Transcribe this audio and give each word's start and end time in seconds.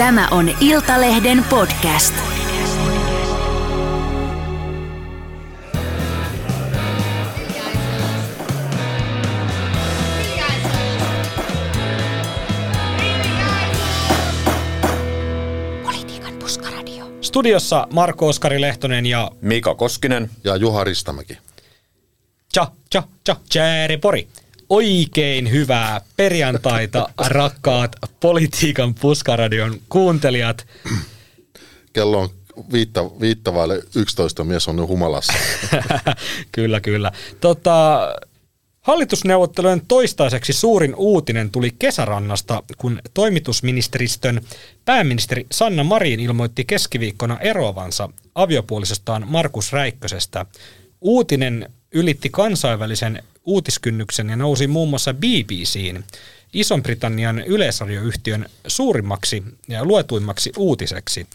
Tämä 0.00 0.28
on 0.30 0.50
Iltalehden 0.60 1.44
podcast. 1.50 2.14
Politiikan 15.84 16.34
puskaradio. 16.34 17.04
Studiossa 17.20 17.86
Marko 17.92 18.28
Oskari 18.28 18.60
Lehtonen 18.60 19.06
ja 19.06 19.30
Mika 19.40 19.74
Koskinen. 19.74 20.30
Ja 20.44 20.56
Juha 20.56 20.84
Ristamäki. 20.84 21.38
Tja, 22.52 22.66
tja, 22.90 23.02
tja, 23.24 23.36
Jääri 23.54 23.96
Pori. 23.96 24.28
Oikein 24.70 25.50
hyvää 25.50 26.00
perjantaita, 26.16 27.08
rakkaat 27.26 27.96
Politiikan 28.20 28.94
puskaradion 28.94 29.80
kuuntelijat. 29.88 30.66
Kello 31.92 32.18
on 32.18 32.28
viitta, 32.72 33.20
viittavaille 33.20 33.82
11 33.96 34.44
mies 34.44 34.68
on 34.68 34.76
nyt 34.76 34.88
humalassa. 34.88 35.32
kyllä, 36.52 36.80
kyllä. 36.80 37.12
Tota, 37.40 38.00
Hallitusneuvottelujen 38.80 39.82
toistaiseksi 39.88 40.52
suurin 40.52 40.94
uutinen 40.94 41.50
tuli 41.50 41.70
kesärannasta, 41.78 42.62
kun 42.78 43.00
toimitusministeristön 43.14 44.40
pääministeri 44.84 45.46
Sanna 45.52 45.84
Marin 45.84 46.20
ilmoitti 46.20 46.64
keskiviikkona 46.64 47.38
eroavansa 47.38 48.08
aviopuolisestaan 48.34 49.24
Markus 49.28 49.72
Räikkösestä. 49.72 50.46
Uutinen 51.00 51.72
ylitti 51.92 52.28
kansainvälisen 52.30 53.22
uutiskynnyksen 53.44 54.28
ja 54.30 54.36
nousi 54.36 54.66
muun 54.66 54.88
muassa 54.90 55.14
BBCin, 55.14 56.04
Ison-Britannian 56.52 57.38
yleisradioyhtiön 57.38 58.46
suurimmaksi 58.66 59.42
ja 59.68 59.84
luetuimmaksi 59.84 60.52
uutiseksi. 60.56 61.26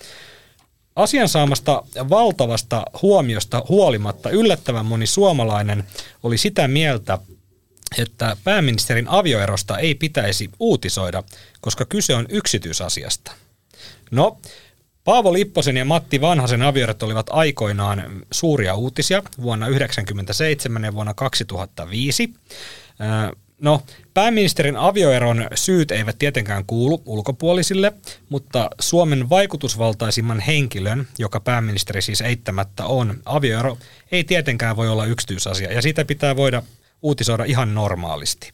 Asian 0.95 1.29
saamasta 1.29 1.83
valtavasta 2.09 2.85
huomiosta 3.01 3.63
huolimatta 3.69 4.29
yllättävän 4.29 4.85
moni 4.85 5.07
suomalainen 5.07 5.83
oli 6.23 6.37
sitä 6.37 6.67
mieltä, 6.67 7.19
että 7.97 8.37
pääministerin 8.43 9.07
avioerosta 9.07 9.77
ei 9.77 9.95
pitäisi 9.95 10.49
uutisoida, 10.59 11.23
koska 11.61 11.85
kyse 11.85 12.15
on 12.15 12.25
yksityisasiasta. 12.29 13.31
No, 14.11 14.37
Paavo 15.05 15.33
Lipposen 15.33 15.77
ja 15.77 15.85
Matti 15.85 16.21
Vanhasen 16.21 16.61
avioerot 16.61 17.03
olivat 17.03 17.27
aikoinaan 17.29 18.21
suuria 18.31 18.75
uutisia 18.75 19.23
vuonna 19.41 19.65
1997 19.65 20.83
ja 20.83 20.93
vuonna 20.93 21.13
2005. 21.13 22.33
No, 23.61 23.81
pääministerin 24.13 24.77
avioeron 24.77 25.47
syyt 25.55 25.91
eivät 25.91 26.19
tietenkään 26.19 26.65
kuulu 26.67 27.01
ulkopuolisille, 27.05 27.93
mutta 28.29 28.69
Suomen 28.81 29.29
vaikutusvaltaisimman 29.29 30.39
henkilön, 30.39 31.07
joka 31.19 31.39
pääministeri 31.39 32.01
siis 32.01 32.21
eittämättä 32.21 32.85
on, 32.85 33.21
avioero 33.25 33.77
ei 34.11 34.23
tietenkään 34.23 34.75
voi 34.75 34.89
olla 34.89 35.05
yksityisasia 35.05 35.73
ja 35.73 35.81
siitä 35.81 36.05
pitää 36.05 36.35
voida 36.35 36.63
uutisoida 37.01 37.43
ihan 37.43 37.73
normaalisti. 37.73 38.51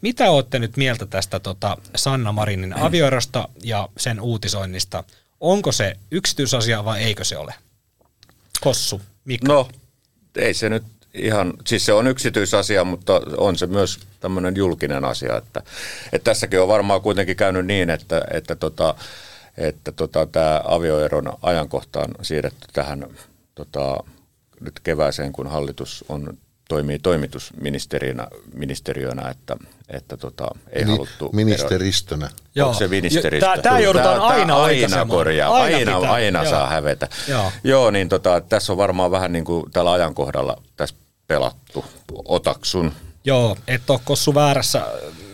Mitä 0.00 0.30
olette 0.30 0.58
nyt 0.58 0.76
mieltä 0.76 1.06
tästä 1.06 1.40
tota 1.40 1.76
Sanna 1.96 2.32
Marinin 2.32 2.78
avioerosta 2.78 3.48
ja 3.64 3.88
sen 3.96 4.20
uutisoinnista? 4.20 5.04
Onko 5.42 5.72
se 5.72 5.96
yksityisasia 6.10 6.84
vai 6.84 7.02
eikö 7.02 7.24
se 7.24 7.36
ole? 7.36 7.54
Kossu, 8.60 9.00
Mika. 9.24 9.48
No, 9.48 9.68
ei 10.36 10.54
se 10.54 10.68
nyt 10.68 10.84
ihan, 11.14 11.54
siis 11.66 11.86
se 11.86 11.92
on 11.92 12.06
yksityisasia, 12.06 12.84
mutta 12.84 13.20
on 13.36 13.58
se 13.58 13.66
myös 13.66 14.00
tämmöinen 14.20 14.56
julkinen 14.56 15.04
asia. 15.04 15.36
Että, 15.36 15.62
että 16.12 16.24
tässäkin 16.24 16.60
on 16.60 16.68
varmaan 16.68 17.00
kuitenkin 17.00 17.36
käynyt 17.36 17.66
niin, 17.66 17.90
että, 17.90 18.22
että, 18.30 18.56
tota, 18.56 18.94
että 19.56 19.92
tota, 19.92 20.26
tämä 20.26 20.60
avioeron 20.64 21.32
ajankohta 21.42 22.00
on 22.00 22.14
siirretty 22.22 22.66
tähän 22.72 23.06
tota, 23.54 24.04
nyt 24.60 24.80
kevääseen, 24.80 25.32
kun 25.32 25.46
hallitus 25.46 26.04
on 26.08 26.38
toimii 26.72 26.98
toimitusministeriönä, 26.98 28.26
ministeriönä, 28.54 29.28
että, 29.28 29.56
että 29.88 30.16
tota, 30.16 30.48
ei 30.72 30.84
Ni, 30.84 30.90
haluttu... 30.90 31.30
Ministeristönä. 31.32 32.30
Joo. 32.54 32.68
Onko 32.68 32.78
se 32.78 32.88
ministeristö? 32.88 33.46
Tämä, 33.46 33.62
tämä 33.62 33.78
joudutaan 33.78 34.14
tämä, 34.14 34.26
aina 34.26 34.62
Aina 34.62 35.06
korjaa, 35.06 35.54
aina, 35.54 35.96
aina, 35.96 36.12
aina 36.12 36.50
saa 36.50 36.66
hävetä. 36.66 37.08
Joo, 37.28 37.52
Joo 37.64 37.90
niin 37.90 38.08
tota, 38.08 38.40
tässä 38.40 38.72
on 38.72 38.76
varmaan 38.76 39.10
vähän 39.10 39.32
niin 39.32 39.44
kuin 39.44 39.70
tällä 39.70 39.92
ajankohdalla 39.92 40.62
tässä 40.76 40.94
pelattu. 41.26 41.84
Otaksun. 42.24 42.92
Joo, 43.24 43.56
et 43.68 43.90
ole 43.90 44.00
Kossu 44.04 44.34
väärässä. 44.34 44.86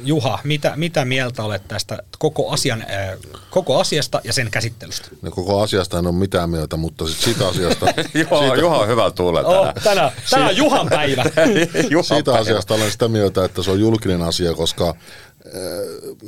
Juha, 0.04 0.38
mitä, 0.44 0.72
mitä 0.76 1.04
mieltä 1.04 1.42
olet 1.42 1.68
tästä 1.68 1.98
koko, 2.18 2.50
asian, 2.50 2.82
äh, 2.82 3.18
koko 3.50 3.80
asiasta 3.80 4.20
ja 4.24 4.32
sen 4.32 4.50
käsittelystä? 4.50 5.08
No 5.22 5.30
koko 5.30 5.60
asiasta 5.60 5.98
en 5.98 6.06
ole 6.06 6.14
mitään 6.14 6.50
mieltä, 6.50 6.76
mutta 6.76 7.06
sit 7.06 7.18
siitä 7.18 7.48
asiasta... 7.48 7.86
Joo, 8.30 8.40
siitä, 8.40 8.56
Juha 8.60 8.78
on 8.78 8.88
hyvä 8.88 9.10
tuulla 9.10 9.40
oh, 9.40 9.74
tänään. 9.84 10.12
Tänään 10.30 10.50
on 10.50 10.56
Juhan 10.56 10.88
päivä. 10.88 11.24
Juhan 11.90 12.04
siitä 12.04 12.30
päivä. 12.30 12.40
asiasta 12.40 12.74
olen 12.74 12.90
sitä 12.90 13.08
mieltä, 13.08 13.44
että 13.44 13.62
se 13.62 13.70
on 13.70 13.80
julkinen 13.80 14.22
asia, 14.22 14.54
koska 14.54 14.88
äh, 14.88 14.94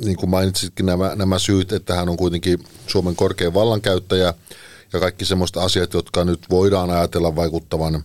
niin 0.05 0.17
kuin 0.17 0.29
mainitsitkin 0.29 0.85
nämä, 0.85 1.15
nämä 1.15 1.39
syyt, 1.39 1.71
että 1.71 1.95
hän 1.95 2.09
on 2.09 2.17
kuitenkin 2.17 2.59
Suomen 2.87 3.15
korkein 3.15 3.53
vallankäyttäjä 3.53 4.33
ja 4.93 4.99
kaikki 4.99 5.25
semmoista 5.25 5.63
asiat, 5.63 5.93
jotka 5.93 6.25
nyt 6.25 6.39
voidaan 6.49 6.89
ajatella 6.89 7.35
vaikuttavan 7.35 8.03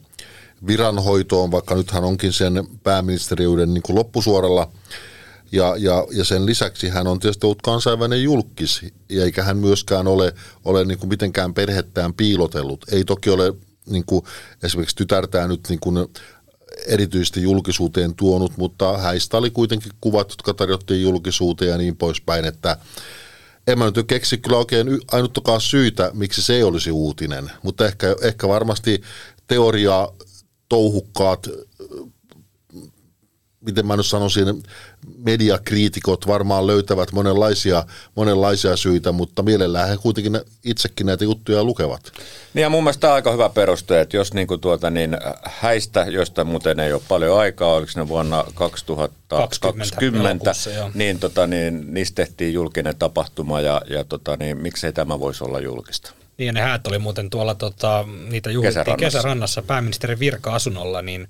viranhoitoon, 0.66 1.50
vaikka 1.50 1.74
nythän 1.74 2.04
onkin 2.04 2.32
sen 2.32 2.68
pääministeriuden 2.82 3.74
niin 3.74 3.82
kuin 3.82 3.96
loppusuoralla. 3.96 4.70
Ja, 5.52 5.74
ja, 5.78 6.06
ja 6.10 6.24
sen 6.24 6.46
lisäksi 6.46 6.88
hän 6.88 7.06
on 7.06 7.18
tietysti 7.18 7.46
ollut 7.46 7.62
kansainvälinen 7.62 8.22
julkis, 8.22 8.80
eikä 9.10 9.42
hän 9.42 9.56
myöskään 9.56 10.06
ole, 10.06 10.34
ole 10.64 10.84
niin 10.84 10.98
kuin 10.98 11.08
mitenkään 11.08 11.54
perhettään 11.54 12.14
piilotellut. 12.14 12.84
Ei 12.92 13.04
toki 13.04 13.30
ole 13.30 13.54
niin 13.86 14.04
kuin 14.04 14.24
esimerkiksi 14.62 14.96
tytärtään 14.96 15.48
nyt 15.48 15.60
niin 15.68 15.80
kuin 15.80 16.08
erityisesti 16.86 17.42
julkisuuteen 17.42 18.14
tuonut, 18.14 18.56
mutta 18.56 18.98
häistä 18.98 19.36
oli 19.36 19.50
kuitenkin 19.50 19.92
kuvat, 20.00 20.30
jotka 20.30 20.54
tarjottiin 20.54 21.02
julkisuuteen 21.02 21.70
ja 21.70 21.78
niin 21.78 21.96
poispäin, 21.96 22.44
että 22.44 22.76
en 23.66 23.78
mä 23.78 23.84
nyt 23.84 24.06
keksi 24.06 24.38
kyllä 24.38 24.58
oikein 24.58 25.00
ainuttakaan 25.12 25.60
syytä, 25.60 26.10
miksi 26.14 26.42
se 26.42 26.54
ei 26.54 26.62
olisi 26.62 26.90
uutinen, 26.90 27.50
mutta 27.62 27.86
ehkä, 27.86 28.16
ehkä 28.22 28.48
varmasti 28.48 29.02
teoria 29.46 30.08
touhukkaat, 30.68 31.48
miten 33.66 33.86
mä 33.86 33.96
nyt 33.96 34.06
sanoisin, 34.06 34.62
mediakriitikot 35.18 36.26
varmaan 36.26 36.66
löytävät 36.66 37.12
monenlaisia, 37.12 37.84
monenlaisia 38.14 38.76
syitä, 38.76 39.12
mutta 39.12 39.42
mielellään 39.42 39.88
he 39.88 39.96
kuitenkin 39.96 40.40
itsekin 40.64 41.06
näitä 41.06 41.24
juttuja 41.24 41.64
lukevat. 41.64 42.12
Niin 42.54 42.62
ja 42.62 42.70
mun 42.70 42.84
mielestä 42.84 43.00
tämä 43.00 43.12
on 43.12 43.14
aika 43.14 43.32
hyvä 43.32 43.48
peruste, 43.48 44.00
että 44.00 44.16
jos 44.16 44.34
niin 44.34 44.46
kuin 44.46 44.60
tuota, 44.60 44.90
niin 44.90 45.16
häistä, 45.42 46.06
josta 46.08 46.44
muuten 46.44 46.80
ei 46.80 46.92
ole 46.92 47.02
paljon 47.08 47.38
aikaa, 47.38 47.74
oliko 47.74 47.92
ne 47.96 48.08
vuonna 48.08 48.44
2020, 48.54 49.78
20, 49.78 50.52
niin, 50.94 51.18
tota, 51.18 51.46
niin 51.46 51.94
niistä 51.94 52.14
tehtiin 52.14 52.54
julkinen 52.54 52.96
tapahtuma 52.98 53.60
ja, 53.60 53.82
ja 53.90 54.04
tota, 54.04 54.36
niin, 54.36 54.56
miksei 54.58 54.92
tämä 54.92 55.20
voisi 55.20 55.44
olla 55.44 55.60
julkista? 55.60 56.12
Niin 56.38 56.46
ja 56.46 56.52
ne 56.52 56.60
häät 56.60 56.86
oli 56.86 56.98
muuten 56.98 57.30
tuolla, 57.30 57.54
tota, 57.54 58.04
niitä 58.28 58.50
juhlittiin 58.50 58.84
kesärannassa, 58.84 59.18
kesärannassa 59.18 59.62
pääministerin 59.62 60.18
virka-asunnolla, 60.18 61.02
niin, 61.02 61.28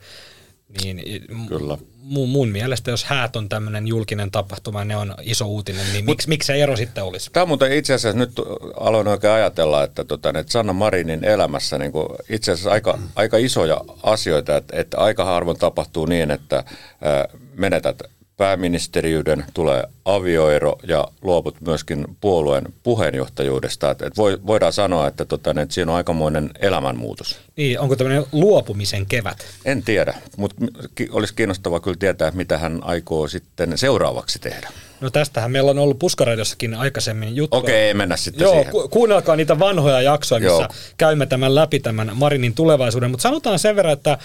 niin 0.82 1.22
Kyllä. 1.48 1.78
Mun, 2.02 2.28
mun 2.28 2.48
mielestä 2.48 2.90
jos 2.90 3.04
häät 3.04 3.36
on 3.36 3.48
tämmöinen 3.48 3.86
julkinen 3.86 4.30
tapahtuma 4.30 4.84
ne 4.84 4.96
on 4.96 5.14
iso 5.22 5.46
uutinen, 5.46 5.92
niin 5.92 6.04
miksi, 6.04 6.28
miksi 6.28 6.46
se 6.46 6.62
ero 6.62 6.76
sitten 6.76 7.04
olisi? 7.04 7.30
Tämä 7.32 7.46
muuten 7.46 7.72
itse 7.72 7.94
asiassa 7.94 8.18
nyt 8.18 8.32
aloin 8.80 9.08
oikein 9.08 9.32
ajatella, 9.32 9.84
että, 9.84 10.04
tota, 10.04 10.28
että 10.28 10.52
Sanna 10.52 10.72
Marinin 10.72 11.24
elämässä 11.24 11.78
niin 11.78 11.92
kuin 11.92 12.08
itse 12.28 12.52
asiassa 12.52 12.70
aika, 12.70 12.98
aika 13.16 13.36
isoja 13.36 13.80
asioita, 14.02 14.56
että, 14.56 14.76
että 14.80 14.98
aika 14.98 15.24
harvoin 15.24 15.58
tapahtuu 15.58 16.06
niin, 16.06 16.30
että 16.30 16.64
ää, 17.00 17.28
menetät 17.54 18.02
pääministeriyden, 18.36 19.44
tulee 19.54 19.84
avioero 20.06 20.78
ja 20.88 21.08
luovut 21.22 21.60
myöskin 21.60 22.04
puolueen 22.20 22.64
puheenjohtajuudesta. 22.82 23.90
Et, 23.90 24.02
et 24.02 24.16
voi, 24.16 24.38
voidaan 24.46 24.72
sanoa, 24.72 25.06
että, 25.06 25.24
tota, 25.24 25.50
että 25.50 25.74
siinä 25.74 25.92
on 25.92 25.96
aikamoinen 25.96 26.50
elämänmuutos. 26.60 27.38
Niin, 27.56 27.80
onko 27.80 27.96
tämmöinen 27.96 28.24
luopumisen 28.32 29.06
kevät? 29.06 29.38
En 29.64 29.82
tiedä, 29.82 30.14
mutta 30.36 30.66
olisi 31.10 31.34
kiinnostavaa 31.34 31.80
kyllä 31.80 31.96
tietää, 31.98 32.30
mitä 32.30 32.58
hän 32.58 32.78
aikoo 32.82 33.28
sitten 33.28 33.78
seuraavaksi 33.78 34.38
tehdä. 34.38 34.68
No 35.00 35.10
tästähän 35.10 35.50
meillä 35.50 35.70
on 35.70 35.78
ollut 35.78 35.98
Puskaradiossakin 35.98 36.74
aikaisemmin 36.74 37.36
juttu. 37.36 37.56
Okei, 37.56 37.74
ei 37.74 37.94
mennä 37.94 38.16
sitten 38.16 38.44
Joo, 38.44 38.54
siihen. 38.54 38.72
Ku- 38.72 38.88
kuunnelkaa 38.88 39.36
niitä 39.36 39.58
vanhoja 39.58 40.02
jaksoja, 40.02 40.40
missä 40.40 40.62
Joo. 40.62 40.68
käymme 40.96 41.26
tämän 41.26 41.54
läpi 41.54 41.80
tämän 41.80 42.10
Marinin 42.14 42.54
tulevaisuuden. 42.54 43.10
Mutta 43.10 43.22
sanotaan 43.22 43.58
sen 43.58 43.76
verran, 43.76 43.92
että 43.92 44.18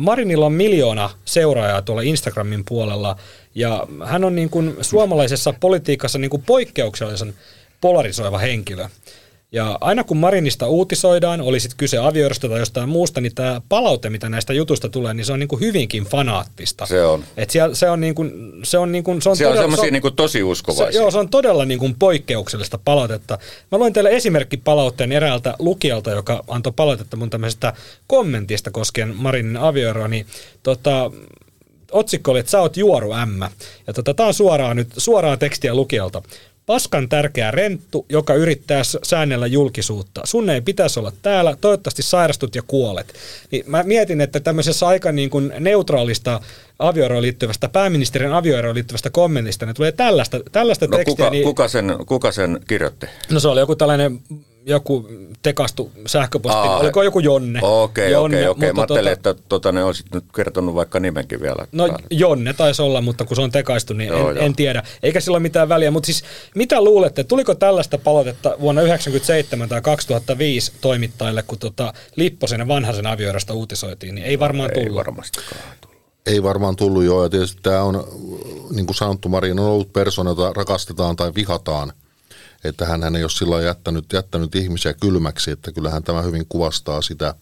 Marinilla 0.00 0.46
on 0.46 0.52
miljoona 0.52 1.10
seuraajaa 1.24 1.82
tuolla 1.82 2.02
Instagramin 2.02 2.64
puolella. 2.68 3.16
Ja 3.54 3.86
hän 4.04 4.24
on 4.24 4.34
niin 4.34 4.50
kuin 4.50 4.76
suomalaisessa 5.36 5.54
politiikassa 5.60 6.18
niin 6.18 6.30
kuin 6.30 6.42
poikkeuksellisen 6.46 7.34
polarisoiva 7.80 8.38
henkilö. 8.38 8.88
Ja 9.52 9.78
aina 9.80 10.04
kun 10.04 10.16
Marinista 10.16 10.66
uutisoidaan, 10.66 11.40
oli 11.40 11.60
sitten 11.60 11.76
kyse 11.76 11.98
avioerosta 11.98 12.48
tai 12.48 12.58
jostain 12.58 12.88
muusta, 12.88 13.20
niin 13.20 13.34
tämä 13.34 13.60
palaute, 13.68 14.10
mitä 14.10 14.28
näistä 14.28 14.52
jutusta 14.52 14.88
tulee, 14.88 15.14
niin 15.14 15.24
se 15.26 15.32
on 15.32 15.38
niin 15.38 15.48
kuin 15.48 15.60
hyvinkin 15.60 16.04
fanaattista. 16.04 16.86
Se 16.86 17.04
on. 17.04 17.24
Et 17.36 17.50
siellä, 17.50 17.74
se 17.74 17.90
on, 17.90 18.00
niin 18.00 18.14
kuin, 18.14 18.52
se 18.62 18.78
on, 18.78 18.92
niin 18.92 19.04
kuin, 19.04 19.22
se 19.22 19.28
on, 19.28 19.32
on 19.32 19.38
todella- 19.38 19.60
semmoisia 19.60 19.82
se 19.82 19.86
on- 19.86 19.92
niin 20.02 20.16
tosi 20.16 20.42
uskovaisia. 20.42 20.92
se, 20.92 20.98
joo, 20.98 21.10
se 21.10 21.18
on 21.18 21.28
todella 21.28 21.64
niin 21.64 21.78
kuin 21.78 21.96
poikkeuksellista 21.98 22.78
palautetta. 22.84 23.38
Mä 23.72 23.78
luen 23.78 23.92
teille 23.92 24.10
esimerkki 24.10 24.56
palautteen 24.56 25.12
eräältä 25.12 25.54
lukijalta, 25.58 26.10
joka 26.10 26.44
antoi 26.48 26.72
palautetta 26.76 27.16
mun 27.16 27.30
tämmöisestä 27.30 27.72
kommentista 28.06 28.70
koskien 28.70 29.16
Marinin 29.16 29.56
avioeroa, 29.56 30.08
niin 30.08 30.26
tota, 30.62 31.10
otsikko 31.92 32.30
oli, 32.30 32.38
että 32.40 32.50
sä 32.50 32.60
oot 32.60 32.76
juoru 32.76 33.12
ämmä. 33.12 33.50
Ja 33.86 33.92
tota, 33.92 34.14
tää 34.14 34.26
on 34.26 34.34
suoraan 34.34 34.76
nyt, 34.76 34.88
suoraa 34.96 35.36
tekstiä 35.36 35.74
lukijalta. 35.74 36.22
Paskan 36.66 37.08
tärkeä 37.08 37.50
renttu, 37.50 38.06
joka 38.08 38.34
yrittää 38.34 38.82
säännellä 39.02 39.46
julkisuutta. 39.46 40.20
Sun 40.24 40.50
ei 40.50 40.60
pitäisi 40.60 41.00
olla 41.00 41.12
täällä, 41.22 41.56
toivottavasti 41.60 42.02
sairastut 42.02 42.54
ja 42.54 42.62
kuolet. 42.66 43.14
Niin 43.50 43.64
mä 43.66 43.82
mietin, 43.82 44.20
että 44.20 44.40
tämmöisessä 44.40 44.86
aika 44.86 45.12
niin 45.12 45.30
kuin 45.30 45.52
neutraalista 45.58 46.40
avioeroon 46.78 47.22
liittyvästä, 47.22 47.68
pääministerin 47.68 48.32
avioeroon 48.32 48.74
liittyvästä 48.74 49.10
kommentista, 49.10 49.66
ne 49.66 49.74
tulee 49.74 49.92
tällaista, 49.92 50.40
tällaista 50.52 50.86
No 50.86 50.96
tekstiä. 50.96 51.16
kuka, 51.16 51.30
niin, 51.30 51.44
kuka, 51.44 51.68
sen, 51.68 51.96
kuka 52.06 52.32
sen 52.32 52.60
kirjoitti? 52.68 53.06
No 53.30 53.40
se 53.40 53.48
oli 53.48 53.60
joku 53.60 53.76
tällainen 53.76 54.20
joku 54.68 55.08
tekastu 55.42 55.90
sähköposti, 56.06 56.58
Aa, 56.58 56.78
oliko 56.78 57.02
joku 57.02 57.18
Jonne? 57.20 57.60
Okei, 57.62 58.14
okei, 58.14 58.46
okei. 58.48 58.72
Mä 58.72 58.80
mutta 58.80 58.94
ajattelin, 58.94 59.08
tota- 59.12 59.12
että 59.12 59.34
tota, 59.48 59.72
ne 59.72 59.84
olisit 59.84 60.06
nyt 60.14 60.24
kertonut 60.36 60.74
vaikka 60.74 61.00
nimenkin 61.00 61.40
vielä. 61.40 61.66
No 61.72 61.86
päälle. 61.88 62.06
Jonne 62.10 62.52
taisi 62.52 62.82
olla, 62.82 63.00
mutta 63.00 63.24
kun 63.24 63.36
se 63.36 63.42
on 63.42 63.50
tekaistu, 63.50 63.94
niin 63.94 64.08
Joo, 64.08 64.30
en, 64.30 64.36
joo. 64.36 64.44
en 64.44 64.54
tiedä. 64.56 64.82
Eikä 65.02 65.20
sillä 65.20 65.34
ole 65.36 65.42
mitään 65.42 65.68
väliä, 65.68 65.90
mutta 65.90 66.06
siis 66.06 66.24
mitä 66.54 66.80
luulette, 66.84 67.24
tuliko 67.24 67.54
tällaista 67.54 67.98
palautetta 67.98 68.48
vuonna 68.60 68.80
1997 68.80 69.68
tai 69.68 69.82
2005 69.82 70.72
toimittajille, 70.80 71.42
kun 71.42 71.58
tota 71.58 71.92
Lipposen 72.16 72.60
ja 72.60 72.68
Vanhasen 72.68 73.06
avioerosta 73.06 73.54
uutisoitiin, 73.54 74.14
niin 74.14 74.24
ei 74.26 74.38
varmaan 74.38 74.70
Ei 74.70 74.80
tullut. 74.84 74.96
varmastikaan 74.98 75.60
tullut. 75.80 75.98
Ei 76.26 76.42
varmaan 76.42 76.76
tullut 76.76 77.04
jo, 77.04 77.22
ja 77.22 77.28
tietysti 77.28 77.60
tämä 77.62 77.82
on, 77.82 78.04
niin 78.74 78.86
kuin 78.86 78.96
sanottu, 78.96 79.28
Marin 79.28 79.58
on 79.58 79.66
ollut 79.66 79.92
persona, 79.92 80.30
jota 80.30 80.52
rakastetaan 80.52 81.16
tai 81.16 81.32
vihataan. 81.34 81.92
Että 82.64 82.86
hän 82.86 83.16
ei 83.16 83.22
ole 83.22 83.30
silloin 83.30 83.64
jättänyt, 83.64 84.12
jättänyt 84.12 84.54
ihmisiä 84.54 84.94
kylmäksi, 84.94 85.50
että 85.50 85.72
kyllähän 85.72 86.02
tämä 86.02 86.22
hyvin 86.22 86.46
kuvastaa 86.48 87.02
sitä, 87.02 87.34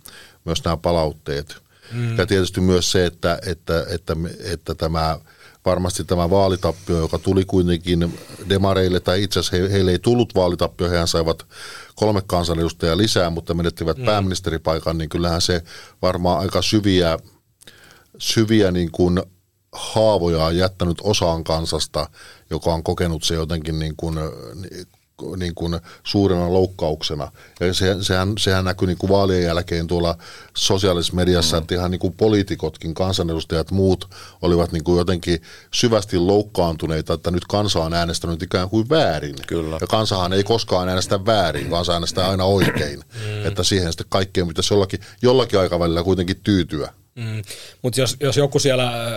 myös 0.44 0.64
nämä 0.64 0.76
palautteet. 0.76 1.56
Mm. 1.92 2.18
Ja 2.18 2.26
tietysti 2.26 2.60
myös 2.60 2.92
se, 2.92 3.06
että, 3.06 3.38
että, 3.46 3.86
että, 3.88 4.16
että 4.44 4.74
tämä 4.74 5.18
varmasti 5.64 6.04
tämä 6.04 6.30
vaalitappio, 6.30 6.98
joka 6.98 7.18
tuli 7.18 7.44
kuitenkin 7.44 8.18
demareille, 8.48 9.00
tai 9.00 9.22
itse 9.22 9.40
asiassa 9.40 9.56
he, 9.56 9.72
heille 9.72 9.90
ei 9.90 9.98
tullut 9.98 10.34
vaalitappio, 10.34 10.90
hehän 10.90 11.08
saivat 11.08 11.46
kolme 11.94 12.22
kansanedustajaa 12.26 12.96
lisää, 12.96 13.30
mutta 13.30 13.54
menettivät 13.54 13.98
mm. 13.98 14.04
pääministeripaikan, 14.04 14.98
niin 14.98 15.08
kyllähän 15.08 15.40
se 15.40 15.62
varmaan 16.02 16.38
aika 16.38 16.62
syviä 16.62 17.18
syviä 18.18 18.70
niin 18.70 18.90
kuin 18.92 19.22
haavoja 19.72 20.44
on 20.44 20.56
jättänyt 20.56 20.98
osaan 21.02 21.44
kansasta, 21.44 22.10
joka 22.50 22.74
on 22.74 22.82
kokenut 22.82 23.24
se 23.24 23.34
jotenkin 23.34 23.78
niin 23.78 23.94
kuin, 23.96 24.18
niin 25.36 25.54
kuin 25.54 25.80
suurena 26.04 26.52
loukkauksena. 26.52 27.32
Ja 27.60 27.74
se, 27.74 27.96
sehän, 28.00 28.32
sehän 28.38 28.64
näkyy 28.64 28.86
niin 28.88 28.98
kuin 28.98 29.10
vaalien 29.10 29.42
jälkeen 29.42 29.86
tuolla 29.86 30.18
sosiaalisessa 30.56 31.16
mediassa, 31.16 31.56
mm. 31.56 31.62
että 31.62 31.74
ihan 31.74 31.90
niin 31.90 31.98
kuin 31.98 32.12
poliitikotkin, 32.12 32.94
kansanedustajat, 32.94 33.70
muut 33.70 34.10
olivat 34.42 34.72
niin 34.72 34.84
kuin 34.84 34.98
jotenkin 34.98 35.42
syvästi 35.74 36.18
loukkaantuneita, 36.18 37.14
että 37.14 37.30
nyt 37.30 37.44
kansa 37.44 37.80
on 37.80 37.94
äänestänyt 37.94 38.42
ikään 38.42 38.68
kuin 38.68 38.88
väärin. 38.88 39.36
Kyllä. 39.46 39.78
Ja 39.80 39.86
kansahan 39.86 40.32
ei 40.32 40.44
koskaan 40.44 40.88
äänestä 40.88 41.26
väärin, 41.26 41.70
kansa 41.70 41.92
äänestää 41.92 42.30
aina 42.30 42.44
oikein. 42.44 42.98
Mm. 42.98 43.46
Että 43.46 43.62
siihen 43.62 43.92
sitten 43.92 44.06
kaikkeen 44.08 44.48
pitäisi 44.48 44.74
jollakin, 44.74 45.00
jollakin 45.22 45.60
aikavälillä 45.60 46.02
kuitenkin 46.02 46.40
tyytyä. 46.44 46.92
Mm. 47.16 47.42
Mutta 47.82 48.00
jos, 48.00 48.16
jos 48.20 48.36
joku 48.36 48.58
siellä 48.58 48.84
äh, 48.84 49.12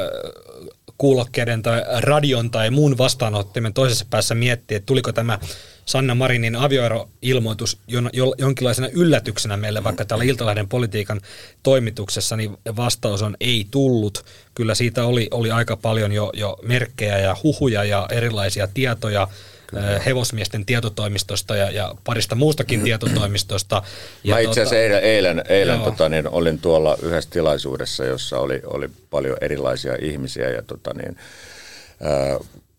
kuulokkeiden 0.99 1.61
tai 1.61 1.81
radion 1.99 2.51
tai 2.51 2.69
muun 2.69 2.97
vastaanottimen 2.97 3.73
toisessa 3.73 4.05
päässä 4.09 4.35
miettii, 4.35 4.77
että 4.77 4.85
tuliko 4.85 5.11
tämä 5.11 5.39
Sanna 5.85 6.15
Marinin 6.15 6.55
avioeroilmoitus 6.55 7.79
jon, 7.87 8.09
jo, 8.13 8.33
jonkinlaisena 8.37 8.87
yllätyksenä 8.93 9.57
meille 9.57 9.83
vaikka 9.83 10.05
täällä 10.05 10.25
Iltalehden 10.25 10.67
politiikan 10.67 11.21
toimituksessa, 11.63 12.35
niin 12.35 12.57
vastaus 12.75 13.21
on 13.21 13.37
ei 13.39 13.67
tullut. 13.71 14.25
Kyllä 14.55 14.75
siitä 14.75 15.05
oli, 15.05 15.27
oli 15.31 15.51
aika 15.51 15.77
paljon 15.77 16.11
jo, 16.11 16.31
jo 16.33 16.57
merkkejä 16.61 17.17
ja 17.17 17.35
huhuja 17.43 17.83
ja 17.83 18.07
erilaisia 18.11 18.67
tietoja 18.67 19.27
äh, 19.77 20.05
hevosmiesten 20.05 20.65
tietotoimistosta 20.65 21.55
ja, 21.55 21.71
ja 21.71 21.95
parista 22.03 22.35
muustakin 22.35 22.81
tietotoimistosta. 22.81 23.83
Ja 24.23 24.35
Mä 24.35 24.39
itse 24.39 24.61
asiassa 24.61 24.75
eilen, 24.75 25.03
eilen, 25.03 25.43
eilen 25.49 25.75
Joo. 25.75 25.85
tota, 25.85 26.09
niin, 26.09 26.29
olin 26.29 26.59
tuolla 26.59 26.97
yhdessä 27.01 27.29
tilaisuudessa, 27.29 28.05
jossa 28.05 28.39
oli, 28.39 28.61
oli 28.65 28.89
paljon 29.09 29.37
erilaisia 29.41 29.95
ihmisiä 30.01 30.49
ja 30.49 30.61
tota, 30.61 30.93
niin, 30.93 31.17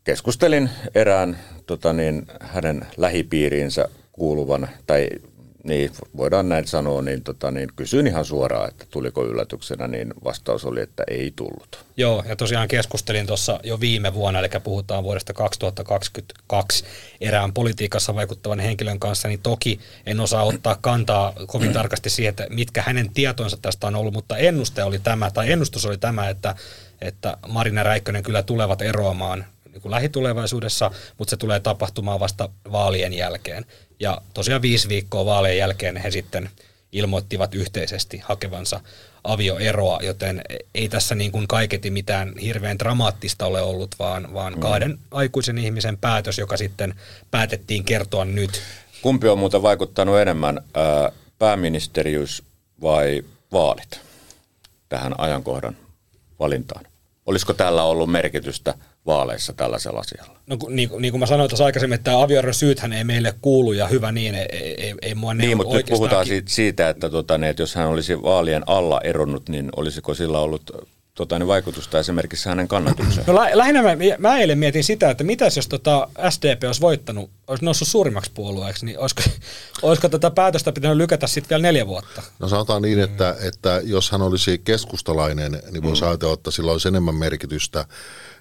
keskustelin 0.04 0.70
erään 0.94 1.38
tota, 1.66 1.92
niin, 1.92 2.26
hänen 2.40 2.86
lähipiiriinsä 2.96 3.88
kuuluvan, 4.12 4.68
tai 4.86 5.08
niin 5.64 5.90
voidaan 6.16 6.48
näin 6.48 6.66
sanoa, 6.66 7.02
niin, 7.02 7.22
tota, 7.22 7.50
niin 7.50 7.68
kysyin 7.76 8.06
ihan 8.06 8.24
suoraan, 8.24 8.68
että 8.68 8.86
tuliko 8.90 9.24
yllätyksenä, 9.24 9.88
niin 9.88 10.14
vastaus 10.24 10.64
oli, 10.64 10.80
että 10.80 11.04
ei 11.10 11.32
tullut. 11.36 11.84
Joo, 11.96 12.24
ja 12.28 12.36
tosiaan 12.36 12.68
keskustelin 12.68 13.26
tuossa 13.26 13.60
jo 13.62 13.80
viime 13.80 14.14
vuonna, 14.14 14.40
eli 14.40 14.48
puhutaan 14.64 15.04
vuodesta 15.04 15.32
2022 15.32 16.84
erään 17.20 17.52
politiikassa 17.52 18.14
vaikuttavan 18.14 18.60
henkilön 18.60 19.00
kanssa, 19.00 19.28
niin 19.28 19.40
toki 19.42 19.80
en 20.06 20.20
osaa 20.20 20.44
ottaa 20.44 20.78
kantaa 20.80 21.32
kovin 21.46 21.72
tarkasti 21.72 22.10
siihen, 22.10 22.30
että 22.30 22.46
mitkä 22.50 22.82
hänen 22.82 23.10
tietonsa 23.14 23.58
tästä 23.62 23.86
on 23.86 23.96
ollut, 23.96 24.14
mutta 24.14 24.36
ennuste 24.36 24.84
oli 24.84 24.98
tämä, 24.98 25.30
tai 25.30 25.52
ennustus 25.52 25.86
oli 25.86 25.98
tämä, 25.98 26.28
että, 26.28 26.54
että 27.00 27.36
Marina 27.48 27.82
Räikkönen 27.82 28.22
kyllä 28.22 28.42
tulevat 28.42 28.82
eroamaan 28.82 29.44
niin 29.72 29.82
kuin 29.82 29.90
lähitulevaisuudessa, 29.90 30.90
mutta 31.18 31.30
se 31.30 31.36
tulee 31.36 31.60
tapahtumaan 31.60 32.20
vasta 32.20 32.48
vaalien 32.72 33.12
jälkeen. 33.12 33.66
Ja 34.00 34.20
tosiaan 34.34 34.62
viisi 34.62 34.88
viikkoa 34.88 35.24
vaalien 35.24 35.58
jälkeen 35.58 35.96
he 35.96 36.10
sitten 36.10 36.50
ilmoittivat 36.92 37.54
yhteisesti 37.54 38.18
hakevansa 38.18 38.80
avioeroa, 39.24 39.98
joten 40.02 40.42
ei 40.74 40.88
tässä 40.88 41.14
niin 41.14 41.32
kuin 41.32 41.48
kaiketi 41.48 41.90
mitään 41.90 42.32
hirveän 42.42 42.78
dramaattista 42.78 43.46
ole 43.46 43.62
ollut, 43.62 43.94
vaan, 43.98 44.34
vaan 44.34 44.60
kahden 44.60 44.98
aikuisen 45.10 45.58
ihmisen 45.58 45.98
päätös, 45.98 46.38
joka 46.38 46.56
sitten 46.56 46.94
päätettiin 47.30 47.84
kertoa 47.84 48.24
nyt. 48.24 48.62
Kumpi 49.02 49.28
on 49.28 49.38
muuten 49.38 49.62
vaikuttanut 49.62 50.18
enemmän, 50.18 50.60
ää, 50.74 51.12
pääministeriys 51.38 52.42
vai 52.82 53.22
vaalit 53.52 54.00
tähän 54.88 55.14
ajankohdan 55.18 55.76
valintaan? 56.40 56.84
Olisiko 57.26 57.52
tällä 57.52 57.82
ollut 57.82 58.10
merkitystä 58.10 58.74
vaaleissa 59.06 59.52
tällaisella 59.52 60.00
asialla? 60.00 60.40
No 60.46 60.56
kun- 60.56 60.76
niin, 60.76 60.88
kuin- 60.88 61.02
niin 61.02 61.12
kuin 61.12 61.20
mä 61.20 61.26
sanoin 61.26 61.50
tuossa 61.50 61.64
aikaisemmin, 61.64 61.94
että 61.94 62.04
tämä 62.04 62.22
avioeron 62.22 62.54
syythän 62.54 62.92
ei 62.92 63.04
meille 63.04 63.34
kuulu 63.42 63.72
ja 63.72 63.88
hyvä 63.88 64.12
niin, 64.12 64.34
ei, 64.34 64.46
ei, 64.52 64.74
ei, 64.84 64.94
ei 65.02 65.14
mua 65.14 65.34
Niin, 65.34 65.56
mutta 65.56 65.76
nyt 65.76 65.86
puhutaan 65.90 66.24
ki- 66.24 66.28
siitä, 66.30 66.50
siitä 66.50 66.88
että, 66.88 67.10
tota, 67.10 67.38
niin, 67.38 67.50
että 67.50 67.62
jos 67.62 67.74
hän 67.74 67.88
olisi 67.88 68.22
vaalien 68.22 68.62
alla 68.66 69.00
eronnut, 69.04 69.48
niin 69.48 69.70
olisiko 69.76 70.14
sillä 70.14 70.38
ollut 70.38 70.70
tota, 71.14 71.38
niin 71.38 71.46
vaikutusta 71.46 71.98
esimerkiksi 71.98 72.48
hänen 72.48 72.68
kannatukseen? 72.68 73.26
No 73.26 73.34
lä- 73.34 73.50
lähinnä 73.54 73.82
mä, 73.82 73.90
mä 74.18 74.38
eilen 74.38 74.58
mietin 74.58 74.84
sitä, 74.84 75.10
että 75.10 75.24
mitäs 75.24 75.56
jos 75.56 75.68
tota 75.68 76.08
SDP 76.30 76.64
olisi 76.66 76.80
voittanut, 76.80 77.30
olisi 77.46 77.64
noussut 77.64 77.88
suurimmaksi 77.88 78.30
puolueeksi, 78.34 78.86
niin 78.86 78.98
olisiko, 78.98 79.22
olisiko 79.82 80.08
tätä 80.08 80.30
päätöstä 80.30 80.72
pitänyt 80.72 80.96
lykätä 80.96 81.26
sitten 81.26 81.48
vielä 81.50 81.62
neljä 81.62 81.86
vuotta? 81.86 82.22
No 82.38 82.48
sanotaan 82.48 82.82
niin, 82.82 82.98
että, 83.00 83.36
että 83.42 83.80
jos 83.84 84.10
hän 84.10 84.22
olisi 84.22 84.58
keskustalainen, 84.64 85.62
niin 85.70 85.82
voisi 85.82 86.04
ajatella, 86.04 86.34
että 86.34 86.50
sillä 86.50 86.72
olisi 86.72 86.88
enemmän 86.88 87.14
merkitystä, 87.14 87.84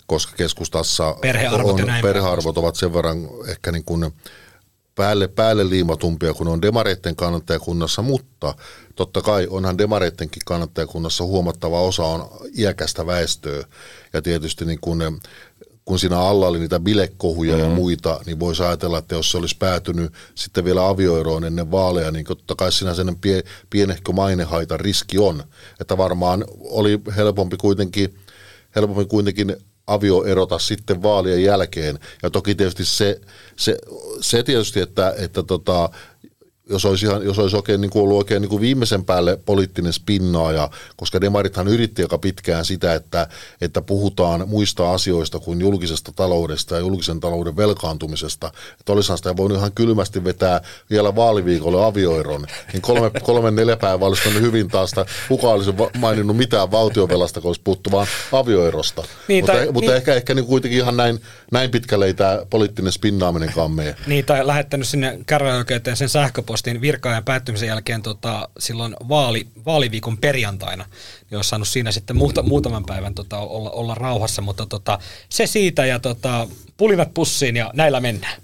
koska 0.09 0.33
keskustassa 0.35 1.15
Perhearvot 1.21 1.77
ja 1.77 1.83
on, 1.83 1.87
näin 1.87 2.01
perhearvot 2.01 2.57
ovat 2.57 2.75
sen 2.75 2.93
verran 2.93 3.29
ehkä 3.47 3.71
niin 3.71 3.83
kuin 3.83 4.11
päälle, 4.95 5.27
päälle 5.27 5.69
liimatumpia 5.69 6.33
kuin 6.33 6.47
on 6.47 6.61
demareitten 6.61 7.15
kannattajakunnassa, 7.15 8.01
mutta 8.01 8.55
totta 8.95 9.21
kai 9.21 9.47
onhan 9.49 9.77
demareittenkin 9.77 10.41
kannattajakunnassa 10.45 11.23
huomattava 11.23 11.81
osa 11.81 12.03
on 12.03 12.29
iäkästä 12.57 13.05
väestöä 13.05 13.63
ja 14.13 14.21
tietysti 14.21 14.65
niin 14.65 14.79
kuin 14.81 15.01
kun 15.85 15.99
siinä 15.99 16.19
alla 16.19 16.47
oli 16.47 16.59
niitä 16.59 16.79
bilekohuja 16.79 17.53
mm-hmm. 17.55 17.69
ja 17.69 17.75
muita, 17.75 18.19
niin 18.25 18.39
voisi 18.39 18.63
ajatella, 18.63 18.97
että 18.97 19.15
jos 19.15 19.31
se 19.31 19.37
olisi 19.37 19.57
päätynyt 19.59 20.13
sitten 20.35 20.65
vielä 20.65 20.87
avioeroon 20.87 21.43
ennen 21.43 21.71
vaaleja, 21.71 22.11
niin 22.11 22.25
totta 22.25 22.55
kai 22.55 22.71
siinä 22.71 22.93
sen 22.93 23.15
pie, 23.15 23.43
pienehkö 23.69 24.11
mainehaitan 24.11 24.79
riski 24.79 25.17
on. 25.17 25.43
Että 25.81 25.97
varmaan 25.97 26.45
oli 26.59 26.99
helpompi 27.15 27.57
kuitenkin, 27.57 28.19
helpompi 28.75 29.05
kuitenkin 29.05 29.55
avioerota 29.89 30.59
sitten 30.59 31.03
vaalien 31.03 31.43
jälkeen. 31.43 31.99
Ja 32.23 32.29
toki 32.29 32.55
tietysti 32.55 32.85
se, 32.85 33.21
se, 33.55 33.77
se 34.21 34.43
tietysti, 34.43 34.79
että, 34.79 35.13
että 35.17 35.43
tota, 35.43 35.89
jos 36.69 36.85
olisi, 36.85 37.05
ihan, 37.05 37.25
jos 37.25 37.39
olisi 37.39 37.55
oikein, 37.55 37.81
niin 37.81 37.91
kuin 37.91 38.03
ollut 38.03 38.17
oikein 38.17 38.41
niin 38.41 38.49
kuin 38.49 38.61
viimeisen 38.61 39.05
päälle 39.05 39.37
poliittinen 39.45 39.93
spinnaaja, 39.93 40.69
koska 40.95 41.21
demarithan 41.21 41.67
yritti 41.67 42.01
aika 42.01 42.17
pitkään 42.17 42.65
sitä, 42.65 42.93
että, 42.93 43.27
että 43.61 43.81
puhutaan 43.81 44.49
muista 44.49 44.93
asioista 44.93 45.39
kuin 45.39 45.61
julkisesta 45.61 46.11
taloudesta 46.15 46.75
ja 46.75 46.81
julkisen 46.81 47.19
talouden 47.19 47.57
velkaantumisesta. 47.57 48.51
Että 48.79 48.93
olisihan 48.93 49.17
sitä 49.17 49.37
voinut 49.37 49.57
ihan 49.57 49.71
kylmästi 49.71 50.23
vetää 50.23 50.61
vielä 50.89 51.15
vaaliviikolle 51.15 51.85
avioeron. 51.85 52.45
Niin 52.73 52.81
kolme, 52.81 53.11
kolme 53.23 53.51
neljä 53.51 53.77
päivää 53.77 54.07
olisi 54.07 54.33
hyvin 54.41 54.67
taas, 54.67 54.91
kuka 55.27 55.47
olisi 55.47 55.73
maininnut 55.97 56.37
mitään 56.37 56.71
valtiovelasta, 56.71 57.41
kun 57.41 57.49
olisi 57.49 57.61
puhuttu 57.63 57.91
vaan 57.91 58.07
avioerosta. 58.31 59.03
Niin, 59.27 59.43
mutta 59.43 59.57
tai, 59.57 59.71
mutta 59.71 59.91
niin, 59.91 59.97
ehkä, 59.97 60.15
ehkä 60.15 60.33
niin 60.33 60.45
kuitenkin 60.45 60.79
ihan 60.79 60.97
näin, 60.97 61.21
näin 61.51 61.71
pitkälle 61.71 62.05
ei 62.05 62.13
tämä 62.13 62.39
poliittinen 62.49 62.91
spinnaaminen 62.91 63.53
kammee. 63.53 63.95
Niin, 64.07 64.25
tai 64.25 64.47
lähettänyt 64.47 64.87
sinne 64.87 65.19
käräjäoikeuteen 65.25 65.97
sen 65.97 66.09
sähköpostin 66.09 66.58
virkaajan 66.81 67.23
päättymisen 67.23 67.67
jälkeen 67.67 68.01
tota, 68.01 68.49
silloin 68.59 68.95
vaali, 69.09 69.47
vaaliviikon 69.65 70.17
perjantaina. 70.17 70.85
Niin 71.29 71.37
olisi 71.37 71.49
saanut 71.49 71.67
siinä 71.67 71.91
sitten 71.91 72.17
muuta, 72.17 72.43
muutaman 72.43 72.85
päivän 72.85 73.15
tota, 73.15 73.37
olla, 73.37 73.69
olla 73.69 73.95
rauhassa, 73.95 74.41
mutta 74.41 74.65
tota, 74.65 74.99
se 75.29 75.47
siitä 75.47 75.85
ja 75.85 75.99
tota, 75.99 76.47
pulinat 76.77 77.13
pussiin 77.13 77.55
ja 77.55 77.71
näillä 77.73 77.99
mennään. 77.99 78.41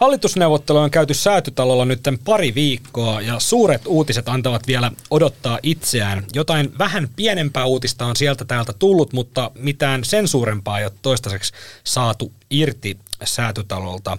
Hallitusneuvottelu 0.00 0.78
on 0.78 0.90
käyty 0.90 1.14
säätytalolla 1.14 1.84
nyt 1.84 2.00
pari 2.24 2.54
viikkoa 2.54 3.20
ja 3.20 3.40
suuret 3.40 3.86
uutiset 3.86 4.28
antavat 4.28 4.66
vielä 4.66 4.92
odottaa 5.10 5.58
itseään. 5.62 6.24
Jotain 6.34 6.78
vähän 6.78 7.08
pienempää 7.16 7.64
uutista 7.64 8.06
on 8.06 8.16
sieltä 8.16 8.44
täältä 8.44 8.72
tullut, 8.78 9.12
mutta 9.12 9.50
mitään 9.54 10.04
sen 10.04 10.28
suurempaa 10.28 10.78
ei 10.78 10.84
ole 10.84 10.92
toistaiseksi 11.02 11.52
saatu 11.84 12.32
irti 12.50 12.98
säätytalolta. 13.24 14.18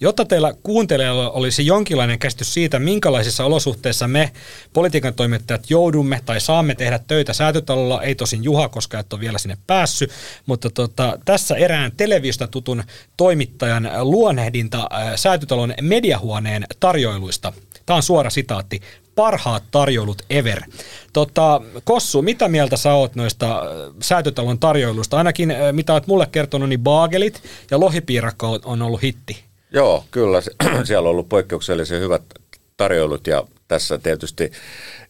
Jotta 0.00 0.24
teillä 0.24 0.54
kuuntelijoilla 0.62 1.30
olisi 1.30 1.66
jonkinlainen 1.66 2.18
käsitys 2.18 2.54
siitä, 2.54 2.78
minkälaisissa 2.78 3.44
olosuhteissa 3.44 4.08
me 4.08 4.32
politiikan 4.72 5.14
toimittajat 5.14 5.70
joudumme 5.70 6.20
tai 6.26 6.40
saamme 6.40 6.74
tehdä 6.74 6.98
töitä 6.98 7.32
säätytalolla, 7.32 8.02
ei 8.02 8.14
tosin 8.14 8.44
Juha, 8.44 8.68
koska 8.68 8.98
et 8.98 9.12
ole 9.12 9.20
vielä 9.20 9.38
sinne 9.38 9.58
päässyt, 9.66 10.10
mutta 10.46 10.70
tota, 10.70 11.18
tässä 11.24 11.56
erään 11.56 11.92
televisiosta 11.96 12.46
tutun 12.46 12.82
toimittajan 13.16 13.90
luonnehdinta 14.00 14.88
säätytalon 15.16 15.74
mediahuoneen 15.82 16.64
tarjoiluista. 16.80 17.52
Tämä 17.86 17.96
on 17.96 18.02
suora 18.02 18.30
sitaatti 18.30 18.80
parhaat 19.14 19.62
tarjoulut 19.70 20.22
ever. 20.30 20.62
Tota, 21.12 21.60
Kossu, 21.84 22.22
mitä 22.22 22.48
mieltä 22.48 22.76
sä 22.76 22.92
oot 22.94 23.14
noista 23.14 23.62
säätötalon 24.02 24.58
tarjoiluista? 24.58 25.16
Ainakin 25.16 25.54
mitä 25.72 25.92
oot 25.92 26.06
mulle 26.06 26.26
kertonut, 26.32 26.68
niin 26.68 26.80
baagelit 26.80 27.42
ja 27.70 27.80
lohipiirakka 27.80 28.48
on 28.64 28.82
ollut 28.82 29.02
hitti. 29.02 29.47
Joo, 29.72 30.04
kyllä. 30.10 30.40
Siellä 30.84 31.08
on 31.08 31.10
ollut 31.10 31.28
poikkeuksellisen 31.28 32.00
hyvät 32.00 32.22
tarjoulut 32.76 33.26
ja 33.26 33.44
tässä 33.68 33.98
tietysti 33.98 34.52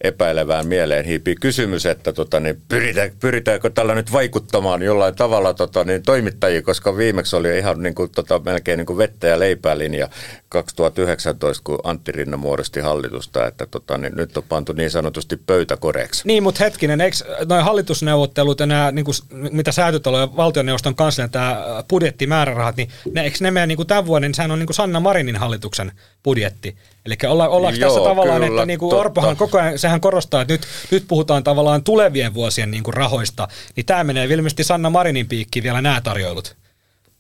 epäilevään 0.01 0.67
mieleen 0.67 1.05
hiipii 1.05 1.35
kysymys, 1.35 1.87
että 1.87 2.13
tota, 2.13 2.41
niin 2.41 2.63
pyritään, 2.69 3.11
pyritäänkö 3.21 3.71
tällä 3.71 3.95
nyt 3.95 4.13
vaikuttamaan 4.13 4.83
jollain 4.83 5.15
tavalla 5.15 5.55
tota, 5.55 5.85
niin 5.85 6.03
toimittajia, 6.03 6.63
koska 6.63 6.97
viimeksi 6.97 7.37
oli 7.37 7.59
ihan 7.59 7.83
niin 7.83 7.95
kuin, 7.95 8.11
tota, 8.11 8.39
melkein 8.39 8.79
niin 8.79 8.87
kuin 8.87 8.99
vettä 8.99 9.27
ja 9.27 9.39
leipää 9.39 9.79
linja 9.79 10.09
2019, 10.49 11.63
kun 11.65 11.79
Antti 11.85 12.13
Rinna 12.13 12.37
muodosti 12.37 12.81
hallitusta, 12.81 13.47
että 13.47 13.67
tota, 13.67 13.99
niin 13.99 14.17
nyt 14.17 14.37
on 14.37 14.43
pantu 14.49 14.73
niin 14.73 14.91
sanotusti 14.91 15.37
pöytäkoreeksi. 15.37 16.23
Niin, 16.25 16.43
mutta 16.43 16.65
hetkinen, 16.65 17.01
eikö 17.01 17.17
noin 17.49 17.65
hallitusneuvottelut 17.65 18.61
ja 18.61 18.67
nämä, 18.67 18.93
niin 18.93 19.05
kuin, 19.05 19.15
mitä 19.31 19.73
säätötalo 19.73 20.21
ja 20.21 20.37
valtioneuvoston 20.37 20.95
kanssa 20.95 21.29
tämä 21.29 21.65
budjettimäärärahat, 21.89 22.77
niin 22.77 22.89
ne, 23.13 23.23
eikö 23.23 23.37
ne 23.41 23.51
mene 23.51 23.67
niin 23.67 23.77
kuin 23.77 23.87
tämän 23.87 24.07
vuoden, 24.07 24.29
niin 24.29 24.35
sehän 24.35 24.51
on 24.51 24.59
niin 24.59 24.67
kuin 24.67 24.75
Sanna 24.75 25.01
Marinin 25.01 25.37
hallituksen 25.37 25.93
budjetti. 26.25 26.77
Eli 27.07 27.17
olla, 27.27 27.49
ollaanko 27.49 27.81
Joo, 27.81 27.91
tässä 27.91 28.09
tavallaan, 28.09 28.43
että 28.49 28.67
niin 28.67 28.79
kuin 28.79 28.95
Orpohan 28.95 29.37
koko 29.37 29.59
ajan, 29.59 29.79
sehän 29.79 30.01
korostaa, 30.01 30.43
että 30.43 30.55
nyt, 30.55 30.67
nyt 30.91 31.05
puhutaan 31.09 31.45
tavallaan 31.45 31.83
tulevien 31.83 32.35
vuosien 32.35 32.71
niin 32.71 32.83
kuin 32.83 32.95
rahoista, 32.95 33.49
niin 33.77 33.87
tämä 33.87 34.05
menee 34.05 34.25
ilmeisesti 34.25 34.65
Sanna 34.65 34.91
Marinin 34.91 35.29
piikkiin 35.29 35.63
vielä 35.63 35.83
nämä 35.83 36.01
tarjoilut. 36.01 36.57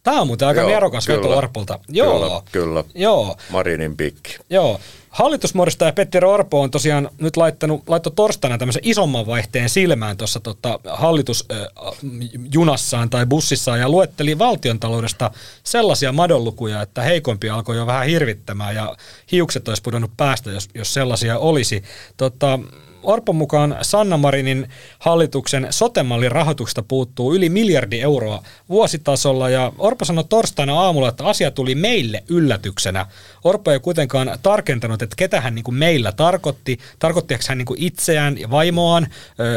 Tämä 0.03 0.21
on 0.21 0.27
muuten 0.27 0.49
aika 0.49 0.67
nerokas 0.67 1.09
veto 1.09 1.37
Orpolta. 1.37 1.79
Joo, 1.89 2.21
kyllä, 2.21 2.43
kyllä. 2.53 2.85
Joo. 2.95 3.37
Marinin 3.51 3.97
piikki. 3.97 4.37
Joo. 4.51 4.81
Hallitusmuodostaja 5.19 5.93
Petteri 5.93 6.27
Orpo 6.27 6.61
on 6.61 6.71
tosiaan 6.71 7.11
nyt 7.21 7.37
laittanut, 7.37 7.89
laittoi 7.89 8.13
torstaina 8.17 8.59
tämmöisen 8.59 8.83
isomman 8.85 9.27
vaihteen 9.27 9.69
silmään 9.69 10.17
tuossa 10.17 10.41
tota, 10.41 10.81
hallitusjunassaan 10.89 13.11
tai 13.11 13.27
bussissaan 13.27 13.81
ja 13.81 13.89
luetteli 13.89 14.39
valtiontaloudesta 14.39 15.31
sellaisia 15.65 16.13
madonlukuja, 16.13 16.83
että 16.83 17.03
heikompi 17.03 17.51
alkoi 17.51 17.77
jo 17.77 17.87
vähän 17.87 18.07
hirvittämään 18.07 18.75
ja 18.75 18.97
hiukset 19.33 19.69
olisi 19.69 19.83
pudonnut 19.83 20.11
päästä, 20.17 20.51
jos, 20.51 20.69
jos 20.75 20.95
sellaisia 20.95 21.39
olisi. 21.39 21.83
Tota, 22.17 22.59
Orpon 23.03 23.37
mukaan 23.37 23.77
Sanna 23.83 24.17
Marinin 24.17 24.69
hallituksen 24.99 25.67
sotemallin 25.71 26.33
rahoituksesta 26.33 26.83
puuttuu 26.83 27.35
yli 27.35 27.49
miljardi 27.49 28.01
euroa 28.01 28.43
vuositasolla 28.69 29.49
ja 29.49 29.73
Orpo 29.79 30.05
sanoi 30.05 30.25
torstaina 30.29 30.81
aamulla, 30.81 31.09
että 31.09 31.25
asia 31.25 31.51
tuli 31.51 31.75
meille 31.75 32.25
yllätyksenä. 32.29 33.07
Orpo 33.45 33.71
ei 33.71 33.81
kuitenkaan 33.81 34.39
tarkentanut, 34.43 35.03
että 35.03 35.17
ketä 35.17 35.41
hän 35.41 35.55
niin 35.55 35.65
kuin 35.65 35.75
meillä 35.75 36.13
tarkoitti. 36.13 36.79
Tarkoittiko 36.99 37.45
hän 37.49 37.59
niin 37.59 37.67
kuin 37.67 37.83
itseään 37.83 38.39
ja 38.39 38.51
vaimoaan, 38.51 39.07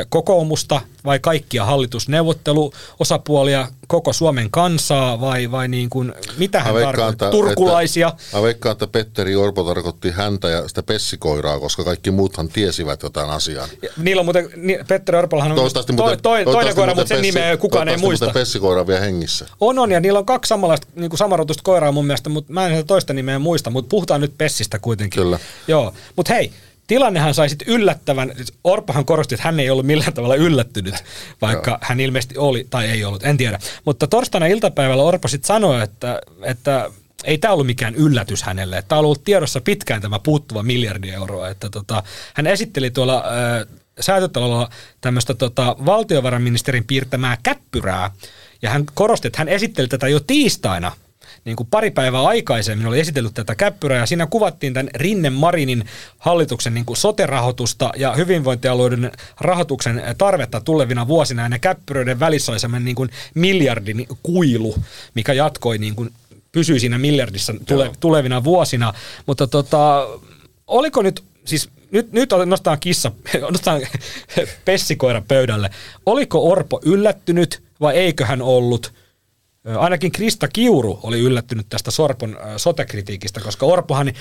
kokoomusta 0.09 0.81
vai 1.05 1.19
kaikkia 1.19 1.65
hallitusneuvotteluosapuolia, 1.65 3.67
koko 3.87 4.13
Suomen 4.13 4.51
kansaa 4.51 5.21
vai, 5.21 5.51
vai 5.51 5.67
niin 5.67 5.89
kuin, 5.89 6.13
mitä 6.37 6.63
hän 6.63 6.75
tarkoitti? 6.75 7.25
Turkulaisia? 7.31 8.07
Että, 8.07 8.37
mä 8.37 8.43
veikkaan, 8.43 8.71
että 8.71 8.87
Petteri 8.87 9.35
Orpo 9.35 9.63
tarkoitti 9.63 10.11
häntä 10.11 10.49
ja 10.49 10.67
sitä 10.67 10.83
pessikoiraa, 10.83 11.59
koska 11.59 11.83
kaikki 11.83 12.11
muuthan 12.11 12.47
tiesivät 12.47 13.03
jotain 13.03 13.29
asiaa. 13.29 13.67
Niillä 13.97 14.19
on 14.19 14.25
muuten, 14.25 14.49
Petteri 14.87 15.17
Orpollahan 15.17 15.51
on 15.51 15.57
muuten, 15.57 15.95
toi, 15.95 16.17
toi, 16.17 16.45
toinen 16.45 16.75
koira, 16.75 16.95
mutta 16.95 17.07
sen 17.07 17.21
nimeä 17.21 17.57
kukaan 17.57 17.89
ei 17.89 17.97
muista. 17.97 18.25
Muuten 18.25 18.41
pessikoira 18.41 18.87
vielä 18.87 19.01
hengissä. 19.01 19.47
On, 19.59 19.79
on, 19.79 19.91
ja 19.91 19.99
niillä 19.99 20.19
on 20.19 20.25
kaksi 20.25 20.49
samanlaista, 20.49 20.87
niin 20.95 21.09
kuin 21.09 21.19
koiraa 21.63 21.91
mun 21.91 22.05
mielestä, 22.05 22.29
mutta 22.29 22.53
mä 22.53 22.67
en 22.67 22.71
sitä 22.71 22.87
toista 22.87 23.13
nimeä 23.13 23.39
muista, 23.39 23.69
mutta 23.69 23.80
puhutaan 23.89 24.21
nyt 24.21 24.37
Pessistä 24.37 24.79
kuitenkin. 24.79 25.23
Kyllä. 25.23 25.39
Joo, 25.67 25.93
mutta 26.15 26.33
hei, 26.33 26.51
tilannehan 26.87 27.33
sai 27.33 27.49
sitten 27.49 27.67
yllättävän, 27.67 28.31
Orpahan 28.63 29.05
korosti, 29.05 29.35
että 29.35 29.47
hän 29.47 29.59
ei 29.59 29.69
ollut 29.69 29.85
millään 29.85 30.13
tavalla 30.13 30.35
yllättynyt, 30.35 30.95
vaikka 31.41 31.77
hän 31.81 31.99
ilmeisesti 31.99 32.37
oli, 32.37 32.67
tai 32.69 32.89
ei 32.89 33.03
ollut, 33.03 33.23
en 33.23 33.37
tiedä. 33.37 33.59
Mutta 33.85 34.07
torstaina 34.07 34.47
iltapäivällä 34.47 35.03
Orpa 35.03 35.27
sitten 35.27 35.47
sanoi, 35.47 35.83
että, 35.83 36.21
että 36.43 36.89
ei 37.23 37.37
tämä 37.37 37.53
ollut 37.53 37.65
mikään 37.65 37.95
yllätys 37.95 38.43
hänelle. 38.43 38.83
Tämä 38.87 38.99
on 38.99 39.05
ollut 39.05 39.23
tiedossa 39.23 39.61
pitkään 39.61 40.01
tämä 40.01 40.19
puuttuva 40.19 40.63
miljardi 40.63 41.09
euroa. 41.09 41.49
Että 41.49 41.69
tota, 41.69 42.03
hän 42.33 42.47
esitteli 42.47 42.91
tuolla 42.91 43.17
äh, 43.17 43.67
säätötalolla 43.99 44.69
tämmöistä 45.01 45.33
tota, 45.33 45.75
valtiovarainministerin 45.85 46.85
piirtämää 46.85 47.37
käppyrää, 47.43 48.11
ja 48.61 48.69
hän 48.69 48.85
korosti, 48.93 49.27
että 49.27 49.39
hän 49.39 49.47
esitteli 49.47 49.87
tätä 49.87 50.07
jo 50.07 50.19
tiistaina 50.19 50.91
niin 51.45 51.55
kuin 51.55 51.67
pari 51.71 51.91
päivää 51.91 52.21
aikaisemmin 52.21 52.87
oli 52.87 52.99
esitellyt 52.99 53.33
tätä 53.33 53.55
käppyrää 53.55 53.99
ja 53.99 54.05
siinä 54.05 54.27
kuvattiin 54.27 54.73
tämän 54.73 54.89
Rinne 54.95 55.29
Marinin 55.29 55.85
hallituksen 56.17 56.73
niin 56.73 56.85
kuin 56.85 56.97
sote-rahoitusta 56.97 57.91
ja 57.97 58.13
hyvinvointialueiden 58.13 59.11
rahoituksen 59.39 60.03
tarvetta 60.17 60.61
tulevina 60.61 61.07
vuosina 61.07 61.43
ja 61.43 61.49
ne 61.49 61.59
käppyröiden 61.59 62.19
välissä 62.19 62.51
oli 62.51 62.59
semmoinen 62.59 62.85
niin 62.85 62.95
kuin 62.95 63.09
miljardin 63.33 64.07
kuilu, 64.23 64.75
mikä 65.15 65.33
jatkoi 65.33 65.77
niin 65.77 65.95
kuin 65.95 66.09
pysyi 66.51 66.79
siinä 66.79 66.97
miljardissa 66.97 67.53
tule, 67.67 67.91
tulevina 67.99 68.43
vuosina, 68.43 68.93
mutta 69.25 69.47
tota, 69.47 70.07
oliko 70.67 71.01
nyt, 71.01 71.23
siis 71.45 71.69
nyt, 71.91 72.11
nyt 72.11 72.29
nostetaan 72.45 72.79
kissa, 72.79 73.11
nostetaan 73.41 73.81
pessikoira 74.65 75.21
pöydälle, 75.27 75.69
oliko 76.05 76.49
Orpo 76.51 76.81
yllättynyt 76.85 77.63
vai 77.81 77.95
eikö 77.95 78.25
hän 78.25 78.41
ollut– 78.41 78.93
Ainakin 79.65 80.11
Krista 80.11 80.47
Kiuru 80.47 80.99
oli 81.03 81.19
yllättynyt 81.19 81.65
tästä 81.69 81.91
Sorpon 81.91 82.37
sotekritiikistä, 82.57 83.39
koska 83.39 83.65
Orpohan 83.65 84.13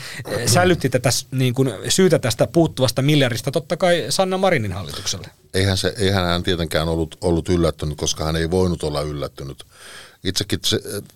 sälytti 0.46 0.88
tätä 0.88 1.10
niin 1.30 1.54
kuin, 1.54 1.72
syytä 1.88 2.18
tästä 2.18 2.46
puuttuvasta 2.46 3.02
miljardista 3.02 3.50
totta 3.50 3.76
kai 3.76 4.06
Sanna 4.08 4.38
Marinin 4.38 4.72
hallitukselle. 4.72 5.28
Eihän, 5.54 5.76
se, 5.76 5.94
eihän 5.98 6.24
hän 6.24 6.42
tietenkään 6.42 6.88
ollut, 6.88 7.16
ollut 7.20 7.48
yllättynyt, 7.48 7.98
koska 7.98 8.24
hän 8.24 8.36
ei 8.36 8.50
voinut 8.50 8.82
olla 8.82 9.02
yllättynyt. 9.02 9.64
Itsekin 10.24 10.60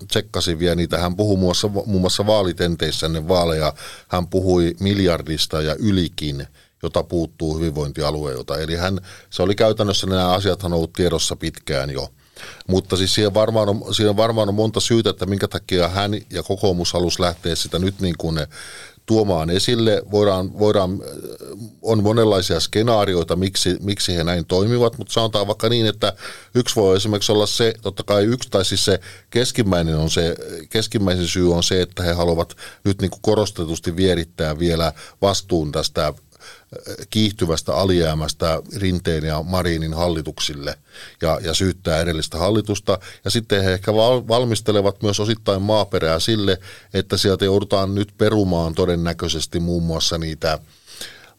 tsekkasin 0.08 0.58
vielä 0.58 0.74
niitä. 0.74 0.98
Hän 0.98 1.16
puhui 1.16 1.36
muun 1.36 1.46
muassa, 1.46 1.68
muun 1.68 2.00
muassa 2.00 2.26
vaalitenteissä 2.26 3.06
ennen 3.06 3.28
vaaleja. 3.28 3.72
Hän 4.08 4.26
puhui 4.26 4.76
miljardista 4.80 5.62
ja 5.62 5.76
ylikin 5.78 6.46
jota 6.82 7.02
puuttuu 7.02 7.58
hyvinvointialueilta. 7.58 8.58
Eli 8.58 8.76
hän, 8.76 9.00
se 9.30 9.42
oli 9.42 9.54
käytännössä, 9.54 10.06
nämä 10.06 10.32
asiat 10.32 10.64
on 10.64 10.72
ollut 10.72 10.92
tiedossa 10.92 11.36
pitkään 11.36 11.90
jo– 11.90 12.08
mutta 12.68 12.96
siis 12.96 13.14
siihen 13.14 13.34
varmaan, 13.34 13.68
on, 13.68 13.94
siihen 13.94 14.16
varmaan 14.16 14.48
on 14.48 14.54
monta 14.54 14.80
syytä, 14.80 15.10
että 15.10 15.26
minkä 15.26 15.48
takia 15.48 15.88
hän 15.88 16.14
ja 16.30 16.42
kokoomus 16.42 16.92
halusi 16.92 17.22
lähteä 17.22 17.54
sitä 17.54 17.78
nyt 17.78 18.00
niin 18.00 18.14
kuin 18.18 18.38
tuomaan 19.06 19.50
esille. 19.50 20.02
Voidaan, 20.10 20.58
voidaan, 20.58 21.02
on 21.82 22.02
monenlaisia 22.02 22.60
skenaarioita, 22.60 23.36
miksi, 23.36 23.76
miksi 23.80 24.16
he 24.16 24.24
näin 24.24 24.44
toimivat, 24.44 24.98
mutta 24.98 25.12
sanotaan 25.12 25.46
vaikka 25.46 25.68
niin, 25.68 25.86
että 25.86 26.12
yksi 26.54 26.76
voi 26.76 26.96
esimerkiksi 26.96 27.32
olla 27.32 27.46
se, 27.46 27.74
totta 27.82 28.02
kai 28.02 28.24
yksi, 28.24 28.50
tai 28.50 28.64
siis 28.64 28.84
se 28.84 29.00
keskimmäinen, 29.30 29.96
on 29.96 30.10
se, 30.10 30.36
keskimmäisen 30.70 31.28
syy 31.28 31.52
on 31.54 31.62
se, 31.62 31.82
että 31.82 32.02
he 32.02 32.12
haluavat 32.12 32.56
nyt 32.84 33.00
niin 33.00 33.10
kuin 33.10 33.22
korostetusti 33.22 33.96
vierittää 33.96 34.58
vielä 34.58 34.92
vastuun 35.22 35.72
tästä 35.72 36.12
kiihtyvästä 37.10 37.74
alijäämästä 37.74 38.62
Rinteen 38.76 39.24
ja 39.24 39.42
Marinin 39.42 39.94
hallituksille 39.94 40.78
ja, 41.22 41.40
ja 41.42 41.54
syyttää 41.54 42.00
edellistä 42.00 42.38
hallitusta. 42.38 42.98
Ja 43.24 43.30
sitten 43.30 43.64
he 43.64 43.72
ehkä 43.72 43.94
val, 43.94 44.22
valmistelevat 44.28 45.02
myös 45.02 45.20
osittain 45.20 45.62
maaperää 45.62 46.20
sille, 46.20 46.58
että 46.94 47.16
sieltä 47.16 47.44
joudutaan 47.44 47.94
nyt 47.94 48.14
perumaan 48.18 48.74
todennäköisesti 48.74 49.60
muun 49.60 49.82
muassa 49.82 50.18
niitä, 50.18 50.58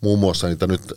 muun 0.01 0.20
muassa 0.20 0.48
niitä 0.48 0.68
nyt 0.68 0.94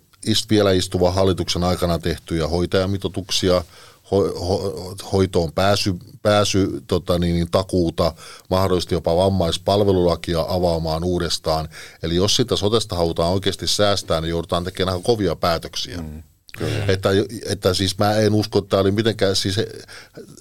vielä 0.51 0.73
istuvan 0.73 1.15
hallituksen 1.15 1.65
aikana 1.65 1.99
tehtyjä 1.99 2.49
hoitajamitoituksia, 2.49 3.65
ho, 4.11 4.47
ho, 4.47 4.95
hoitoon 5.13 5.53
pääsy, 5.53 5.95
pääsy 6.23 6.83
tota 6.87 7.19
niin, 7.19 7.35
niin, 7.35 7.51
takuuta, 7.51 8.15
mahdollisesti 8.51 8.95
jopa 8.95 9.17
vammaispalvelulakia 9.17 10.45
avaamaan 10.49 11.05
uudestaan. 11.05 11.69
Eli 12.03 12.17
jos 12.17 12.37
sitä 12.37 12.57
sotesta 12.57 12.97
halutaan 12.97 13.33
oikeasti 13.33 13.67
säästää, 13.67 14.21
niin 14.21 14.31
joudutaan 14.31 14.65
tekemään 14.65 15.03
kovia 15.03 15.37
päätöksiä. 15.37 15.97
Mm. 15.97 16.23
Kyllä. 16.59 16.85
Että, 16.89 17.09
että 17.47 17.75
siis 17.75 17.99
mä 17.99 18.15
en 18.15 18.35
usko, 18.35 18.59
että 18.59 18.69
tämä 18.69 18.81
oli 18.81 18.91
mitenkään, 18.91 19.37
siis 19.37 19.57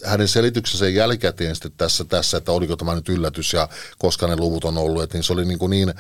hänen 0.04 0.28
selityksensä 0.28 0.90
jälkikäteen 0.90 1.56
sitten 1.56 1.72
tässä, 1.78 2.04
tässä, 2.04 2.38
että 2.38 2.52
oliko 2.52 2.76
tämä 2.76 2.96
nyt 2.96 3.10
yllätys 3.10 3.54
ja 3.54 3.70
koska 3.98 4.28
ne 4.28 4.36
luvut 4.36 4.64
on 4.64 4.78
ollut, 4.78 5.04
että 5.04 5.18
niin 5.18 5.24
se 5.24 5.34
oli 5.34 5.46
niin, 5.46 5.60
kuin 5.60 5.70
niin 5.70 5.94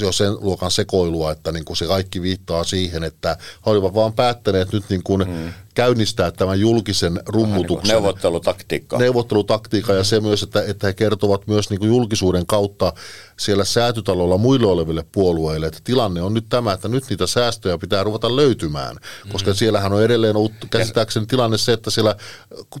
jo 0.00 0.12
sen 0.12 0.32
luokan 0.40 0.70
sekoilua, 0.70 1.32
että 1.32 1.52
niin 1.52 1.64
kuin 1.64 1.76
se 1.76 1.86
kaikki 1.86 2.22
viittaa 2.22 2.64
siihen, 2.64 3.04
että 3.04 3.36
he 3.66 3.70
olivat 3.70 3.94
vaan 3.94 4.12
päättäneet 4.12 4.72
nyt 4.72 4.84
niin 4.88 5.02
kuin 5.02 5.28
mm 5.28 5.52
käynnistää 5.74 6.30
tämän 6.30 6.60
julkisen 6.60 7.20
rummutuksen. 7.26 7.88
Niin 7.88 8.02
neuvottelutaktiikka. 8.02 8.98
Neuvottelutaktiikka 8.98 9.92
ja 9.92 10.04
se 10.04 10.20
myös, 10.20 10.42
että, 10.42 10.62
että 10.66 10.86
he 10.86 10.92
kertovat 10.92 11.46
myös 11.46 11.70
niin 11.70 11.80
kuin 11.80 11.88
julkisuuden 11.88 12.46
kautta 12.46 12.92
siellä 13.36 13.64
säätytalolla 13.64 14.38
muille 14.38 14.66
oleville 14.66 15.04
puolueille, 15.12 15.66
että 15.66 15.80
tilanne 15.84 16.22
on 16.22 16.34
nyt 16.34 16.46
tämä, 16.48 16.72
että 16.72 16.88
nyt 16.88 17.04
niitä 17.10 17.26
säästöjä 17.26 17.78
pitää 17.78 18.02
ruveta 18.02 18.36
löytymään, 18.36 18.96
koska 19.32 19.50
mm. 19.50 19.54
siellähän 19.54 19.92
on 19.92 20.02
edelleen 20.02 20.36
ollut 20.36 20.52
käsittääkseni 20.70 21.26
tilanne 21.26 21.58
se, 21.58 21.72
että 21.72 21.90
siellä 21.90 22.16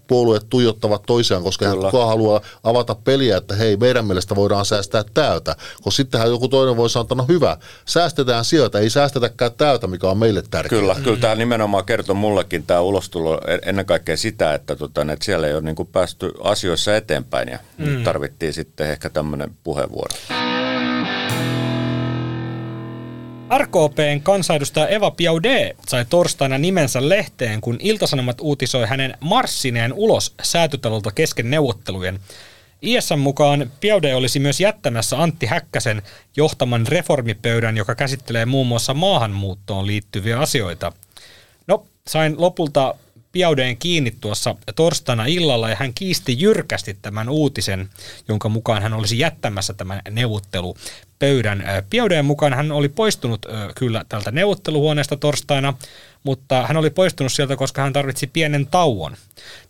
puolueet 0.06 0.46
tuijottavat 0.50 1.02
toisiaan, 1.06 1.42
koska 1.42 1.66
hän 1.66 1.78
kukaan 1.78 2.08
haluaa 2.08 2.40
avata 2.64 2.94
peliä, 2.94 3.36
että 3.36 3.54
hei, 3.54 3.76
meidän 3.76 4.06
mielestä 4.06 4.36
voidaan 4.36 4.64
säästää 4.64 5.04
täältä, 5.14 5.56
koska 5.82 5.96
sittenhän 5.96 6.30
joku 6.30 6.48
toinen 6.48 6.76
voi 6.76 6.90
sanoa, 6.90 7.02
että 7.02 7.14
no 7.14 7.24
hyvä, 7.28 7.56
säästetään 7.84 8.44
sieltä, 8.44 8.78
ei 8.78 8.90
säästetäkään 8.90 9.52
täältä, 9.52 9.86
mikä 9.86 10.10
on 10.10 10.18
meille 10.18 10.42
tärkeää. 10.50 10.80
Kyllä, 10.80 10.94
kyllä 10.94 11.18
tämä 11.18 11.34
nimenomaan 11.34 11.84
kertoo 11.84 12.14
mullekin 12.14 12.66
tämä 12.66 12.80
ulostulo 12.84 13.40
ennen 13.66 13.86
kaikkea 13.86 14.16
sitä, 14.16 14.54
että, 14.54 14.76
tota, 14.76 15.02
että 15.12 15.24
siellä 15.24 15.46
ei 15.46 15.54
ole 15.54 15.62
niin 15.62 15.88
päästy 15.92 16.32
asioissa 16.42 16.96
eteenpäin 16.96 17.48
ja 17.48 17.58
mm. 17.78 18.04
tarvittiin 18.04 18.52
sitten 18.52 18.90
ehkä 18.90 19.10
tämmöinen 19.10 19.50
puheenvuoro. 19.64 20.14
RKPn 23.58 24.20
kansanedustaja 24.22 24.88
Eva 24.88 25.10
Piaude 25.10 25.76
sai 25.88 26.04
torstaina 26.04 26.58
nimensä 26.58 27.08
lehteen, 27.08 27.60
kun 27.60 27.76
Iltasanomat 27.80 28.40
uutisoi 28.40 28.86
hänen 28.86 29.16
marssineen 29.20 29.92
ulos 29.92 30.34
säätytalolta 30.42 31.10
kesken 31.10 31.50
neuvottelujen. 31.50 32.20
ISN 32.82 33.18
mukaan 33.18 33.70
Piaude 33.80 34.14
olisi 34.14 34.38
myös 34.38 34.60
jättämässä 34.60 35.22
Antti 35.22 35.46
Häkkäsen 35.46 36.02
johtaman 36.36 36.86
reformipöydän, 36.86 37.76
joka 37.76 37.94
käsittelee 37.94 38.46
muun 38.46 38.66
muassa 38.66 38.94
maahanmuuttoon 38.94 39.86
liittyviä 39.86 40.38
asioita. 40.38 40.92
Sain 42.08 42.34
lopulta 42.38 42.94
Piaudeen 43.32 43.76
kiinni 43.76 44.14
tuossa 44.20 44.54
torstaina 44.76 45.26
illalla 45.26 45.68
ja 45.68 45.76
hän 45.78 45.94
kiisti 45.94 46.40
jyrkästi 46.40 46.98
tämän 47.02 47.28
uutisen, 47.28 47.90
jonka 48.28 48.48
mukaan 48.48 48.82
hän 48.82 48.92
olisi 48.92 49.18
jättämässä 49.18 49.74
tämän 49.74 50.02
neuvottelupöydän. 50.10 51.64
Piaudeen 51.90 52.24
mukaan 52.24 52.52
hän 52.54 52.72
oli 52.72 52.88
poistunut 52.88 53.46
kyllä 53.76 54.04
tältä 54.08 54.30
neuvotteluhuoneesta 54.30 55.16
torstaina, 55.16 55.74
mutta 56.22 56.66
hän 56.66 56.76
oli 56.76 56.90
poistunut 56.90 57.32
sieltä, 57.32 57.56
koska 57.56 57.82
hän 57.82 57.92
tarvitsi 57.92 58.26
pienen 58.26 58.66
tauon. 58.66 59.16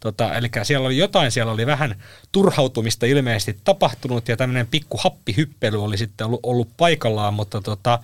Tota, 0.00 0.35
eli 0.35 0.50
siellä 0.62 0.87
oli 0.87 0.99
jotain, 0.99 1.31
siellä 1.31 1.53
oli 1.53 1.67
vähän 1.67 2.03
turhautumista 2.33 3.07
ilmeisesti 3.07 3.59
tapahtunut 3.64 4.29
ja 4.29 4.37
tämmöinen 4.37 4.67
pikku 4.67 4.99
happihyppely 5.05 5.85
oli 5.85 5.99
sitten 5.99 6.26
ollut, 6.26 6.41
ollut 6.43 6.69
paikallaan, 6.76 7.35
mutta 7.35 7.61
tota, 7.61 7.99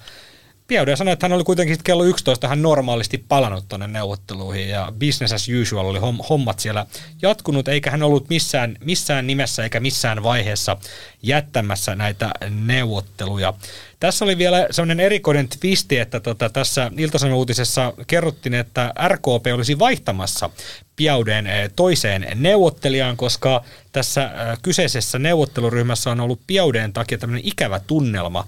Piaude 0.70 0.96
sanoi, 0.96 1.12
että 1.12 1.24
hän 1.24 1.32
oli 1.32 1.44
kuitenkin 1.44 1.78
kello 1.84 2.04
11 2.04 2.48
hän 2.48 2.62
normaalisti 2.62 3.24
palannut 3.28 3.64
tuonne 3.68 3.86
neuvotteluihin 3.86 4.68
ja 4.68 4.92
business 4.98 5.32
as 5.32 5.46
usual 5.62 5.86
oli 5.86 5.98
hommat 6.28 6.58
siellä 6.58 6.86
jatkunut, 7.22 7.68
eikä 7.68 7.90
hän 7.90 8.02
ollut 8.02 8.28
missään, 8.28 8.76
missään 8.84 9.26
nimessä 9.26 9.62
eikä 9.62 9.80
missään 9.80 10.22
vaiheessa 10.22 10.76
jättämässä 11.22 11.94
näitä 11.94 12.30
neuvotteluja. 12.50 13.54
Tässä 14.00 14.24
oli 14.24 14.38
vielä 14.38 14.66
sellainen 14.70 15.00
erikoinen 15.00 15.49
twisti, 15.49 15.99
että 15.99 16.21
tota, 16.21 16.50
tässä 16.50 16.90
iltasanomauutisessa 16.99 17.92
kerrottiin, 18.06 18.54
että 18.54 18.95
RKP 19.08 19.47
olisi 19.54 19.78
vaihtamassa 19.78 20.50
Piauden 20.97 21.47
eh, 21.47 21.71
toiseen 21.76 22.26
neuvottelijaan, 22.34 23.16
koska 23.16 23.64
tässä 23.92 24.25
eh, 24.25 24.58
kyseisessä 24.62 25.18
neuvotteluryhmässä 25.18 26.10
on 26.10 26.21
ollut 26.21 26.40
Piauden 26.47 26.92
takia 26.92 27.18
tämmöinen 27.18 27.49
ikävä 27.49 27.80
tunnelma 27.86 28.47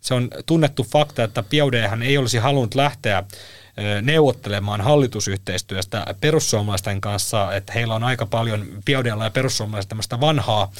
se 0.00 0.14
on 0.14 0.28
tunnettu 0.46 0.84
fakta, 0.84 1.24
että 1.24 1.42
Piaudehan 1.42 2.02
ei 2.02 2.18
olisi 2.18 2.38
halunnut 2.38 2.74
lähteä 2.74 3.24
neuvottelemaan 4.02 4.80
hallitusyhteistyöstä 4.80 6.14
perussuomalaisten 6.20 7.00
kanssa, 7.00 7.54
että 7.54 7.72
heillä 7.72 7.94
on 7.94 8.04
aika 8.04 8.26
paljon 8.26 8.66
Piaudealla 8.84 9.24
ja 9.24 9.30
perussuomalaisista 9.30 9.88
tämmöistä 9.88 10.20
vanhaa, 10.20 10.72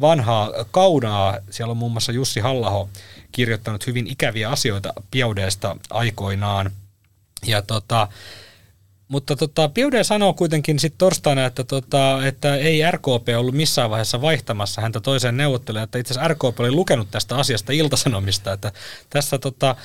vanhaa 0.00 0.52
kaunaa. 0.70 1.38
Siellä 1.50 1.70
on 1.70 1.76
muun 1.76 1.92
muassa 1.92 2.12
Jussi 2.12 2.40
Hallaho 2.40 2.88
kirjoittanut 3.32 3.86
hyvin 3.86 4.06
ikäviä 4.06 4.50
asioita 4.50 4.92
Piaudeesta 5.10 5.76
aikoinaan. 5.90 6.70
Ja 7.46 7.62
tota, 7.62 8.08
mutta 9.08 9.36
tota, 9.36 9.68
Biaudet 9.68 10.06
sanoo 10.06 10.34
kuitenkin 10.34 10.78
sitten 10.78 10.98
torstaina, 10.98 11.46
että, 11.46 11.64
tota, 11.64 12.26
että 12.26 12.56
ei 12.56 12.90
RKP 12.90 13.28
ollut 13.36 13.54
missään 13.54 13.90
vaiheessa 13.90 14.20
vaihtamassa 14.20 14.80
häntä 14.80 15.00
toiseen 15.00 15.36
neuvottelemaan, 15.36 15.84
että 15.84 15.98
itse 15.98 16.12
asiassa 16.14 16.28
RKP 16.28 16.60
oli 16.60 16.72
lukenut 16.72 17.10
tästä 17.10 17.36
asiasta 17.36 17.72
iltasanomista, 17.72 18.52
että 18.52 18.72
tässä 19.10 19.38
tota, 19.38 19.76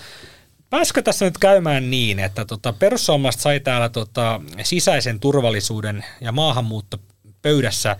Pääsikö 0.70 1.02
tässä 1.02 1.26
nyt 1.26 1.38
käymään 1.38 1.92
niin, 1.92 2.20
että 2.20 2.46
tota, 2.46 2.74
perussuomalaiset 2.74 3.42
sai 3.42 3.60
täällä 3.60 3.90
tota, 3.90 4.42
sisäisen 4.64 5.20
turvallisuuden 5.20 6.06
ja 6.22 6.32
maahanmuuttopöydässä 6.32 7.98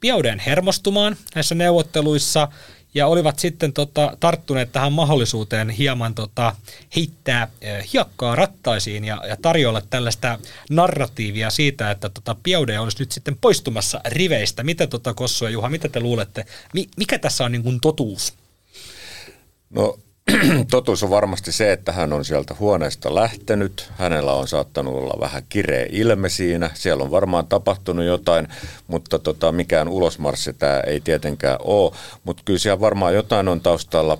Piauden 0.00 0.38
hermostumaan 0.38 1.16
näissä 1.34 1.54
neuvotteluissa 1.54 2.48
ja 2.94 3.06
olivat 3.06 3.38
sitten 3.38 3.72
tota, 3.72 4.16
tarttuneet 4.20 4.72
tähän 4.72 4.92
mahdollisuuteen 4.92 5.70
hieman 5.70 6.14
tota, 6.14 6.56
heittää 6.96 7.48
hiekkaa 7.92 8.34
rattaisiin 8.34 9.04
ja, 9.04 9.22
ja 9.28 9.36
tarjolla 9.42 9.82
tällaista 9.90 10.38
narratiivia 10.70 11.50
siitä, 11.50 11.90
että 11.90 12.08
tota, 12.08 12.36
Piaude 12.42 12.78
olisi 12.78 12.98
nyt 12.98 13.12
sitten 13.12 13.36
poistumassa 13.40 14.00
riveistä. 14.06 14.62
Mitä 14.62 14.86
tota, 14.86 15.14
Kossu 15.14 15.44
ja 15.44 15.50
Juha, 15.50 15.68
mitä 15.68 15.88
te 15.88 16.00
luulette? 16.00 16.46
Mi, 16.74 16.88
mikä 16.96 17.18
tässä 17.18 17.44
on 17.44 17.52
niin 17.52 17.62
kuin 17.62 17.80
totuus? 17.80 18.34
No 19.70 19.98
totuus 20.70 21.02
on 21.02 21.10
varmasti 21.10 21.52
se, 21.52 21.72
että 21.72 21.92
hän 21.92 22.12
on 22.12 22.24
sieltä 22.24 22.54
huoneesta 22.60 23.14
lähtenyt. 23.14 23.90
Hänellä 23.98 24.32
on 24.32 24.48
saattanut 24.48 24.94
olla 24.94 25.20
vähän 25.20 25.42
kireä 25.48 25.86
ilme 25.90 26.28
siinä. 26.28 26.70
Siellä 26.74 27.04
on 27.04 27.10
varmaan 27.10 27.46
tapahtunut 27.46 28.04
jotain, 28.04 28.48
mutta 28.86 29.18
tota, 29.18 29.52
mikään 29.52 29.88
ulosmarssi 29.88 30.52
tämä 30.52 30.80
ei 30.80 31.00
tietenkään 31.00 31.56
ole. 31.60 31.92
Mutta 32.24 32.42
kyllä 32.44 32.58
siellä 32.58 32.80
varmaan 32.80 33.14
jotain 33.14 33.48
on 33.48 33.60
taustalla. 33.60 34.18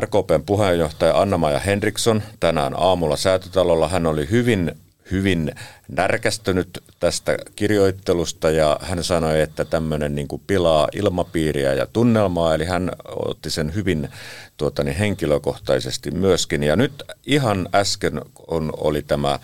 RKPn 0.00 0.42
puheenjohtaja 0.46 1.20
Anna-Maja 1.20 1.58
Henriksson 1.58 2.22
tänään 2.40 2.74
aamulla 2.76 3.16
säätötalolla. 3.16 3.88
Hän 3.88 4.06
oli 4.06 4.30
hyvin 4.30 4.74
hyvin 5.10 5.52
närkästynyt 5.88 6.82
tästä 7.00 7.36
kirjoittelusta 7.56 8.50
ja 8.50 8.78
hän 8.82 9.04
sanoi, 9.04 9.40
että 9.40 9.64
tämmöinen 9.64 10.14
niin 10.14 10.28
kuin 10.28 10.42
pilaa 10.46 10.88
ilmapiiriä 10.92 11.74
ja 11.74 11.86
tunnelmaa, 11.86 12.54
eli 12.54 12.64
hän 12.64 12.90
otti 13.04 13.50
sen 13.50 13.74
hyvin 13.74 14.08
tuota, 14.56 14.84
niin 14.84 14.96
henkilökohtaisesti 14.96 16.10
myöskin. 16.10 16.62
Ja 16.62 16.76
nyt 16.76 17.02
ihan 17.26 17.68
äsken 17.74 18.20
on, 18.46 18.72
oli 18.76 19.02
tämä 19.02 19.38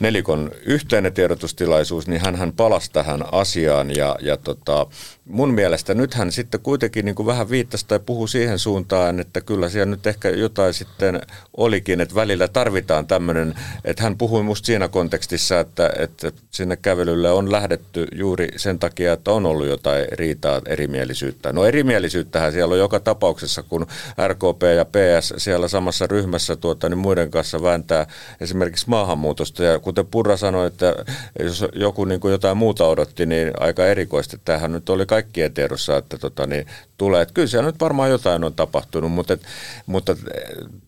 Nelikon 0.00 0.50
yhteinen 0.62 1.12
tiedotustilaisuus, 1.12 2.06
niin 2.08 2.20
hän, 2.20 2.52
palasi 2.52 2.90
tähän 2.92 3.24
asiaan 3.32 3.96
ja, 3.96 4.16
ja 4.20 4.36
tota, 4.36 4.86
mun 5.26 5.54
mielestä 5.54 5.94
nythän 5.94 6.32
sitten 6.32 6.60
kuitenkin 6.60 7.04
niin 7.04 7.14
kuin 7.14 7.26
vähän 7.26 7.50
viittasi 7.50 7.86
tai 7.88 8.00
puhuu 8.06 8.26
siihen 8.26 8.58
suuntaan, 8.58 9.20
että 9.20 9.40
kyllä 9.40 9.68
siellä 9.68 9.90
nyt 9.90 10.06
ehkä 10.06 10.28
jotain 10.28 10.74
sitten 10.74 11.20
olikin, 11.56 12.00
että 12.00 12.14
välillä 12.14 12.48
tarvitaan 12.48 13.06
tämmöinen, 13.06 13.54
että 13.84 14.02
hän 14.02 14.18
puhui 14.18 14.42
musta 14.42 14.66
siinä 14.66 14.88
kontekstissa, 14.88 15.60
että, 15.60 15.90
että 15.98 16.32
sinne 16.50 16.76
kävelylle 16.76 17.30
on 17.30 17.52
lähdetty 17.52 18.06
juuri 18.14 18.48
sen 18.56 18.78
takia, 18.78 19.12
että 19.12 19.32
on 19.32 19.46
ollut 19.46 19.66
jotain 19.66 20.06
riitaa, 20.12 20.60
erimielisyyttä. 20.66 21.52
No 21.52 21.64
erimielisyyttähän 21.64 22.52
siellä 22.52 22.72
on 22.72 22.78
joka 22.78 23.00
tapauksessa, 23.00 23.62
kun 23.62 23.86
RKP 24.26 24.62
ja 24.76 24.84
PS 24.84 25.34
siellä 25.36 25.68
samassa 25.68 26.06
ryhmässä 26.06 26.56
tuota, 26.56 26.88
niin 26.88 26.98
muiden 26.98 27.30
kanssa 27.30 27.62
vääntää 27.62 28.06
esimerkiksi 28.40 28.88
maahanmuutosta. 28.88 29.64
Ja 29.64 29.78
kuten 29.78 30.06
Purra 30.06 30.36
sanoi, 30.36 30.66
että 30.66 30.94
jos 31.40 31.64
joku 31.74 32.04
niin 32.04 32.20
kuin 32.20 32.32
jotain 32.32 32.56
muuta 32.56 32.86
odotti, 32.86 33.26
niin 33.26 33.52
aika 33.60 33.86
erikoista. 33.86 34.38
Tämähän 34.44 34.72
nyt 34.72 34.88
oli 34.88 35.06
kaikkien 35.22 35.54
tiedossa, 35.54 35.96
että 35.96 36.18
tota, 36.18 36.46
niin, 36.46 36.66
tulee. 36.98 37.22
Että 37.22 37.34
kyllä 37.34 37.48
siellä 37.48 37.66
nyt 37.66 37.80
varmaan 37.80 38.10
jotain 38.10 38.44
on 38.44 38.54
tapahtunut, 38.54 39.12
mutta, 39.12 39.32
et, 39.32 39.42
mutta 39.86 40.16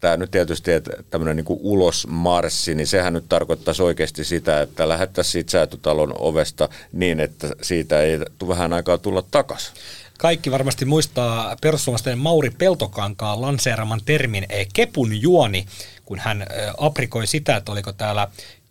tämä 0.00 0.16
nyt 0.16 0.30
tietysti, 0.30 0.72
että 0.72 0.90
tämmöinen 1.10 1.36
niin 1.36 1.58
ulosmarssi, 1.60 2.74
niin 2.74 2.86
sehän 2.86 3.12
nyt 3.12 3.24
tarkoittaisi 3.28 3.82
oikeasti 3.82 4.24
sitä, 4.24 4.60
että 4.62 4.88
lähettäisiin 4.88 5.32
siitä 5.32 5.50
säätötalon 5.50 6.14
ovesta 6.18 6.68
niin, 6.92 7.20
että 7.20 7.48
siitä 7.62 8.02
ei 8.02 8.18
vähän 8.48 8.72
aikaa 8.72 8.98
tulla 8.98 9.22
takaisin. 9.30 9.74
Kaikki 10.18 10.50
varmasti 10.50 10.84
muistaa 10.84 11.56
perussuomalaisten 11.62 12.18
Mauri 12.18 12.50
Peltokankaan 12.50 13.40
lanseeraman 13.40 14.00
termin 14.04 14.46
eh, 14.48 14.68
kepun 14.72 15.22
juoni, 15.22 15.66
kun 16.04 16.18
hän 16.18 16.42
eh, 16.42 16.48
aprikoi 16.78 17.26
sitä, 17.26 17.56
että 17.56 17.72
oliko 17.72 17.92
täällä 17.92 18.28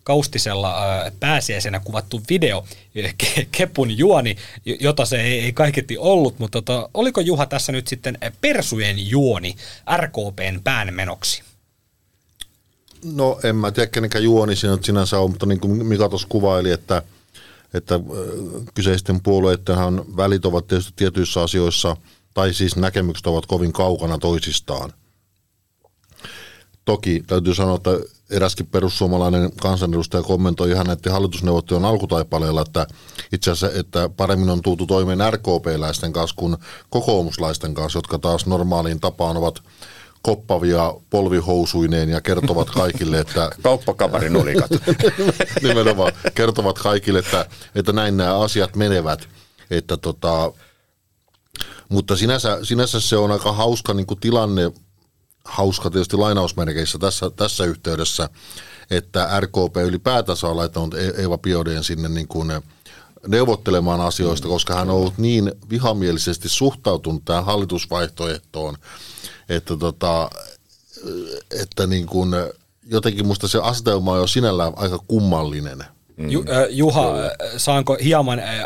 Kaustisella 0.08 0.74
pääsiäisenä 1.20 1.80
kuvattu 1.80 2.22
video, 2.30 2.64
Kepun 3.52 3.98
juoni, 3.98 4.36
jota 4.80 5.04
se 5.04 5.20
ei, 5.20 5.52
kaiketi 5.52 5.98
ollut, 5.98 6.38
mutta 6.38 6.62
tota, 6.62 6.88
oliko 6.94 7.20
Juha 7.20 7.46
tässä 7.46 7.72
nyt 7.72 7.88
sitten 7.88 8.18
persujen 8.40 9.10
juoni 9.10 9.56
RKPn 9.96 10.60
päänmenoksi? 10.64 11.42
No 13.04 13.40
en 13.44 13.56
mä 13.56 13.70
tiedä 13.70 13.86
kenenkään 13.86 14.24
juoni 14.24 14.56
siinä 14.56 14.78
sinänsä 14.82 15.18
on, 15.18 15.30
mutta 15.30 15.46
niin 15.46 15.60
kuin 15.60 15.86
Mika 15.86 16.08
tuossa 16.08 16.28
kuvaili, 16.28 16.70
että, 16.70 17.02
että 17.74 18.00
kyseisten 18.74 19.20
puolueiden 19.20 20.16
välit 20.16 20.44
ovat 20.44 20.66
tietysti 20.66 20.92
tietyissä 20.96 21.42
asioissa, 21.42 21.96
tai 22.34 22.54
siis 22.54 22.76
näkemykset 22.76 23.26
ovat 23.26 23.46
kovin 23.46 23.72
kaukana 23.72 24.18
toisistaan. 24.18 24.92
Toki 26.88 27.22
täytyy 27.26 27.54
sanoa, 27.54 27.76
että 27.76 27.90
eräskin 28.30 28.66
perussuomalainen 28.66 29.50
kansanedustaja 29.56 30.22
kommentoi 30.22 30.70
ihan 30.70 30.86
näiden 30.86 31.12
hallitusneuvottelujen 31.12 31.84
alkutaipaleella, 31.84 32.62
että 32.62 32.86
itse 33.32 33.50
asiassa 33.50 33.80
että 33.80 34.08
paremmin 34.08 34.50
on 34.50 34.62
tultu 34.62 34.86
toimeen 34.86 35.32
RKP-läisten 35.32 36.12
kanssa 36.12 36.36
kuin 36.36 36.56
kokoomuslaisten 36.90 37.74
kanssa, 37.74 37.98
jotka 37.98 38.18
taas 38.18 38.46
normaaliin 38.46 39.00
tapaan 39.00 39.36
ovat 39.36 39.62
koppavia 40.22 40.94
polvihousuineen 41.10 42.08
ja 42.08 42.20
kertovat 42.20 42.70
kaikille, 42.70 43.18
että... 43.18 43.50
Kauppakaparin 43.62 44.36
ulikat. 44.36 44.70
nimenomaan 45.62 46.12
kertovat 46.34 46.78
kaikille, 46.78 47.18
että, 47.18 47.46
että 47.74 47.92
näin 47.92 48.16
nämä 48.16 48.38
asiat 48.38 48.76
menevät. 48.76 49.28
Että 49.70 49.96
tota, 49.96 50.52
mutta 51.88 52.16
sinänsä, 52.16 52.58
sinänsä 52.62 53.00
se 53.00 53.16
on 53.16 53.32
aika 53.32 53.52
hauska 53.52 53.94
niin 53.94 54.06
kuin 54.06 54.20
tilanne 54.20 54.72
hauska 55.48 55.90
tietysti 55.90 56.16
lainausmerkeissä 56.16 56.98
tässä, 56.98 57.30
tässä 57.30 57.64
yhteydessä, 57.64 58.30
että 58.90 59.40
RKP 59.40 59.76
ylipäätänsä 59.76 60.46
on 60.46 60.56
laittanut 60.56 60.94
e- 60.94 61.14
Eva 61.16 61.38
Biodeen 61.38 61.84
sinne 61.84 62.08
niin 62.08 62.28
kuin 62.28 62.52
neuvottelemaan 63.26 64.00
asioista, 64.00 64.48
koska 64.48 64.74
hän 64.74 64.90
on 64.90 64.96
ollut 64.96 65.18
niin 65.18 65.52
vihamielisesti 65.70 66.48
suhtautunut 66.48 67.24
tähän 67.24 67.44
hallitusvaihtoehtoon, 67.44 68.76
että, 69.48 69.76
tota, 69.76 70.30
että 71.60 71.86
niin 71.86 72.06
kuin, 72.06 72.30
jotenkin 72.86 73.26
musta 73.26 73.48
se 73.48 73.58
asetelma 73.62 74.12
on 74.12 74.18
jo 74.18 74.26
sinällään 74.26 74.72
aika 74.76 74.98
kummallinen– 75.08 75.84
Mm. 76.18 76.30
Ju, 76.30 76.44
äh, 76.50 76.66
Juha, 76.70 77.10
Kyllä. 77.10 77.26
Äh, 77.26 77.50
saanko 77.56 77.96
hieman 78.04 78.38
äh, 78.38 78.64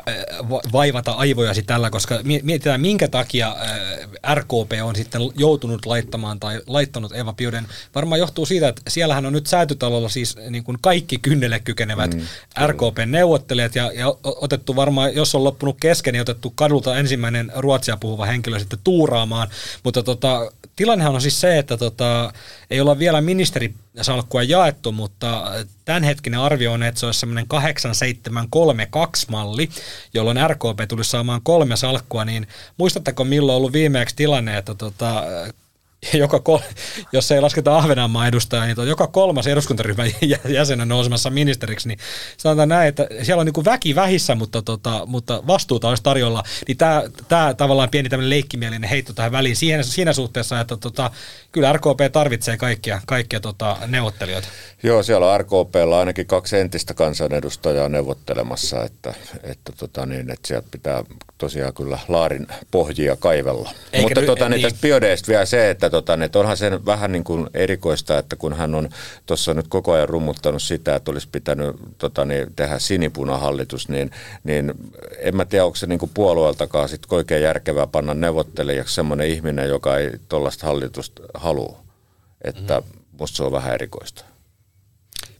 vaivata 0.73 1.13
aivojasi 1.13 1.63
tällä, 1.63 1.91
koska 1.91 2.21
mietitään 2.43 2.81
minkä 2.81 3.09
takia 3.09 3.57
äh, 3.61 4.35
RKP 4.35 4.73
on 4.83 4.97
sitten 4.97 5.23
joutunut 5.37 5.87
laittamaan 5.87 6.41
tai 6.41 6.61
laittanut 6.67 7.13
Eva 7.17 7.33
Pioden. 7.33 7.67
Varmaan 7.95 8.19
johtuu 8.19 8.47
siitä, 8.47 8.69
että 8.69 8.83
siellähän 8.89 9.27
on 9.27 9.33
nyt 9.33 9.47
säätytalolla 9.47 10.09
siis 10.09 10.37
niin 10.51 10.65
kuin 10.65 10.79
kaikki 10.81 11.19
kynnelle 11.19 11.61
kykenevät 11.61 12.15
mm. 12.15 12.27
RKP-neuvottelijat 12.67 13.75
ja, 13.75 13.93
ja 13.95 14.07
otettu 14.25 14.77
varmaan, 14.77 15.15
jos 15.15 15.35
on 15.35 15.45
loppunut 15.45 15.77
kesken, 15.81 16.13
niin 16.13 16.23
otettu 16.23 16.53
kadulta 16.55 16.97
ensimmäinen 16.97 17.53
ruotsia 17.57 17.97
puhuva 17.97 18.27
henkilö 18.27 18.59
sitten 18.59 18.79
tuuraamaan. 18.85 19.49
Mutta 19.85 20.03
tota, 20.03 20.53
tilannehan 20.77 21.15
on 21.15 21.21
siis 21.21 21.41
se, 21.41 21.59
että 21.59 21.77
tota, 21.77 22.33
ei 22.71 22.81
olla 22.81 22.99
vielä 22.99 23.21
ministerisalkkua 23.93 24.43
jaettu, 24.43 24.93
mutta 24.93 25.53
tämänhetkinen 25.85 26.41
arvio 26.41 26.73
on, 26.73 26.83
että 26.83 27.01
se 27.01 27.07
olisi 27.07 27.21
semmoinen 27.21 27.47
8732 27.47 29.27
malli, 29.31 29.69
jolloin 30.15 30.39
RKP 30.49 30.89
tulisi 30.89 31.11
saamaan 31.11 31.41
kolme 31.43 31.77
salkkua, 31.77 32.25
niin 32.25 32.47
muistatteko 32.77 33.25
milloin 33.25 33.55
on 33.55 33.57
ollut 33.57 33.73
viimeeksi 33.73 34.17
tilanne, 34.17 34.59
että 34.59 34.75
tota, 34.75 35.25
joka 36.15 36.41
kol, 36.41 36.59
jos 37.13 37.33
ei 37.33 37.41
lasketa 37.41 37.77
Ahvenanmaan 37.79 38.29
edustajaa, 38.29 38.67
niin 38.67 38.89
joka 38.89 39.07
kolmas 39.07 39.47
eduskuntaryhmän 39.47 40.11
jäsenen 40.59 40.89
nousemassa 40.89 41.31
ministeriksi, 41.31 41.89
niin 41.89 41.99
sanotaan 42.37 42.69
näin, 42.69 42.89
että 42.89 43.07
siellä 43.23 43.41
on 43.41 43.47
niin 43.47 43.65
väki 43.65 43.95
vähissä, 43.95 44.35
mutta, 44.35 44.63
tota, 44.63 45.07
mutta 45.07 45.43
vastuuta 45.47 45.89
olisi 45.89 46.03
tarjolla. 46.03 46.43
Niin 46.69 46.77
tämä, 46.77 47.03
tämä 47.29 47.55
tavallaan 47.55 47.91
pieni 47.91 48.09
tämmöinen 48.09 48.31
leikkimielinen 48.31 48.91
heitto 48.91 49.13
tähän 49.13 49.33
väliin 49.33 49.57
siinä, 49.57 49.83
siinä 49.83 50.13
suhteessa, 50.13 50.61
että 50.61 50.77
tota, 50.77 51.11
kyllä 51.53 51.73
RKP 51.73 52.13
tarvitsee 52.13 52.57
kaikkia, 52.57 53.01
kaikkia 53.07 53.41
tota, 53.41 53.77
neuvottelijoita. 53.87 54.49
Joo, 54.83 55.03
siellä 55.03 55.33
on 55.33 55.41
RKPlla 55.41 55.99
ainakin 55.99 56.27
kaksi 56.27 56.59
entistä 56.59 56.95
kansanedustajaa 56.95 57.89
neuvottelemassa, 57.89 58.85
että, 58.85 59.15
että, 59.43 59.73
tota 59.77 60.07
niin, 60.07 60.31
että 60.31 60.49
sieltä 60.49 60.69
pitää 60.71 61.05
tosiaan 61.39 61.75
kyllä 61.75 61.99
laarin 62.09 62.47
pohjia 62.71 63.17
kaivella. 63.17 63.71
Eikä 63.93 64.07
Mutta 64.07 64.23
tota, 64.27 64.49
niin, 64.49 64.51
niin. 64.51 64.63
tästä 64.63 64.83
Biodeesta 64.83 65.29
vielä 65.29 65.45
se, 65.45 65.71
että, 65.71 65.91
tota, 65.91 66.17
niin, 66.17 66.25
että 66.25 66.39
onhan 66.39 66.57
se 66.57 66.85
vähän 66.87 67.13
niin 67.13 67.25
kuin 67.25 67.51
erikoista, 67.55 68.19
että 68.19 68.37
kun 68.37 68.53
hän 68.53 68.75
on 68.75 68.89
tuossa 69.27 69.55
nyt 69.55 69.69
koko 69.69 69.93
ajan 69.93 70.09
rummuttanut 70.09 70.63
sitä, 70.63 70.97
että 70.97 71.11
olisi 71.11 71.29
pitänyt 71.33 71.77
tota, 71.99 72.25
niin, 72.25 72.47
tehdä 72.57 72.79
sinipunahallitus, 72.79 73.89
niin, 73.89 74.11
niin 74.45 74.75
en 75.19 75.37
mä 75.37 75.45
tiedä, 75.45 75.65
onko 75.65 75.77
se 75.77 75.87
niin 75.87 75.99
kuin 75.99 76.11
puolueeltakaan 76.15 76.89
sit 76.89 77.03
oikein 77.11 77.43
järkevää 77.43 77.87
panna 77.87 78.15
neuvottelijaksi 78.15 78.95
semmoinen 78.95 79.29
ihminen, 79.29 79.69
joka 79.69 79.99
ei 79.99 80.11
tuollaista 80.29 80.67
hallitusta 80.67 81.23
halua. 81.43 81.83
Että 82.45 82.81
mm. 82.81 82.87
musta 83.19 83.37
se 83.37 83.43
on 83.43 83.53
vähän 83.53 83.75
erikoista. 83.75 84.25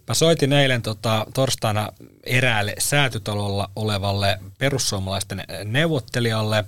Mä 0.09 0.15
soitin 0.15 0.53
eilen 0.53 0.83
tota, 0.83 1.27
torstaina 1.35 1.89
eräälle 2.25 2.75
säätytalolla 2.79 3.71
olevalle 3.77 4.39
perussuomalaisten 4.59 5.45
neuvottelijalle, 5.65 6.65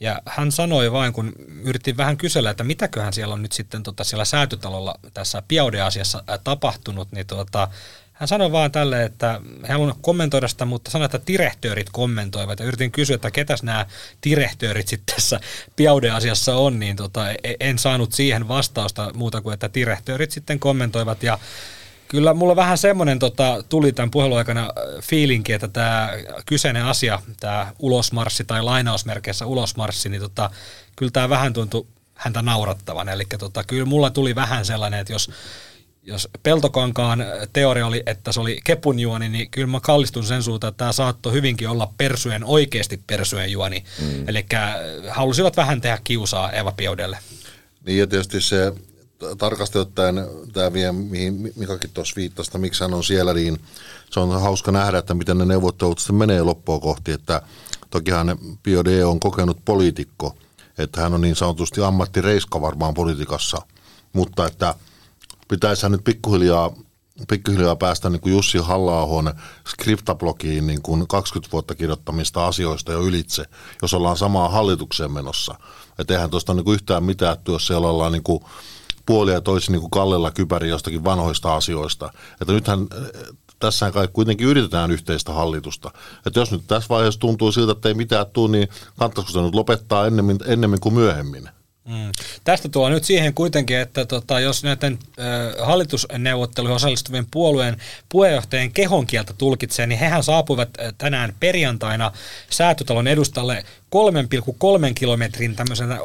ja 0.00 0.22
hän 0.26 0.52
sanoi 0.52 0.92
vain, 0.92 1.12
kun 1.12 1.32
yritin 1.62 1.96
vähän 1.96 2.16
kysellä, 2.16 2.50
että 2.50 2.64
mitäköhän 2.64 3.12
siellä 3.12 3.34
on 3.34 3.42
nyt 3.42 3.52
sitten 3.52 3.82
tota, 3.82 4.04
siellä 4.04 4.24
säätytalolla 4.24 4.94
tässä 5.14 5.42
Piaude-asiassa 5.48 6.22
tapahtunut, 6.44 7.12
niin 7.12 7.26
tota, 7.26 7.68
hän 8.14 8.28
sanoi 8.28 8.52
vaan 8.52 8.72
tälle, 8.72 9.04
että 9.04 9.40
he 9.68 9.72
halunnut 9.72 9.98
kommentoida 10.00 10.48
sitä, 10.48 10.64
mutta 10.64 10.90
sanoi, 10.90 11.04
että 11.04 11.20
direhtöörit 11.26 11.90
kommentoivat. 11.92 12.58
Ja 12.58 12.66
yritin 12.66 12.92
kysyä, 12.92 13.14
että 13.14 13.30
ketäs 13.30 13.62
nämä 13.62 13.86
direhtöörit 14.24 14.88
sitten 14.88 15.14
tässä 15.16 15.40
Piaude-asiassa 15.76 16.56
on, 16.56 16.80
niin 16.80 16.96
tota, 16.96 17.30
e-, 17.30 17.36
en 17.60 17.78
saanut 17.78 18.12
siihen 18.12 18.48
vastausta 18.48 19.10
muuta 19.14 19.40
kuin, 19.40 19.54
että 19.54 19.70
direhtöörit 19.74 20.30
sitten 20.30 20.58
kommentoivat. 20.58 21.22
Ja 21.22 21.38
Kyllä 22.08 22.34
mulla 22.34 22.56
vähän 22.56 22.78
semmoinen 22.78 23.18
tota, 23.18 23.64
tuli 23.68 23.92
tämän 23.92 24.10
puhelun 24.10 24.38
aikana 24.38 24.62
äh, 24.62 25.02
fiilinki, 25.02 25.52
että 25.52 25.68
tämä 25.68 26.10
kyseinen 26.46 26.84
asia, 26.84 27.20
tämä 27.40 27.72
ulosmarssi 27.78 28.44
tai 28.44 28.62
lainausmerkeissä 28.62 29.46
ulosmarssi, 29.46 30.08
niin 30.08 30.22
tota, 30.22 30.50
kyllä 30.96 31.10
tämä 31.10 31.28
vähän 31.28 31.52
tuntui 31.52 31.86
häntä 32.14 32.42
naurattavan. 32.42 33.08
Eli 33.08 33.24
tota, 33.38 33.64
kyllä 33.64 33.84
mulla 33.84 34.10
tuli 34.10 34.34
vähän 34.34 34.64
sellainen, 34.64 35.00
että 35.00 35.12
jos, 35.12 35.30
jos 36.06 36.28
Peltokankaan 36.42 37.24
teoria 37.52 37.86
oli, 37.86 38.02
että 38.06 38.32
se 38.32 38.40
oli 38.40 38.60
kepunjuoni, 38.64 39.28
niin 39.28 39.50
kyllä 39.50 39.66
mä 39.66 39.80
kallistun 39.80 40.24
sen 40.24 40.42
suuntaan, 40.42 40.68
että 40.68 40.78
tämä 40.78 40.92
saattoi 40.92 41.32
hyvinkin 41.32 41.68
olla 41.68 41.92
persujen, 41.98 42.44
oikeasti 42.44 43.02
persujen 43.06 43.52
juoni. 43.52 43.84
Mm. 44.00 44.28
Eli 44.28 44.46
äh, 44.54 44.74
halusivat 45.08 45.56
vähän 45.56 45.80
tehdä 45.80 45.98
kiusaa 46.04 46.52
Eva 46.52 46.72
Piodelle. 46.72 47.18
Niin 47.86 47.98
ja 47.98 48.06
tietysti 48.06 48.40
se 48.40 48.72
tarkasti 49.38 49.78
ottaen 49.78 50.14
tämä 50.52 50.72
vie, 50.72 50.92
mihin 50.92 51.52
Mikakin 51.56 51.90
tuossa 51.90 52.16
viittasi, 52.16 52.58
miksi 52.58 52.84
hän 52.84 52.94
on 52.94 53.04
siellä, 53.04 53.34
niin 53.34 53.60
se 54.10 54.20
on 54.20 54.40
hauska 54.40 54.72
nähdä, 54.72 54.98
että 54.98 55.14
miten 55.14 55.38
ne 55.38 55.44
neuvottelut 55.44 55.98
sitten 55.98 56.16
menee 56.16 56.42
loppua 56.42 56.80
kohti, 56.80 57.12
että 57.12 57.42
tokihan 57.90 58.38
Biode 58.62 59.04
on 59.04 59.20
kokenut 59.20 59.58
poliitikko, 59.64 60.36
että 60.78 61.00
hän 61.00 61.14
on 61.14 61.20
niin 61.20 61.36
sanotusti 61.36 61.82
ammattireiska 61.82 62.60
varmaan 62.60 62.94
politiikassa, 62.94 63.62
mutta 64.12 64.46
että 64.46 64.74
pitäisi 65.48 65.88
nyt 65.88 66.04
pikkuhiljaa 66.04 66.70
pikkuhiljaa 67.28 67.76
päästä 67.76 68.10
niin 68.10 68.20
kuin 68.20 68.32
Jussi 68.32 68.58
halla 68.58 69.34
skriptablogiin 69.68 70.66
niin 70.66 70.82
kuin 70.82 71.08
20 71.08 71.52
vuotta 71.52 71.74
kirjoittamista 71.74 72.46
asioista 72.46 72.92
jo 72.92 73.02
ylitse, 73.02 73.44
jos 73.82 73.94
ollaan 73.94 74.16
samaa 74.16 74.48
hallitukseen 74.48 75.12
menossa. 75.12 75.54
Että 75.98 76.14
eihän 76.14 76.30
tuosta 76.30 76.54
niin 76.54 76.64
kuin 76.64 76.74
yhtään 76.74 77.04
mitään, 77.04 77.36
jos 77.48 77.66
siellä 77.66 77.88
ollaan 77.88 78.12
niin 78.12 78.22
kuin 78.22 78.44
puolia 79.06 79.40
toisin 79.40 79.72
niin 79.72 79.80
kuin 79.80 79.90
kallella 79.90 80.30
kypäri 80.30 80.68
jostakin 80.68 81.04
vanhoista 81.04 81.54
asioista. 81.54 82.10
Että 82.40 82.52
nythän 82.52 82.86
tässä 83.58 83.90
kai 83.90 84.08
kuitenkin 84.12 84.46
yritetään 84.46 84.90
yhteistä 84.90 85.32
hallitusta. 85.32 85.90
Että 86.26 86.40
jos 86.40 86.52
nyt 86.52 86.66
tässä 86.66 86.88
vaiheessa 86.88 87.20
tuntuu 87.20 87.52
siltä, 87.52 87.72
että 87.72 87.88
ei 87.88 87.94
mitään 87.94 88.26
tule, 88.32 88.50
niin 88.50 88.68
kannattaisiko 88.98 89.32
se 89.32 89.40
nyt 89.44 89.54
lopettaa 89.54 90.06
ennemmin, 90.06 90.38
ennemmin 90.46 90.80
kuin 90.80 90.94
myöhemmin? 90.94 91.48
Mm. 91.84 92.12
Tästä 92.44 92.68
tuo 92.68 92.88
nyt 92.88 93.04
siihen 93.04 93.34
kuitenkin, 93.34 93.76
että 93.76 94.04
tota, 94.04 94.40
jos 94.40 94.64
näiden 94.64 94.98
ö, 95.18 95.64
hallitusneuvotteluihin 95.64 96.76
osallistuvien 96.76 97.26
puolueen 97.30 97.76
puheenjohtajien 98.08 98.72
kehonkieltä 98.72 99.32
tulkitsee, 99.38 99.86
niin 99.86 99.98
hehän 99.98 100.22
saapuivat 100.22 100.68
tänään 100.98 101.34
perjantaina 101.40 102.12
säätötalon 102.50 103.06
edustalle 103.06 103.64
3,3 103.94 104.92
kilometrin 104.94 105.56
tämmöiseltä 105.56 105.98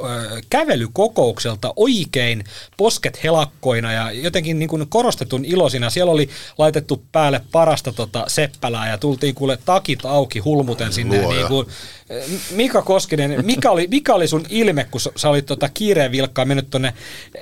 kävelykokoukselta 0.50 1.74
oikein 1.76 2.44
posket 2.78 3.24
helakkoina 3.24 3.94
ja 3.94 4.12
jotenkin 4.12 4.60
niin 4.60 4.70
kuin 4.70 4.88
korostetun 4.90 5.46
iloisina. 5.46 5.90
Siellä 5.90 6.12
oli 6.12 6.30
laitettu 6.58 7.04
päälle 7.12 7.42
parasta 7.52 7.92
tota 7.92 8.24
seppälää 8.28 8.90
ja 8.90 8.98
tultiin 8.98 9.36
kuule 9.36 9.58
takit 9.66 10.06
auki 10.06 10.40
hulmuten 10.40 10.94
sinne. 10.94 11.18
Niin 11.18 11.48
kuin, 11.48 11.68
Mika 12.52 12.82
Koskinen, 12.82 13.46
mikä 13.46 13.72
oli, 13.72 13.88
mikä 13.92 14.14
oli 14.14 14.28
sun 14.28 14.46
ilme, 14.50 14.88
kun 14.92 15.02
sä 15.16 15.30
olit 15.30 15.46
tota 15.46 15.70
kiireen 15.74 16.12
vilkkaa 16.12 16.46
mennyt 16.46 16.70
tuonne 16.70 16.94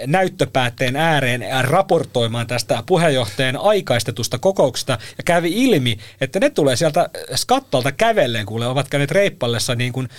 näyttöpäätteen 0.06 0.96
ääreen 0.96 1.46
raportoimaan 1.62 2.48
tästä 2.48 2.84
puheenjohtajan 2.86 3.58
aikaistetusta 3.58 4.38
kokouksesta 4.38 4.98
ja 5.18 5.24
kävi 5.26 5.64
ilmi, 5.64 5.98
että 6.22 6.40
ne 6.40 6.50
tulee 6.50 6.76
sieltä 6.76 7.10
skattalta 7.36 7.92
kävelleen, 7.92 8.46
kuule, 8.46 8.68
ovat 8.68 8.88
käyneet 8.88 9.12
reippallessa 9.12 9.76
niin 9.76 9.94
kuin 9.94 10.10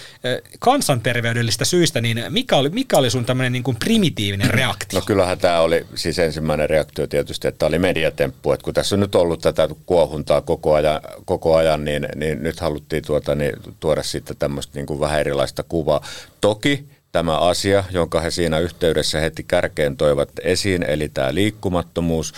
kansanterveydellistä 0.59 1.65
syistä, 1.65 2.01
niin 2.01 2.25
mikä 2.29 2.57
oli, 2.57 2.71
mikä 2.71 2.97
oli 2.97 3.11
sun 3.11 3.25
tämmöinen 3.25 3.53
niin 3.53 3.63
kuin 3.63 3.77
primitiivinen 3.77 4.51
reaktio? 4.51 5.01
No 5.01 5.07
kyllähän 5.07 5.39
tämä 5.39 5.61
oli 5.61 5.87
siis 5.95 6.19
ensimmäinen 6.19 6.71
reaktio 6.71 7.07
tietysti, 7.07 7.49
että 7.49 7.59
tämä 7.59 7.69
oli 7.69 7.79
mediatemppu, 7.79 8.53
että 8.53 8.65
kun 8.65 8.75
tässä 8.75 8.97
on 8.97 9.01
nyt 9.01 9.15
ollut 9.15 9.41
tätä 9.41 9.69
kuohuntaa 9.87 10.41
koko 10.41 10.75
ajan, 10.75 11.01
koko 11.25 11.57
ajan 11.57 11.85
niin, 11.85 12.09
niin 12.15 12.43
nyt 12.43 12.61
haluttiin 12.61 13.05
tuota, 13.07 13.35
niin, 13.35 13.53
tuoda 13.81 14.03
sitten 14.03 14.37
tämmöistä 14.37 14.73
niin 14.75 14.87
kuin 14.87 15.01
vähän 15.01 15.21
erilaista 15.21 15.63
kuvaa. 15.63 16.07
Toki 16.41 16.85
tämä 17.13 17.39
asia, 17.39 17.85
jonka 17.91 18.21
he 18.21 18.31
siinä 18.31 18.59
yhteydessä 18.59 19.21
heti 19.21 19.43
kärkeen 19.43 19.97
toivat 19.97 20.31
esiin, 20.43 20.83
eli 20.83 21.09
tämä 21.09 21.35
liikkumattomuus 21.35 22.33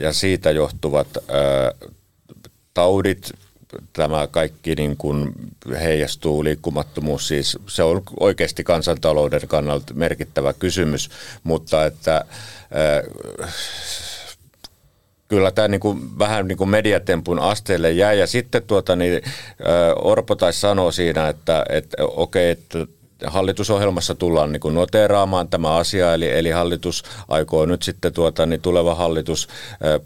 ja 0.00 0.12
siitä 0.12 0.50
johtuvat 0.50 1.08
taudit, 2.74 3.32
tämä 3.92 4.26
kaikki 4.26 4.74
niin 4.74 4.96
kuin 4.96 5.32
heijastuu, 5.80 6.44
liikkumattomuus 6.44 7.28
siis, 7.28 7.58
se 7.66 7.82
on 7.82 8.02
oikeasti 8.20 8.64
kansantalouden 8.64 9.48
kannalta 9.48 9.94
merkittävä 9.94 10.52
kysymys, 10.52 11.10
mutta 11.42 11.86
että 11.86 12.24
äh, 13.44 13.54
kyllä 15.28 15.50
tämä 15.50 15.68
niin 15.68 15.80
kuin, 15.80 16.18
vähän 16.18 16.48
niin 16.48 16.58
kuin 16.58 16.70
mediatempun 16.70 17.38
asteelle 17.38 17.90
jäi. 17.90 18.18
Ja 18.18 18.26
sitten 18.26 18.62
tuota, 18.62 18.96
niin, 18.96 19.22
äh, 19.24 19.30
Orpo 19.96 20.34
taisi 20.34 20.60
sanoa 20.60 20.92
siinä, 20.92 21.28
että, 21.28 21.64
että 21.68 21.96
okei, 22.00 22.52
okay, 22.52 22.62
että 22.62 22.99
hallitusohjelmassa 23.26 24.14
tullaan 24.14 24.52
niin 24.52 24.60
kuin 24.60 24.76
tämä 25.50 25.74
asia, 25.74 26.14
eli, 26.14 26.38
eli 26.38 26.50
hallitus 26.50 27.02
aikoo 27.28 27.66
nyt 27.66 27.82
sitten, 27.82 28.12
tuota, 28.12 28.46
niin 28.46 28.60
tuleva 28.60 28.94
hallitus 28.94 29.48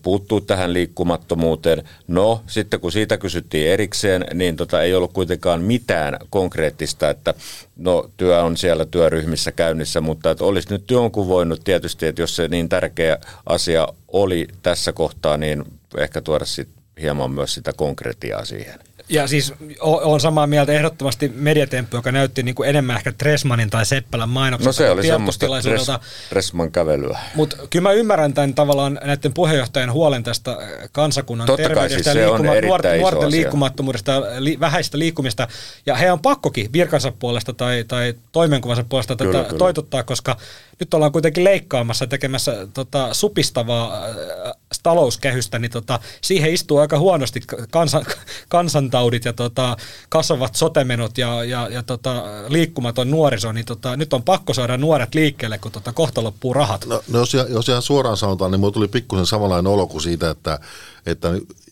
puuttuu 0.03 0.41
tähän 0.41 0.73
liikkumattomuuteen. 0.73 1.83
No, 2.09 2.43
sitten 2.47 2.81
kun 2.81 2.93
siitä 2.93 3.17
kysyttiin 3.17 3.69
erikseen, 3.69 4.27
niin 4.35 4.57
tota, 4.57 4.83
ei 4.83 4.95
ollut 4.95 5.13
kuitenkaan 5.13 5.61
mitään 5.61 6.17
konkreettista, 6.31 7.11
että 7.11 7.35
no, 7.77 8.11
työ 8.17 8.43
on 8.43 8.57
siellä 8.57 8.85
työryhmissä 8.85 9.53
käynnissä, 9.53 10.01
mutta 10.01 10.31
että 10.31 10.45
olisi 10.45 10.69
nyt 10.71 10.91
jonkun 10.91 11.29
voinut 11.29 11.65
tietysti, 11.65 12.07
että 12.07 12.23
jos 12.23 12.37
se 12.37 12.49
niin 12.49 12.69
tärkeä 12.69 13.19
asia 13.47 13.89
oli 14.09 14.49
tässä 14.63 14.93
kohtaa, 14.93 15.37
niin 15.37 15.65
ehkä 15.97 16.21
tuoda 16.21 16.45
sitten 16.45 16.85
hieman 17.01 17.31
myös 17.31 17.55
sitä 17.55 17.73
konkretiaa 17.73 18.45
siihen. 18.45 18.81
Ja 19.09 19.27
siis 19.27 19.55
on 19.81 20.21
samaa 20.21 20.47
mieltä 20.47 20.73
ehdottomasti 20.73 21.33
mediatemppu, 21.35 21.97
joka 21.97 22.13
näytti 22.13 22.43
niin 22.43 22.55
kuin 22.55 22.69
enemmän 22.69 22.97
ehkä 22.97 23.13
Tresmanin 23.13 23.71
tai 23.71 23.87
Seppälän 23.87 24.29
mainokselta. 24.29 24.69
No 24.69 24.73
se 24.73 24.91
oli 24.91 25.03
semmoista 25.03 26.01
Tresman 26.29 26.73
kävelyä. 26.73 27.19
Mutta 27.35 27.57
kyllä 27.71 27.83
mä 27.83 27.93
ymmärrän 27.93 28.35
tämän 28.35 28.55
tavallaan 28.55 29.01
näiden 29.05 29.33
puheenjohtajan 29.33 29.93
huolen 29.93 30.23
tästä 30.23 30.51
äh, 30.51 30.59
kansakunnan 30.93 31.47
Totta 31.47 31.63
terveydestä 31.63 32.13
siis 32.13 32.17
ja 32.17 32.29
liikkuma- 32.29 32.67
nuorten, 32.67 33.01
nuorten 33.01 33.31
liikkumattomuudesta 33.31 34.13
ja 34.13 34.21
li- 34.39 34.61
vähäistä 34.61 34.99
liikkumista. 34.99 35.49
Ja 35.87 35.95
he 35.95 36.13
on 36.13 36.21
pakkokin 36.21 36.73
virkansa 36.73 37.13
puolesta 37.13 37.53
tai, 37.53 37.85
tai 37.89 38.15
toimenkuvansa 38.33 38.85
puolesta 38.89 39.17
kyllä, 39.17 39.33
tätä 39.33 39.45
kyllä. 39.45 39.59
toitottaa, 39.59 40.03
koska 40.03 40.37
nyt 40.81 40.95
ollaan 40.95 41.13
kuitenkin 41.13 41.45
leikkaamassa 41.45 42.07
tekemässä 42.07 42.67
tota, 42.75 43.15
supistavaa 43.15 44.05
äh, 44.05 44.54
talouskehystä, 44.83 45.59
niin 45.59 45.71
tota, 45.71 46.01
siihen 46.21 46.53
istuu 46.53 46.79
aika 46.79 46.99
huonosti 46.99 47.41
kansan, 47.71 48.05
kansantaudit 48.49 49.25
ja 49.25 49.33
tota, 49.33 49.77
kasvavat 50.09 50.55
sotemenot 50.55 51.19
ja, 51.19 51.45
ja, 51.45 51.69
ja 51.69 51.83
tota, 51.83 52.25
liikkumaton 52.49 53.11
nuoriso, 53.11 53.53
niin 53.53 53.67
tota, 53.67 53.97
nyt 53.97 54.13
on 54.13 54.23
pakko 54.23 54.55
saada 54.55 54.77
nuoret 54.77 55.15
liikkeelle, 55.15 55.59
kun 55.59 55.73
tota, 55.73 55.93
kohta 55.93 56.23
loppuu 56.23 56.55
rahat. 56.55 56.87
No, 56.87 57.03
no 57.09 57.19
jos, 57.19 57.35
jos 57.35 57.69
ihan 57.69 57.83
suoraan 57.83 58.17
sanotaan, 58.17 58.51
niin 58.51 58.61
minulla 58.61 58.75
tuli 58.75 58.89
pikkusen 58.89 59.27
samanlainen 59.27 59.73
olo 59.73 59.87
kuin 59.87 60.03
siitä, 60.03 60.31
että, 60.31 60.59
että 61.07 61.29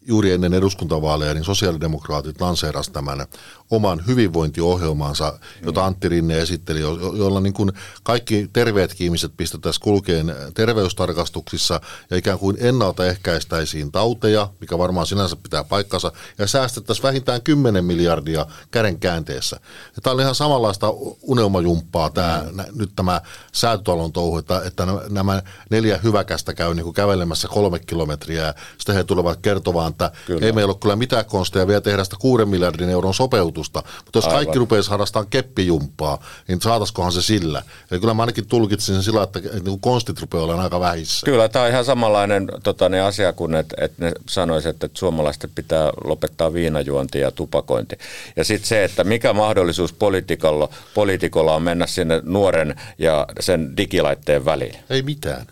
juuri 0.06 0.32
ennen 0.32 0.54
eduskuntavaaleja 0.54 1.34
niin 1.34 1.44
sosiaalidemokraatit 1.44 2.40
lanseerasivat 2.40 2.92
tämän 2.92 3.26
oman 3.72 4.02
hyvinvointiohjelmaansa, 4.06 5.38
jota 5.64 5.86
Antti 5.86 6.08
Rinne 6.08 6.38
esitteli, 6.38 6.80
jo- 6.80 7.14
jolla 7.16 7.40
niin 7.40 7.52
kuin 7.52 7.72
kaikki 8.02 8.50
terveetkin 8.52 9.04
ihmiset 9.04 9.32
pistetään 9.36 9.74
kulkeen 9.80 10.34
terveystarkastuksissa 10.54 11.80
ja 12.10 12.16
ikään 12.16 12.38
kuin 12.38 12.56
ennaltaehkäistäisiin 12.60 13.92
tauteja, 13.92 14.48
mikä 14.60 14.78
varmaan 14.78 15.06
sinänsä 15.06 15.36
pitää 15.36 15.64
paikkansa, 15.64 16.12
ja 16.38 16.46
säästettäisiin 16.46 17.02
vähintään 17.02 17.42
10 17.42 17.84
miljardia 17.84 18.46
käden 18.70 18.98
käänteessä. 18.98 19.60
Ja 19.96 20.02
tämä 20.02 20.14
on 20.14 20.20
ihan 20.20 20.34
samanlaista 20.34 20.86
unelmajumppaa 21.22 22.10
tämä, 22.10 22.44
mm. 22.52 22.78
nyt 22.78 22.90
tämä 22.96 23.20
säätötalon 23.52 24.12
touhu, 24.12 24.38
että, 24.38 24.62
että 24.64 24.86
nämä 25.10 25.42
neljä 25.70 25.98
hyväkästä 26.02 26.54
käy 26.54 26.74
niin 26.74 26.84
kuin 26.84 26.94
kävelemässä 26.94 27.48
kolme 27.48 27.78
kilometriä 27.78 28.42
ja 28.42 28.54
sitten 28.78 28.94
he 28.94 29.04
tulevat 29.04 29.38
kertomaan, 29.42 29.90
että 29.90 30.10
kyllä. 30.26 30.46
ei 30.46 30.52
meillä 30.52 30.70
ole 30.70 30.78
kyllä 30.80 30.96
mitään 30.96 31.24
konsteja 31.24 31.66
vielä 31.66 31.80
tehdä 31.80 32.04
sitä 32.04 32.16
kuuden 32.20 32.48
miljardin 32.48 32.90
euron 32.90 33.14
sopeutusta, 33.14 33.61
mutta 34.04 34.18
jos 34.18 34.24
Aivan. 34.24 34.36
kaikki 34.36 34.58
rupeaisi 34.58 34.90
harrastamaan 34.90 35.30
keppijumppaa, 35.30 36.24
niin 36.48 36.60
saataskohan 36.60 37.12
se 37.12 37.22
sillä. 37.22 37.62
Eli 37.90 38.00
kyllä 38.00 38.14
mä 38.14 38.22
ainakin 38.22 38.48
tulkitsin 38.48 38.94
sen 38.94 39.04
sillä, 39.04 39.22
että 39.22 39.40
niin 39.64 39.80
konstit 39.80 40.20
rupeaa 40.20 40.44
olemaan 40.44 40.64
aika 40.64 40.80
vähissä. 40.80 41.24
Kyllä, 41.24 41.48
tämä 41.48 41.64
on 41.64 41.70
ihan 41.70 41.84
samanlainen 41.84 42.48
tota, 42.62 42.88
ne 42.88 43.00
asia 43.00 43.32
kuin, 43.32 43.54
että, 43.54 43.76
että 43.80 44.04
ne 44.04 44.12
sanoisivat, 44.28 44.84
että 44.84 44.98
suomalaiset 44.98 45.50
pitää 45.54 45.90
lopettaa 46.04 46.52
viinajuonti 46.52 47.18
ja 47.18 47.30
tupakointi. 47.30 47.98
Ja 48.36 48.44
sitten 48.44 48.68
se, 48.68 48.84
että 48.84 49.04
mikä 49.04 49.32
mahdollisuus 49.32 49.92
poliitikolla, 49.92 50.68
poliitikolla 50.94 51.54
on 51.54 51.62
mennä 51.62 51.86
sinne 51.86 52.22
nuoren 52.24 52.80
ja 52.98 53.26
sen 53.40 53.76
digilaitteen 53.76 54.44
väliin. 54.44 54.76
Ei 54.90 55.02
mitään 55.02 55.46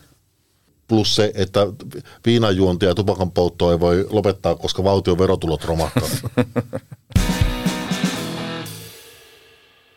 plus 0.91 1.17
se, 1.17 1.33
että 1.35 1.61
viinajuontia 2.27 2.89
ja 2.89 2.95
tupakan 2.95 3.31
polttoa 3.31 3.73
ei 3.73 3.81
voi 3.81 4.07
lopettaa, 4.11 4.55
koska 4.55 4.85
valtion 4.85 5.19
verotulot 5.19 5.65
romahtaa. 5.65 6.09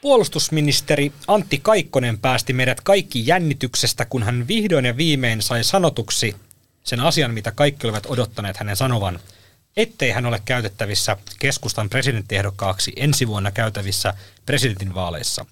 Puolustusministeri 0.03 1.11
Antti 1.27 1.59
Kaikkonen 1.63 2.19
päästi 2.19 2.53
meidät 2.53 2.81
kaikki 2.81 3.27
jännityksestä, 3.27 4.05
kun 4.05 4.23
hän 4.23 4.47
vihdoin 4.47 4.85
ja 4.85 4.97
viimein 4.97 5.41
sai 5.41 5.63
sanotuksi 5.63 6.35
sen 6.83 6.99
asian, 6.99 7.33
mitä 7.33 7.51
kaikki 7.51 7.87
olivat 7.87 8.05
odottaneet 8.05 8.57
hänen 8.57 8.75
sanovan, 8.75 9.19
ettei 9.77 10.11
hän 10.11 10.25
ole 10.25 10.41
käytettävissä 10.45 11.17
keskustan 11.39 11.89
presidenttiehdokkaaksi 11.89 12.93
ensi 12.95 13.27
vuonna 13.27 13.51
käytävissä 13.51 14.13
presidentinvaaleissa. 14.45 15.45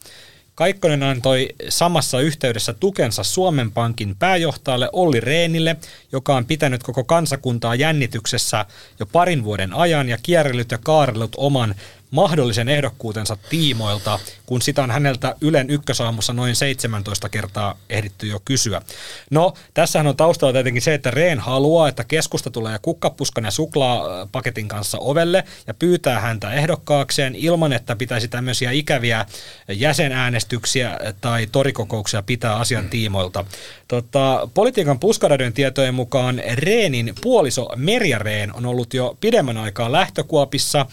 Kaikkonen 0.56 1.04
antoi 1.04 1.50
samassa 1.70 2.20
yhteydessä 2.20 2.74
tukensa 2.74 3.24
Suomen 3.24 3.72
Pankin 3.72 4.16
pääjohtajalle 4.20 4.90
Olli 4.94 5.20
Reenille, 5.20 5.76
joka 6.12 6.36
on 6.36 6.46
pitänyt 6.46 6.84
koko 6.84 7.04
kansakuntaa 7.04 7.76
jännityksessä 7.76 8.66
jo 9.00 9.06
parin 9.06 9.44
vuoden 9.44 9.74
ajan 9.74 10.10
ja 10.10 10.18
kierrellyt 10.24 10.72
ja 10.72 10.78
kaarellut 10.78 11.36
oman 11.38 11.76
mahdollisen 12.12 12.70
ehdokkuutensa 12.70 13.38
tiimoilta, 13.50 14.20
kun 14.46 14.62
sitä 14.62 14.84
on 14.84 14.92
häneltä 14.92 15.36
Ylen 15.42 15.70
ykkösaamussa 15.70 16.34
noin 16.34 16.56
17 16.56 17.30
kertaa 17.30 17.78
ehditty 17.90 18.28
jo 18.28 18.42
kysyä. 18.46 18.82
No, 19.30 19.54
tässähän 19.74 20.08
on 20.08 20.18
taustalla 20.18 20.54
tietenkin 20.54 20.82
se, 20.82 20.94
että 20.94 21.12
Rehn 21.12 21.40
haluaa, 21.40 21.90
että 21.90 22.04
keskusta 22.04 22.52
tulee 22.52 22.80
kukkapuskan 22.82 23.44
ja 23.44 23.52
suklaapaketin 23.52 24.68
kanssa 24.68 24.98
ovelle 25.02 25.44
ja 25.68 25.74
pyytää 25.74 26.20
häntä 26.20 26.54
ehdokkaakseen 26.54 27.36
ilman, 27.36 27.74
että 27.74 27.96
pitäisi 27.96 28.28
tämmöisiä 28.28 28.72
ikäviä 28.72 29.26
jäsenäänestyksiä 29.68 31.00
tai 31.22 31.48
torikokouksia 31.52 32.24
pitää 32.24 32.56
asian 32.56 32.90
tiimoilta. 32.90 33.46
Tota, 33.88 34.50
politiikan 34.54 35.00
puskaradion 35.00 35.54
tietojen 35.54 35.94
mukaan 35.94 36.42
Reenin 36.54 37.14
puoliso 37.22 37.70
Merja 37.76 38.20
Rehn 38.20 38.52
on 38.54 38.66
ollut 38.66 38.94
jo 38.94 39.18
pidemmän 39.22 39.58
aikaa 39.58 39.92
lähtökuopissa, 39.92 40.86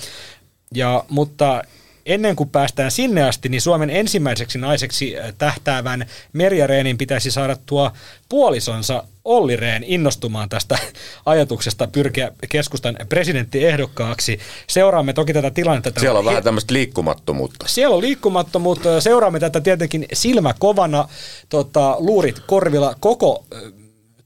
ja, 0.75 1.05
mutta 1.09 1.63
ennen 2.09 2.37
kuin 2.37 2.49
päästään 2.49 2.91
sinne 2.91 3.23
asti, 3.23 3.49
niin 3.49 3.61
Suomen 3.61 3.91
ensimmäiseksi 3.91 4.59
naiseksi 4.59 5.15
tähtäävän 5.39 6.07
Merja 6.33 6.67
Reenin 6.67 6.99
pitäisi 6.99 7.31
saada 7.31 7.57
tuo 7.67 7.93
puolisonsa 8.29 9.05
Olli 9.25 9.57
Rehn 9.57 9.85
innostumaan 9.85 10.49
tästä 10.49 10.79
ajatuksesta 11.27 11.87
pyrkiä 11.87 12.33
keskustan 12.49 12.97
presidenttiehdokkaaksi. 13.09 14.39
Seuraamme 14.67 15.13
toki 15.13 15.33
tätä 15.33 15.51
tilannetta. 15.51 16.01
Siellä 16.01 16.19
on 16.19 16.25
vähän 16.25 16.43
tämmöistä 16.43 16.75
liikkumattomuutta. 16.75 17.69
Siellä 17.69 17.97
on 17.97 18.03
liikkumattomuutta. 18.03 19.01
Seuraamme 19.01 19.41
tätä 19.41 19.61
tietenkin 19.61 20.07
silmä 20.13 20.55
kovana, 20.59 21.09
tota, 21.49 21.97
luurit 21.99 22.39
korvilla 22.47 22.95
koko 23.01 23.45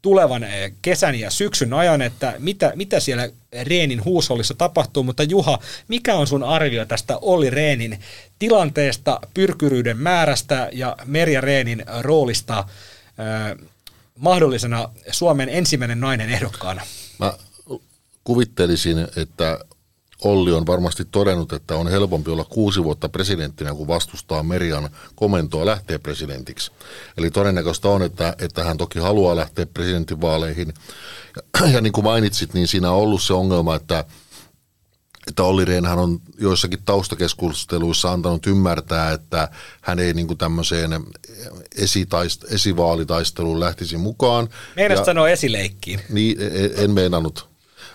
tulevan 0.03 0.47
kesän 0.83 1.15
ja 1.15 1.31
syksyn 1.31 1.73
ajan, 1.73 2.03
että 2.03 2.35
mitä, 2.39 2.73
mitä 2.75 3.01
siellä 3.01 3.29
Reenin 3.63 4.05
huusollissa 4.05 4.55
tapahtuu, 4.55 5.03
mutta 5.03 5.23
Juha, 5.23 5.59
mikä 5.89 6.15
on 6.15 6.27
sun 6.27 6.43
arvio 6.43 6.87
tästä 6.87 7.19
Olli 7.19 7.51
Reenin 7.51 8.01
tilanteesta, 8.39 9.21
pyrkyryyden 9.35 9.99
määrästä 9.99 10.69
ja 10.73 10.97
Merja 11.05 11.41
Reenin 11.41 11.85
roolista 12.01 12.59
äh, 12.59 13.69
mahdollisena 14.19 14.89
Suomen 15.11 15.49
ensimmäinen 15.49 16.01
nainen 16.01 16.31
ehdokkaana? 16.31 16.83
Mä 17.19 17.33
kuvittelisin, 18.25 18.99
että 19.17 19.59
Olli 20.25 20.53
on 20.53 20.67
varmasti 20.67 21.05
todennut, 21.05 21.53
että 21.53 21.77
on 21.77 21.89
helpompi 21.89 22.31
olla 22.31 22.45
kuusi 22.45 22.85
vuotta 22.85 23.09
presidenttinä, 23.09 23.75
kuin 23.75 23.89
vastustaa 23.89 24.43
Merian 24.43 24.91
komentoa 25.15 25.67
lähteä 25.67 25.99
presidentiksi. 25.99 26.73
Eli 27.17 27.31
todennäköistä 27.31 27.89
on, 27.89 28.03
että, 28.03 28.37
että 28.39 28.65
hän 28.65 28.79
toki 28.79 28.99
haluaa 28.99 29.37
lähteä 29.37 29.67
presidentinvaaleihin. 29.67 30.75
Ja, 31.37 31.67
ja 31.69 31.81
niin 31.81 31.93
kuin 31.93 32.05
mainitsit, 32.05 32.55
niin 32.55 32.69
siinä 32.69 32.91
on 32.91 32.99
ollut 32.99 33.23
se 33.23 33.33
ongelma, 33.33 33.75
että, 33.75 34.05
että 35.27 35.43
Olli 35.43 35.65
Rehnhän 35.65 35.99
on 35.99 36.21
joissakin 36.39 36.83
taustakeskusteluissa 36.85 38.13
antanut 38.13 38.47
ymmärtää, 38.47 39.13
että 39.13 39.49
hän 39.81 39.99
ei 39.99 40.15
niin 40.15 40.27
kuin 40.27 40.39
tämmöiseen 40.39 40.91
esitaist, 41.77 42.45
esivaalitaisteluun 42.53 43.61
lähtisi 43.61 43.97
mukaan. 43.97 44.49
Meidän 44.77 45.05
sanoa 45.05 45.29
esileikkiin. 45.29 46.01
Niin, 46.09 46.41
en, 46.41 46.71
en 46.77 46.91
meinannut 46.91 47.52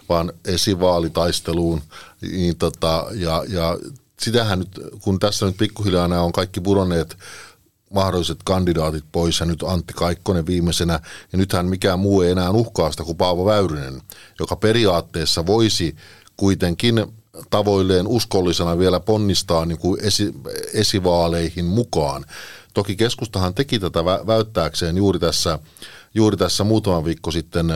vaan 0.09 0.33
esivaalitaisteluun. 0.45 1.81
Niin 2.21 2.57
tota, 2.57 3.05
ja, 3.11 3.43
ja 3.47 3.77
sitähän 4.21 4.59
nyt, 4.59 4.79
kun 5.01 5.19
tässä 5.19 5.45
nyt 5.45 5.57
pikkuhiljaa 5.57 6.07
nämä 6.07 6.21
on 6.21 6.31
kaikki 6.31 6.61
pudonneet 6.61 7.17
mahdolliset 7.93 8.37
kandidaatit 8.45 9.05
pois 9.11 9.39
ja 9.39 9.45
nyt 9.45 9.63
Antti 9.63 9.93
Kaikkonen 9.93 10.45
viimeisenä, 10.45 10.99
ja 11.31 11.37
nythän 11.37 11.65
mikään 11.67 11.99
muu 11.99 12.21
ei 12.21 12.31
enää 12.31 12.49
uhkaa 12.49 12.91
sitä 12.91 13.03
kuin 13.03 13.17
Paavo 13.17 13.45
Väyrynen, 13.45 14.01
joka 14.39 14.55
periaatteessa 14.55 15.45
voisi 15.45 15.95
kuitenkin 16.37 17.05
tavoilleen 17.49 18.07
uskollisena 18.07 18.77
vielä 18.77 18.99
ponnistaa 18.99 19.65
niin 19.65 19.77
kuin 19.77 20.03
esi, 20.03 20.33
esivaaleihin 20.73 21.65
mukaan. 21.65 22.25
Toki 22.73 22.95
keskustahan 22.95 23.53
teki 23.53 23.79
tätä 23.79 24.05
väyttääkseen 24.05 24.97
juuri 24.97 25.19
tässä, 25.19 25.59
juuri 26.13 26.37
tässä 26.37 26.63
muutama 26.63 27.05
viikko 27.05 27.31
sitten 27.31 27.67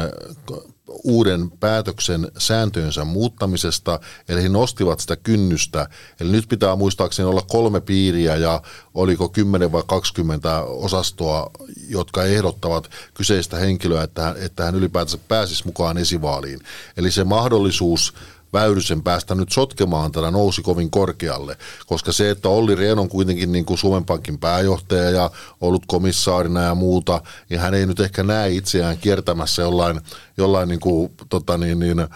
uuden 1.04 1.52
päätöksen 1.52 2.32
sääntöjensä 2.38 3.06
muuttamisesta, 3.06 4.00
eli 4.30 4.44
he 4.44 4.50
nostivat 4.50 5.00
sitä 5.00 5.16
kynnystä. 5.16 5.90
Eli 6.20 6.32
nyt 6.32 6.50
pitää 6.50 6.76
muistaakseni 6.76 7.30
olla 7.30 7.42
kolme 7.42 7.82
piiriä 7.82 8.36
ja 8.36 8.62
oliko 8.94 9.30
10 9.30 9.72
vai 9.72 9.84
20 9.88 10.62
osastoa, 10.62 11.52
jotka 11.90 12.24
ehdottavat 12.24 12.90
kyseistä 13.14 13.58
henkilöä, 13.58 14.04
että 14.04 14.22
hän, 14.22 14.36
että 14.38 14.66
hän 14.66 14.76
ylipäätänsä 14.76 15.18
pääsisi 15.28 15.66
mukaan 15.66 15.98
esivaaliin. 15.98 16.60
Eli 16.98 17.12
se 17.12 17.24
mahdollisuus 17.24 18.14
Väyrysen 18.54 19.04
päästä 19.04 19.36
nyt 19.36 19.52
sotkemaan 19.52 20.12
tätä 20.12 20.32
nousi 20.32 20.62
kovin 20.62 20.92
korkealle, 20.92 21.58
koska 21.88 22.12
se, 22.12 22.30
että 22.30 22.50
Olli 22.50 22.76
Rehn 22.76 23.00
on 23.00 23.10
kuitenkin 23.10 23.52
niin 23.52 23.66
kuin 23.66 23.78
Suomen 23.78 24.06
Pankin 24.06 24.40
pääjohtaja 24.40 25.10
ja 25.10 25.32
ollut 25.62 25.84
komissaarina 25.88 26.62
ja 26.62 26.76
muuta, 26.76 27.22
niin 27.50 27.60
hän 27.60 27.74
ei 27.74 27.86
nyt 27.86 28.00
ehkä 28.00 28.24
näe 28.24 28.50
itseään 28.50 28.98
kiertämässä 28.98 29.62
jollain, 29.62 30.02
jollain 30.38 30.70
niin 30.70 30.80
kuin, 30.80 31.12
tota 31.30 31.58
niin, 31.58 31.80
niin, 31.80 32.08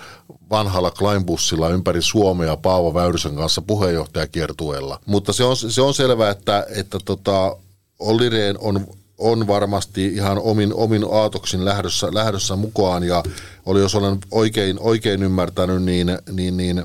vanhalla 0.49 0.91
Kleinbussilla 0.91 1.69
ympäri 1.69 2.01
Suomea 2.01 2.57
Paavo 2.57 2.93
Väyrysen 2.93 3.35
kanssa 3.35 3.61
puheenjohtajakiertueella. 3.61 4.99
Mutta 5.05 5.33
se 5.33 5.43
on, 5.43 5.57
se 5.57 5.81
on 5.81 5.93
selvää, 5.93 6.29
että, 6.29 6.65
että 6.75 6.97
tota, 7.05 7.57
Olli 7.99 8.29
Rehn 8.29 8.57
on 8.59 8.87
on 9.17 9.47
varmasti 9.47 10.07
ihan 10.07 10.37
omin, 10.37 10.73
omin 10.73 11.05
aatoksin 11.11 11.65
lähdössä, 11.65 12.07
lähdössä 12.13 12.55
mukaan. 12.55 13.03
Ja 13.03 13.23
oli, 13.65 13.79
jos 13.79 13.95
olen 13.95 14.17
oikein, 14.31 14.79
oikein 14.79 15.23
ymmärtänyt, 15.23 15.83
niin, 15.83 16.07
niin, 16.31 16.57
niin 16.57 16.83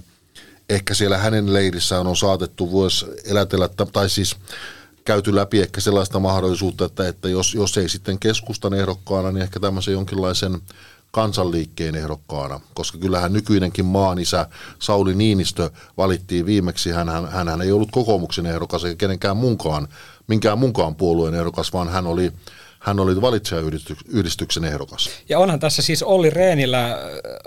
ehkä 0.69 0.95
siellä 0.95 1.19
hänen 1.19 1.53
leirissään 1.53 2.07
on 2.07 2.17
saatettu 2.17 2.71
vuosi 2.71 3.07
elätellä, 3.25 3.69
tai 3.93 4.11
siis 4.11 4.37
käyty 5.05 5.35
läpi 5.35 5.61
ehkä 5.61 5.81
sellaista 5.81 6.19
mahdollisuutta, 6.21 6.85
että, 6.85 7.09
että 7.09 7.29
jos, 7.29 7.55
jos 7.55 7.79
ei 7.79 7.89
sitten 7.89 8.19
keskustan 8.19 8.75
ehdokkaana, 8.75 9.33
niin 9.33 9.43
ehkä 9.43 9.61
tämmöisen 9.61 9.93
jonkinlaisen 9.93 10.61
kansanliikkeen 11.11 11.95
ehdokkaana, 11.95 12.61
koska 12.75 12.99
kyllähän 12.99 13.33
nykyinenkin 13.33 13.85
maanisä 13.85 14.47
Sauli 14.79 15.15
Niinistö 15.15 15.71
valittiin 15.97 16.47
viimeksi, 16.47 16.91
hän, 16.91 17.09
hän, 17.09 17.49
hän 17.49 17.63
ei 17.63 17.73
ollut 17.73 17.91
kokoomuksen 17.91 18.47
ehdokas 18.47 18.85
eikä 18.85 18.97
kenenkään 18.97 19.37
munkaan 19.37 19.89
minkään 20.31 20.59
munkaan 20.59 20.95
puolueen 20.95 21.35
ehdokas, 21.35 21.73
vaan 21.73 21.89
hän 21.89 22.07
oli 22.07 22.33
hän 22.81 23.01
oli 23.01 23.21
valitsijayhdistyksen 23.21 24.65
ehdokas. 24.65 25.11
Ja 25.29 25.39
onhan 25.39 25.61
tässä 25.61 25.83
siis 25.83 26.03
Olli 26.03 26.31
Reenillä 26.31 26.87
äh, 26.87 26.99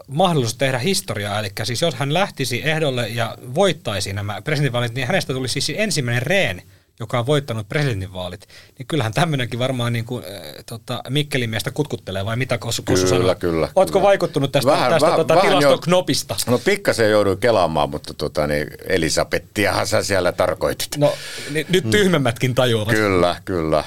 mahdollisuus 0.08 0.58
tehdä 0.58 0.78
historiaa, 0.78 1.40
eli 1.40 1.50
siis 1.64 1.82
jos 1.82 1.96
hän 1.96 2.14
lähtisi 2.14 2.62
ehdolle 2.70 3.08
ja 3.08 3.38
voittaisi 3.56 4.14
nämä 4.14 4.42
presidentinvaalit, 4.42 4.94
niin 4.94 5.08
hänestä 5.08 5.34
tulisi 5.34 5.62
siis 5.62 5.80
ensimmäinen 5.80 6.22
Reen, 6.22 6.62
joka 7.00 7.20
on 7.20 7.26
voittanut 7.26 7.70
presidentinvaalit, 7.70 8.48
niin 8.80 8.88
kyllähän 8.88 9.14
tämmöinenkin 9.14 9.60
varmaan 9.60 9.94
niin 9.94 10.06
kuin, 10.06 10.24
äh, 10.24 10.64
tota, 10.66 11.02
Mikkelin 11.10 11.50
miestä 11.50 11.72
kutkuttelee, 11.72 12.26
vai 12.26 12.36
mitä 12.36 12.58
Kossu 12.58 12.84
Kyllä, 12.84 13.08
sanoo? 13.08 13.36
kyllä. 13.36 13.70
Oletko 13.76 14.00
kyllä. 14.00 14.08
vaikuttunut 14.08 14.52
tästä, 14.52 14.72
vähän, 14.72 14.92
tästä 14.92 15.06
vähän, 15.06 15.20
tota, 15.20 15.42
tilastoknopista? 15.42 16.36
Jo, 16.48 16.52
no 16.52 16.60
pikkasen 16.60 17.12
jouduin 17.12 17.38
kelaamaan, 17.38 17.90
mutta 17.90 18.14
tota, 18.14 18.48
niin 18.48 18.68
Elisabettiahan 18.88 19.88
sä 19.88 20.04
siellä 20.04 20.32
tarkoitit. 20.32 20.98
No 20.98 21.14
n- 21.52 21.66
nyt 21.70 21.90
tyhmemmätkin 21.92 22.56
tajuavat. 22.56 22.96
Kyllä, 22.96 23.42
kyllä. 23.46 23.84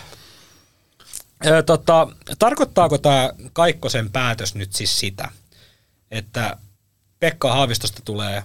Ö, 1.46 1.62
tota, 1.62 2.08
tarkoittaako 2.38 2.98
tämä 2.98 3.30
Kaikkosen 3.52 4.10
päätös 4.12 4.54
nyt 4.54 4.72
siis 4.72 5.00
sitä, 5.00 5.28
että 6.10 6.56
Pekka 7.20 7.52
Haavistosta 7.52 8.02
tulee 8.04 8.42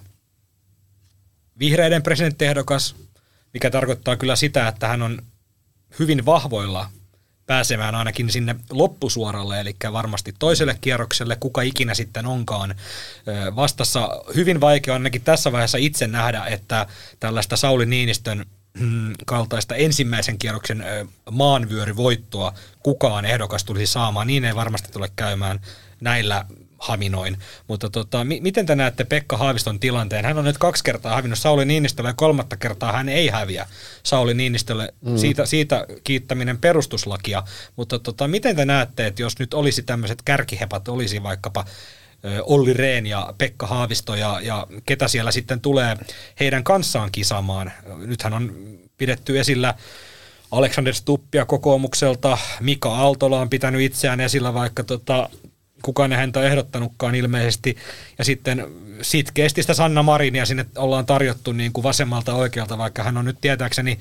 vihreiden 1.60 2.04
presidenttiehdokas, 2.04 2.95
mikä 3.54 3.70
tarkoittaa 3.70 4.16
kyllä 4.16 4.36
sitä, 4.36 4.68
että 4.68 4.88
hän 4.88 5.02
on 5.02 5.22
hyvin 6.00 6.26
vahvoilla 6.26 6.90
pääsemään 7.46 7.96
ainakin 7.96 8.30
sinne 8.30 8.56
loppusuoralle, 8.70 9.60
eli 9.60 9.76
varmasti 9.94 10.34
toiselle 10.40 10.78
kierrokselle, 10.82 11.38
kuka 11.40 11.62
ikinä 11.62 11.94
sitten 11.94 12.26
onkaan 12.26 12.76
vastassa. 13.56 14.10
Hyvin 14.36 14.62
vaikea 14.62 14.94
ainakin 14.94 15.22
tässä 15.22 15.52
vaiheessa 15.52 15.78
itse 15.78 16.08
nähdä, 16.08 16.46
että 16.46 16.88
tällaista 17.20 17.58
Sauli 17.58 17.86
Niinistön 17.86 18.46
mm, 18.80 19.14
kaltaista 19.26 19.76
ensimmäisen 19.76 20.38
kierroksen 20.38 20.86
maanvyöryvoittoa 21.32 22.54
kukaan 22.84 23.26
ehdokas 23.26 23.64
tulisi 23.64 23.94
saamaan. 23.94 24.28
Niin 24.28 24.46
ei 24.46 24.56
varmasti 24.56 24.92
tule 24.92 25.12
käymään 25.16 25.60
näillä 26.02 26.46
haminoin. 26.82 27.38
Mutta 27.67 27.89
tota, 27.89 28.24
mi- 28.24 28.41
miten 28.41 28.65
te 28.65 28.76
näette 28.76 29.04
Pekka 29.04 29.38
Haaviston 29.38 29.80
tilanteen? 29.80 30.26
Hän 30.26 30.38
on 30.38 30.46
nyt 30.46 30.58
kaksi 30.58 30.84
kertaa 30.84 31.15
hävinnyt 31.15 31.39
Sauli 31.39 31.65
Niinistölle 31.65 32.10
ja 32.10 32.13
kolmatta 32.13 32.58
kertaa 32.58 32.91
hän 32.91 33.10
ei 33.10 33.28
häviä 33.28 33.67
Sauli 34.04 34.34
Niinistölle. 34.34 34.94
Mm. 35.02 35.17
Siitä, 35.17 35.46
siitä 35.46 35.86
kiittäminen 36.04 36.58
perustuslakia. 36.58 37.44
Mutta 37.76 38.00
tota, 38.00 38.28
miten 38.28 38.56
te 38.56 38.65
näette, 38.65 39.08
että 39.08 39.22
jos 39.22 39.39
nyt 39.39 39.54
olisi 39.54 39.84
tämmöiset 39.84 40.22
kärkihepat, 40.22 40.88
olisi 40.88 41.24
vaikkapa 41.24 41.65
Olli 42.41 42.74
Rehn 42.74 43.06
ja 43.06 43.34
Pekka 43.38 43.67
Haavisto 43.67 44.15
ja, 44.15 44.39
ja 44.44 44.67
ketä 44.86 45.08
siellä 45.08 45.32
sitten 45.32 45.62
tulee 45.62 45.98
heidän 46.39 46.63
kanssaan 46.63 47.12
kisaamaan. 47.12 47.72
Nythän 47.98 48.34
on 48.34 48.56
pidetty 48.98 49.39
esillä 49.39 49.74
Alexander 50.52 50.94
Stuppia 50.94 51.46
kokoomukselta, 51.46 52.38
Mika 52.60 52.96
Aaltola 52.96 53.39
on 53.39 53.50
pitänyt 53.50 53.82
itseään 53.82 54.20
esillä, 54.20 54.54
vaikka 54.54 54.84
tota, 54.84 55.30
kukaan 55.82 56.12
ei 56.12 56.17
häntä 56.17 56.44
ehdottanutkaan 56.44 57.15
ilmeisesti. 57.15 57.78
Ja 58.17 58.26
sitten 58.26 58.67
sitkeästi 59.02 59.62
sitä 59.63 59.74
Sanna 59.74 60.04
Marinia 60.04 60.46
sinne 60.46 60.65
ollaan 60.78 61.06
tarjottu 61.06 61.52
niin 61.52 61.74
kuin 61.74 61.84
vasemmalta 61.84 62.34
oikealta, 62.34 62.78
vaikka 62.78 63.04
hän 63.04 63.17
on 63.17 63.26
nyt 63.26 63.38
tietääkseni 63.41 64.00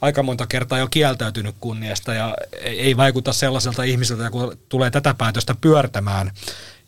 aika 0.00 0.22
monta 0.22 0.46
kertaa 0.46 0.78
jo 0.78 0.88
kieltäytynyt 0.90 1.54
kunniasta 1.60 2.14
ja 2.14 2.34
ei 2.62 2.96
vaikuta 2.96 3.32
sellaiselta 3.32 3.82
ihmiseltä, 3.82 4.30
kun 4.30 4.58
tulee 4.68 4.90
tätä 4.90 5.14
päätöstä 5.14 5.54
pyörtämään 5.60 6.30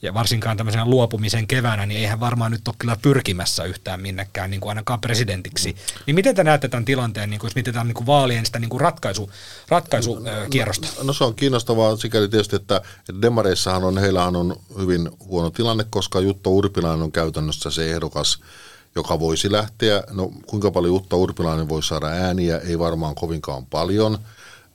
ja 0.05 0.15
varsinkaan 0.15 0.57
tämmöisen 0.57 0.91
luopumisen 0.91 1.47
keväänä, 1.47 1.87
niin 1.87 2.01
eihän 2.01 2.21
varmaan 2.21 2.53
nyt 2.53 2.69
ole 2.69 2.75
kyllä 2.79 2.97
pyrkimässä 3.03 3.65
yhtään 3.65 4.01
minnekään 4.01 4.51
niin 4.51 4.61
kuin 4.61 4.69
ainakaan 4.69 5.01
presidentiksi. 5.01 5.73
Mm. 5.73 5.79
Niin 6.07 6.15
miten 6.15 6.35
te 6.35 6.45
näette 6.45 6.69
tämän 6.69 6.85
tilanteen, 6.85 7.31
niin 7.31 7.41
kuin, 7.41 7.49
jos 7.49 7.55
mietitään 7.55 7.87
niin 7.87 7.95
kuin 7.95 8.07
vaalien 8.07 8.47
sitä 8.47 8.59
niin 8.59 8.69
kuin 8.69 8.81
ratkaisu, 8.81 9.31
ratkaisukierrosta? 9.69 10.89
No, 10.99 11.05
no, 11.05 11.13
se 11.13 11.25
on 11.25 11.35
kiinnostavaa 11.35 11.97
sikäli 11.97 12.29
tietysti, 12.29 12.57
että 12.57 12.81
demareissahan 13.23 13.85
on, 13.85 13.99
heillähän 13.99 14.37
on 14.37 14.57
hyvin 14.79 15.11
huono 15.21 15.51
tilanne, 15.51 15.85
koska 15.91 16.21
Jutta 16.21 16.51
Urpilainen 16.51 17.03
on 17.03 17.13
käytännössä 17.13 17.71
se 17.71 17.91
ehdokas, 17.91 18.39
joka 18.95 19.21
voisi 19.21 19.53
lähteä. 19.53 20.03
No 20.11 20.33
kuinka 20.47 20.71
paljon 20.71 20.95
Jutta 20.95 21.17
Urpilainen 21.17 21.69
voi 21.69 21.83
saada 21.83 22.07
ääniä, 22.07 22.59
ei 22.59 22.79
varmaan 22.79 23.15
kovinkaan 23.15 23.67
paljon. 23.67 24.19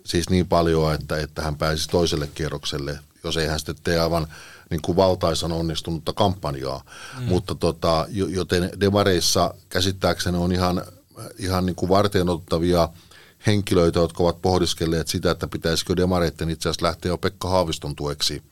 Siis 0.04 0.30
niin 0.30 0.48
paljon, 0.48 0.94
että, 0.94 1.18
että 1.18 1.42
hän 1.42 1.56
pääsisi 1.56 1.89
toiselle 1.89 2.30
kierrokselle, 2.36 3.00
jos 3.24 3.38
ei 3.38 3.48
hän 3.48 3.60
sitten 3.60 3.76
tee 3.84 4.00
aivan 4.00 4.28
niin 4.69 4.82
kuin 4.82 4.95
valtaisan 4.95 5.51
onnistunutta 5.51 6.13
kampanjaa. 6.13 6.84
Mm. 7.19 7.23
Mutta 7.23 7.55
tota, 7.55 8.05
joten 8.10 8.69
demareissa 8.79 9.54
käsittääkseni 9.69 10.37
on 10.37 10.52
ihan, 10.52 10.81
ihan 11.37 11.65
niin 11.65 11.75
kuin 11.75 11.89
varteenottavia 11.89 12.89
henkilöitä, 13.48 14.00
jotka 14.00 14.23
ovat 14.23 14.41
pohdiskelleet 14.41 15.08
sitä, 15.08 15.31
että 15.31 15.48
pitäisikö 15.48 15.96
demareitten 15.96 16.50
itse 16.50 16.69
asiassa 16.69 16.85
lähteä 16.85 17.10
jo 17.10 17.17
Pekka 17.17 17.50
Haaviston 17.50 17.96
tueksi 17.96 18.44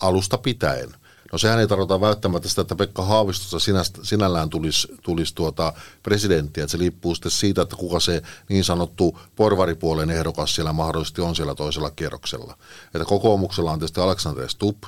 alusta 0.00 0.38
pitäen. 0.38 0.94
No 1.32 1.38
sehän 1.38 1.58
ei 1.58 1.66
tarkoita 1.66 2.00
välttämättä 2.00 2.48
sitä, 2.48 2.60
että 2.60 2.76
Pekka 2.76 3.02
Haavistosta 3.02 3.58
sinällään 4.02 4.50
tulisi, 4.50 4.88
tulisi 5.02 5.34
tuota 5.34 5.72
presidenttiä, 6.02 6.64
että 6.64 6.72
se 6.72 6.78
liippuu 6.78 7.14
sitten 7.14 7.30
siitä, 7.30 7.62
että 7.62 7.76
kuka 7.76 8.00
se 8.00 8.22
niin 8.48 8.64
sanottu 8.64 9.18
porvaripuolen 9.36 10.10
ehdokas 10.10 10.54
siellä 10.54 10.72
mahdollisesti 10.72 11.20
on 11.20 11.36
siellä 11.36 11.54
toisella 11.54 11.90
kierroksella. 11.90 12.58
Että 12.94 13.04
kokoomuksella 13.04 13.72
on 13.72 13.78
tietysti 13.78 14.00
Alexander 14.00 14.48
Stubb, 14.48 14.84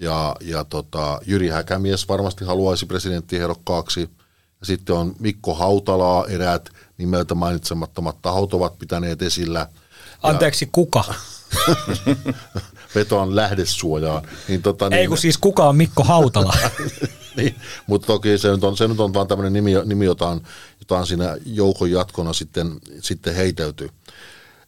ja, 0.00 0.36
ja 0.40 0.64
tota, 0.64 1.20
Jyri 1.26 1.48
Häkämies 1.48 2.08
varmasti 2.08 2.44
haluaisi 2.44 2.86
presidenttiehdokkaaksi. 2.86 4.10
Ja 4.60 4.66
sitten 4.66 4.96
on 4.96 5.14
Mikko 5.18 5.54
Hautalaa, 5.54 6.26
eräät 6.26 6.70
nimeltä 6.98 7.34
mainitsemattomat 7.34 8.22
tahot 8.22 8.54
ovat 8.54 8.78
pitäneet 8.78 9.22
esillä. 9.22 9.68
Anteeksi, 10.22 10.64
ja, 10.64 10.68
kuka? 10.72 11.04
vetoan 12.94 13.36
lähdesuojaan. 13.36 14.22
Niin, 14.48 14.62
tota, 14.62 14.88
niin, 14.88 14.98
Ei 14.98 15.06
kun 15.06 15.18
siis 15.18 15.38
kuka 15.38 15.68
on 15.68 15.76
Mikko 15.76 16.04
Hautala? 16.04 16.54
niin, 17.36 17.54
mutta 17.86 18.06
toki 18.06 18.38
se 18.38 18.50
nyt 18.50 18.64
on, 18.64 18.76
se 18.76 18.88
nyt 18.88 19.00
on 19.00 19.14
vaan 19.14 19.28
tämmöinen 19.28 19.52
nimi, 19.52 19.72
nimi 19.84 20.04
jota, 20.04 20.28
on, 20.28 20.40
jota 20.80 20.98
on 20.98 21.06
siinä 21.06 21.36
joukon 21.46 21.90
jatkona 21.90 22.32
sitten, 22.32 22.80
sitten 23.00 23.34
heitelty. 23.34 23.90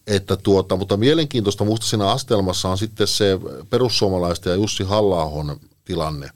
Että 0.06 0.36
tuota, 0.36 0.76
mutta 0.76 0.96
mielenkiintoista 0.96 1.64
musta 1.64 1.86
siinä 1.86 2.10
astelmassa 2.10 2.68
on 2.68 2.78
sitten 2.78 3.06
se 3.06 3.38
perussuomalaisten 3.70 4.50
ja 4.50 4.56
Jussi 4.56 4.84
halla 4.84 5.30
tilanne. 5.84 6.30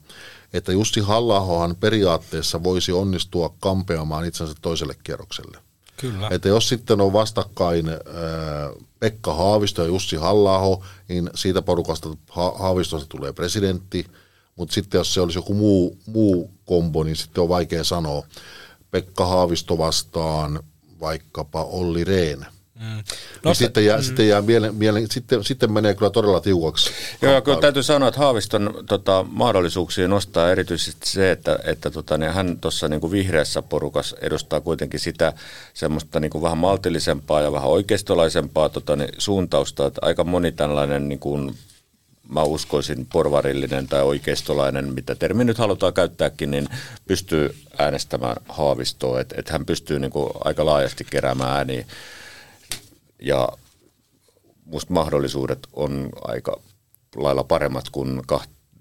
Että 0.53 0.71
Jussi 0.71 0.99
halla 0.99 1.75
periaatteessa 1.79 2.63
voisi 2.63 2.91
onnistua 2.91 3.55
kampeamaan 3.59 4.25
itsensä 4.25 4.55
toiselle 4.61 4.95
kierrokselle. 5.03 5.57
Kyllä. 5.97 6.27
Että 6.31 6.49
jos 6.49 6.69
sitten 6.69 7.01
on 7.01 7.13
vastakkain 7.13 7.89
ää, 7.89 7.97
Pekka 8.99 9.33
Haavisto 9.33 9.81
ja 9.81 9.87
Jussi 9.87 10.15
halla 10.15 10.59
niin 11.07 11.29
siitä 11.35 11.61
porukasta 11.61 12.09
Haavistosta 12.55 13.07
tulee 13.09 13.33
presidentti, 13.33 14.05
mutta 14.55 14.73
sitten 14.73 14.97
jos 14.97 15.13
se 15.13 15.21
olisi 15.21 15.37
joku 15.37 15.53
muu, 15.53 15.97
muu 16.05 16.51
kombo, 16.65 17.03
niin 17.03 17.15
sitten 17.15 17.41
on 17.41 17.49
vaikea 17.49 17.83
sanoa. 17.83 18.23
Pekka 18.91 19.25
Haavisto 19.25 19.77
vastaan 19.77 20.59
vaikkapa 20.99 21.63
Olli 21.63 22.03
Rehn 22.03 22.45
Mm. 22.79 22.85
No, 22.85 23.03
niin 23.43 23.55
sitten, 23.55 23.85
jää, 23.85 23.97
mm. 23.97 24.03
sitten, 24.03 24.27
jää 24.27 24.41
mielen, 24.41 24.75
mielen, 24.75 25.07
sitten, 25.11 25.43
sitten 25.43 25.71
menee 25.71 25.93
kyllä 25.93 26.09
todella 26.09 26.39
tiukaksi. 26.39 26.91
Joo, 27.21 27.41
kyllä 27.41 27.59
täytyy 27.61 27.83
sanoa, 27.83 28.07
että 28.07 28.19
Haaviston 28.19 28.83
tota, 28.89 29.25
mahdollisuuksia 29.29 30.07
nostaa 30.07 30.51
erityisesti 30.51 31.09
se, 31.09 31.31
että, 31.31 31.59
että 31.63 31.89
tota, 31.89 32.17
niin 32.17 32.31
hän 32.31 32.57
tuossa 32.61 32.87
niin 32.87 33.11
vihreässä 33.11 33.61
porukas 33.61 34.15
edustaa 34.21 34.61
kuitenkin 34.61 34.99
sitä 34.99 35.33
semmoista 35.73 36.19
niin 36.19 36.31
kuin 36.31 36.41
vähän 36.41 36.57
maltillisempaa 36.57 37.41
ja 37.41 37.51
vähän 37.51 37.69
oikeistolaisempaa 37.69 38.69
tota, 38.69 38.95
niin, 38.95 39.09
suuntausta, 39.17 39.85
että 39.85 39.99
aika 40.01 40.23
moni 40.23 40.51
tällainen 40.51 41.09
niin 41.09 41.19
kuin, 41.19 41.55
mä 42.29 42.43
uskoisin 42.43 43.07
porvarillinen 43.13 43.87
tai 43.87 44.03
oikeistolainen, 44.03 44.93
mitä 44.93 45.15
termi 45.15 45.43
nyt 45.43 45.57
halutaan 45.57 45.93
käyttääkin, 45.93 46.51
niin 46.51 46.67
pystyy 47.07 47.55
äänestämään 47.77 48.35
Haavistoa, 48.49 49.19
että, 49.19 49.35
että 49.37 49.51
hän 49.51 49.65
pystyy 49.65 49.99
niin 49.99 50.11
kuin 50.11 50.29
aika 50.43 50.65
laajasti 50.65 51.07
keräämään 51.09 51.57
ääniä 51.57 51.85
ja 53.25 53.49
musta 54.65 54.93
mahdollisuudet 54.93 55.59
on 55.73 56.09
aika 56.21 56.61
lailla 57.15 57.43
paremmat 57.43 57.85
kuin 57.91 58.21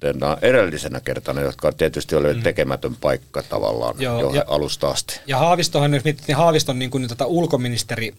kahtena 0.05 0.37
edellisenä 0.43 1.01
kertana, 1.01 1.41
jotka 1.41 1.73
tietysti 1.73 2.17
oli 2.17 2.35
mm. 2.35 2.43
tekemätön 2.43 2.97
paikka 3.01 3.43
tavallaan 3.43 3.95
Joo, 3.99 4.21
jo 4.21 4.31
ja, 4.31 4.45
alusta 4.47 4.89
asti. 4.89 5.21
Ja 5.27 5.39
Haavistohan, 5.39 5.95
jos 5.95 6.05
mietittiin 6.05 6.37
Haaviston 6.37 6.79
niin 6.79 6.91
kuin 6.91 7.09
tätä 7.09 7.27
ulkoministeri 7.27 8.15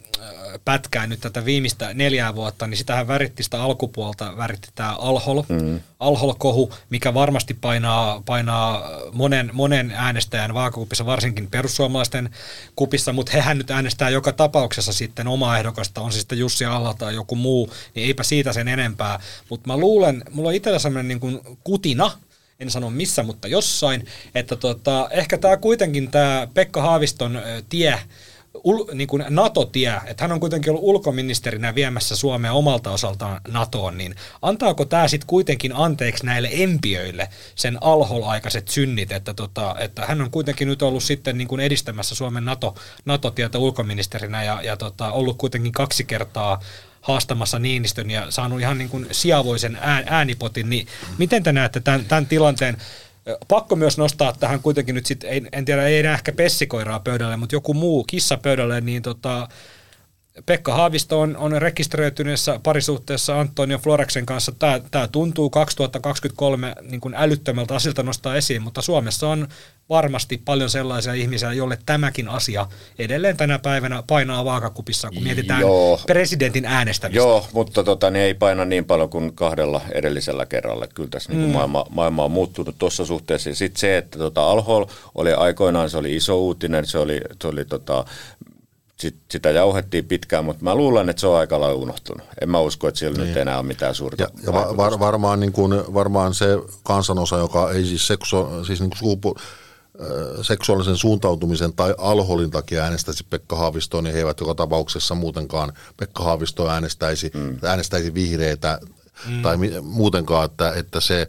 pätkää 0.66 1.08
nyt 1.08 1.20
tätä 1.20 1.46
viimeistä 1.46 1.94
neljää 1.94 2.36
vuotta, 2.36 2.68
niin 2.68 2.78
sitähän 2.78 3.08
väritti 3.08 3.44
sitä 3.44 3.64
alkupuolta, 3.64 4.38
väritti 4.38 4.70
tämä 4.76 4.96
Alhol, 4.96 5.44
mm. 5.50 5.80
Alhol-kohu, 6.00 6.74
mikä 6.90 7.14
varmasti 7.14 7.54
painaa, 7.54 8.24
painaa 8.26 8.90
monen, 9.14 9.50
monen 9.54 9.92
äänestäjän 9.96 10.54
vaakakupissa, 10.54 11.06
varsinkin 11.06 11.48
perussuomalaisten 11.48 12.30
kupissa, 12.76 13.14
mutta 13.14 13.32
hehän 13.32 13.58
nyt 13.58 13.72
äänestää 13.72 14.10
joka 14.10 14.32
tapauksessa 14.32 14.94
sitten 14.94 15.28
omaa 15.28 15.58
ehdokasta, 15.58 16.02
on 16.02 16.12
se 16.12 16.20
sitten 16.20 16.40
Jussi 16.40 16.66
Alla 16.66 16.94
tai 16.94 17.16
joku 17.16 17.36
muu, 17.36 17.70
niin 17.96 18.08
eipä 18.08 18.24
siitä 18.24 18.54
sen 18.54 18.68
enempää. 18.68 19.20
Mutta 19.50 19.68
mä 19.68 19.78
luulen, 19.78 20.24
mulla 20.32 20.50
on 20.50 20.56
itsellä 20.56 20.80
sellainen 20.80 21.08
niin 21.08 21.20
kuin 21.20 21.42
kutina, 21.76 22.12
en 22.60 22.72
sano 22.72 22.90
missä, 22.90 23.24
mutta 23.24 23.48
jossain, 23.48 24.08
että 24.36 24.56
tota, 24.56 25.08
ehkä 25.12 25.38
tämä 25.38 25.58
kuitenkin 25.58 26.12
tämä 26.12 26.48
Pekka 26.54 26.82
Haaviston 26.82 27.42
tie, 27.70 28.00
ul, 28.64 28.86
niin 28.94 29.08
kuin 29.08 29.26
NATO-tie, 29.30 29.94
että 30.06 30.24
hän 30.24 30.32
on 30.32 30.40
kuitenkin 30.40 30.72
ollut 30.72 30.84
ulkoministerinä 30.84 31.76
viemässä 31.76 32.16
Suomea 32.16 32.54
omalta 32.54 32.92
osaltaan 32.92 33.42
NATOon, 33.48 33.98
niin 33.98 34.16
antaako 34.42 34.86
tämä 34.86 35.08
sitten 35.08 35.28
kuitenkin 35.28 35.74
anteeksi 35.76 36.26
näille 36.26 36.50
empiöille 36.52 37.30
sen 37.56 37.78
alholaikaiset 37.82 38.68
synnit, 38.68 39.12
että, 39.12 39.34
tota, 39.34 39.76
että 39.80 40.06
hän 40.06 40.22
on 40.22 40.32
kuitenkin 40.32 40.68
nyt 40.68 40.82
ollut 40.82 41.04
sitten 41.04 41.38
niin 41.38 41.48
kuin 41.48 41.62
edistämässä 41.62 42.16
Suomen 42.16 42.46
NATO, 42.46 42.76
NATO-tietä 43.06 43.60
ulkoministerinä 43.60 44.44
ja, 44.44 44.62
ja 44.62 44.78
tota, 44.78 45.12
ollut 45.12 45.38
kuitenkin 45.38 45.72
kaksi 45.72 46.04
kertaa 46.04 46.62
haastamassa 47.06 47.60
Niinistön 47.60 48.12
ja 48.12 48.32
saanut 48.32 48.60
ihan 48.60 48.78
niin 48.78 48.90
kuin 48.90 49.08
sijavoisen 49.12 49.78
äänipotin, 50.06 50.70
niin 50.70 50.88
miten 51.18 51.44
te 51.44 51.52
näette 51.52 51.80
tämän, 51.80 52.06
tämän 52.06 52.26
tilanteen? 52.26 52.78
Pakko 53.48 53.76
myös 53.76 53.98
nostaa 53.98 54.34
tähän 54.34 54.60
kuitenkin 54.60 54.96
nyt 54.96 55.06
sitten, 55.06 55.50
en 55.52 55.66
tiedä, 55.66 55.84
ei 55.84 56.00
enää 56.00 56.14
ehkä 56.14 56.32
pessikoiraa 56.32 57.00
pöydälle, 57.00 57.38
mutta 57.38 57.56
joku 57.56 57.74
muu 57.74 58.04
kissa 58.04 58.38
pöydälle, 58.38 58.82
niin 58.82 59.02
tota, 59.02 59.48
Pekka 60.46 60.74
Haavisto 60.74 61.20
on, 61.20 61.38
on 61.38 61.62
rekisteröityneessä 61.62 62.60
parisuhteessa 62.64 63.40
Antonio 63.40 63.78
Floreksen 63.78 64.26
kanssa. 64.26 64.52
Tämä, 64.92 65.08
tuntuu 65.08 65.50
2023 65.50 66.76
niin 66.82 67.02
kuin 67.02 67.14
älyttömältä 67.18 67.76
asilta 67.76 68.04
nostaa 68.04 68.36
esiin, 68.36 68.62
mutta 68.62 68.82
Suomessa 68.82 69.28
on 69.28 69.48
varmasti 69.90 70.42
paljon 70.46 70.70
sellaisia 70.70 71.14
ihmisiä, 71.14 71.54
joille 71.54 71.78
tämäkin 71.86 72.30
asia 72.30 72.68
edelleen 73.00 73.38
tänä 73.38 73.60
päivänä 73.60 74.04
painaa 74.08 74.46
vaakakupissa, 74.46 75.10
kun 75.10 75.24
mietitään 75.24 75.62
Joo. 75.62 76.00
presidentin 76.08 76.66
äänestämistä. 76.66 77.18
Joo, 77.18 77.48
mutta 77.54 77.84
tota, 77.84 78.10
niin 78.10 78.24
ei 78.24 78.34
paina 78.34 78.66
niin 78.66 78.86
paljon 78.86 79.10
kuin 79.10 79.36
kahdella 79.36 79.82
edellisellä 79.92 80.46
kerralla. 80.46 80.88
Kyllä 80.88 81.10
tässä 81.10 81.30
niin 81.30 81.40
mm. 81.40 81.44
niin 81.44 81.54
maailma, 81.54 81.86
maailma 81.90 82.24
on 82.24 82.32
muuttunut 82.32 82.76
tuossa 82.78 83.06
suhteessa. 83.06 83.56
Sitten 83.56 83.80
se, 83.80 83.98
että 83.98 84.18
tota, 84.18 84.50
Alhol 84.52 84.86
oli 85.16 85.34
aikoinaan, 85.34 85.90
se 85.90 85.98
oli 85.98 86.16
iso 86.16 86.40
uutinen, 86.40 86.86
se 86.86 86.98
oli, 86.98 87.22
se 87.42 87.48
oli 87.48 87.66
tota, 87.66 88.06
sit, 89.00 89.16
sitä 89.32 89.52
jauhettiin 89.52 90.06
pitkään, 90.06 90.46
mutta 90.46 90.64
mä 90.64 90.76
luulen, 90.76 91.10
että 91.10 91.20
se 91.20 91.28
on 91.28 91.38
aika 91.38 91.60
lailla 91.60 91.82
unohtunut. 91.82 92.28
En 92.42 92.50
mä 92.50 92.60
usko, 92.60 92.88
että 92.88 93.00
sillä 93.00 93.18
niin. 93.18 93.28
nyt 93.28 93.38
enää 93.38 93.58
ole 93.58 93.66
mitään 93.66 93.96
suurta 93.96 94.24
Ja, 94.24 94.30
ja 94.44 94.54
var, 94.54 95.00
varmaan, 95.00 95.40
niin 95.40 95.52
kuin, 95.52 95.94
varmaan 95.94 96.34
se 96.34 96.48
kansanosa, 96.84 97.38
joka 97.38 97.72
ei 97.72 97.86
siis, 97.86 98.08
seksu, 98.08 98.66
siis 98.66 98.80
niin 98.80 98.90
kuin 98.90 99.00
sukupu, 99.00 99.36
seksuaalisen 100.42 100.98
suuntautumisen 100.98 101.74
tai 101.74 101.96
alholin 101.98 102.52
takia 102.52 102.84
äänestäisi 102.84 103.26
Pekka 103.30 103.56
Haavistoa, 103.56 104.02
niin 104.02 104.14
he 104.14 104.20
eivät 104.20 104.40
joka 104.40 104.56
tapauksessa 104.56 105.16
muutenkaan 105.16 105.74
Pekka 105.98 106.24
Haavistoa 106.24 106.74
äänestäisi, 106.74 107.32
mm. 107.34 107.58
äänestäisi 107.64 108.14
vihreitä 108.14 108.80
mm. 109.28 109.42
tai 109.42 109.58
muutenkaan, 109.82 110.46
että, 110.46 110.74
että, 110.74 111.00
se, 111.00 111.28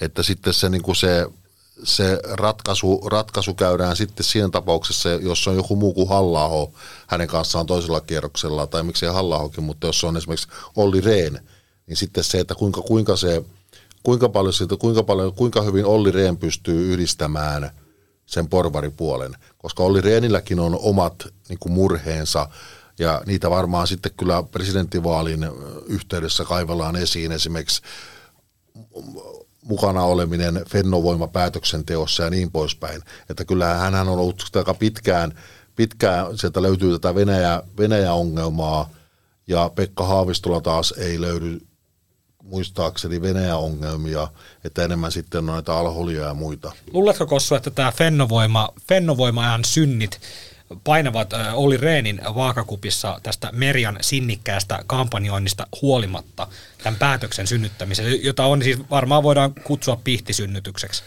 että 0.00 0.22
sitten 0.22 0.54
se, 0.54 0.68
niin 0.68 0.82
kuin 0.82 0.96
se 0.96 1.26
se 1.84 2.20
ratkaisu, 2.30 3.00
ratkaisu 3.06 3.54
käydään 3.54 3.96
sitten 3.96 4.24
siinä 4.24 4.48
tapauksessa, 4.48 5.08
jos 5.08 5.48
on 5.48 5.56
joku 5.56 5.76
muu 5.76 5.94
kuin 5.94 6.08
halla 6.08 6.70
hänen 7.06 7.28
kanssaan 7.28 7.66
toisella 7.66 8.00
kierroksella, 8.00 8.66
tai 8.66 8.82
miksei 8.82 9.08
halla 9.08 9.50
mutta 9.60 9.86
jos 9.86 10.04
on 10.04 10.16
esimerkiksi 10.16 10.48
Olli 10.76 11.00
Rehn, 11.00 11.38
niin 11.86 11.96
sitten 11.96 12.24
se, 12.24 12.40
että 12.40 12.54
kuinka, 12.54 12.82
kuinka 12.82 13.16
se 13.16 13.44
kuinka 14.02 14.28
paljon, 14.28 14.52
siitä, 14.52 14.76
kuinka 14.76 15.02
paljon, 15.02 15.34
kuinka 15.34 15.62
hyvin 15.62 15.84
Olli 15.84 16.10
Rehn 16.10 16.36
pystyy 16.36 16.92
yhdistämään 16.92 17.70
sen 18.26 18.48
porvaripuolen, 18.48 19.36
koska 19.58 19.82
Olli 19.82 20.00
Rehnilläkin 20.00 20.60
on 20.60 20.78
omat 20.82 21.26
niin 21.48 21.58
kuin 21.58 21.72
murheensa 21.72 22.48
ja 22.98 23.22
niitä 23.26 23.50
varmaan 23.50 23.86
sitten 23.86 24.12
kyllä 24.16 24.42
presidenttivaalin 24.42 25.46
yhteydessä 25.86 26.44
kaivellaan 26.44 26.96
esiin 26.96 27.32
esimerkiksi 27.32 27.82
mukana 29.64 30.02
oleminen 30.02 30.64
Fennovoima 30.68 31.28
päätöksenteossa 31.28 32.22
ja 32.22 32.30
niin 32.30 32.50
poispäin. 32.50 33.02
Että 33.30 33.44
kyllähän 33.44 33.92
hän 33.92 34.08
on 34.08 34.18
ollut 34.18 34.50
aika 34.56 34.74
pitkään, 34.74 35.38
pitkään 35.76 36.38
sieltä 36.38 36.62
löytyy 36.62 36.92
tätä 36.92 37.14
Venäjä, 37.14 37.62
Venäjä-ongelmaa 37.78 38.90
ja 39.46 39.70
Pekka 39.74 40.04
Haavistola 40.04 40.60
taas 40.60 40.94
ei 40.98 41.20
löydy 41.20 41.60
muistaakseni 42.42 43.22
Venäjä-ongelmia, 43.22 44.28
että 44.64 44.84
enemmän 44.84 45.12
sitten 45.12 45.38
on 45.38 45.46
näitä 45.54 45.74
alholia 45.74 46.22
ja 46.22 46.34
muita. 46.34 46.72
Luuletko 46.92 47.26
Kossu, 47.26 47.54
että 47.54 47.70
tämä 47.70 47.92
Fennovoima, 47.92 48.68
Fennovoima 48.88 49.58
synnit 49.64 50.20
painavat 50.84 51.32
Olli 51.52 51.76
Reenin 51.76 52.20
vaakakupissa 52.34 53.20
tästä 53.22 53.48
Merian 53.52 53.98
sinnikkäästä 54.00 54.78
kampanjoinnista 54.86 55.66
huolimatta 55.82 56.48
tämän 56.82 56.98
päätöksen 56.98 57.46
synnyttämisen, 57.46 58.24
jota 58.24 58.44
on 58.44 58.62
siis 58.62 58.78
varmaan 58.90 59.22
voidaan 59.22 59.54
kutsua 59.64 60.00
pihtisynnytykseksi? 60.04 61.02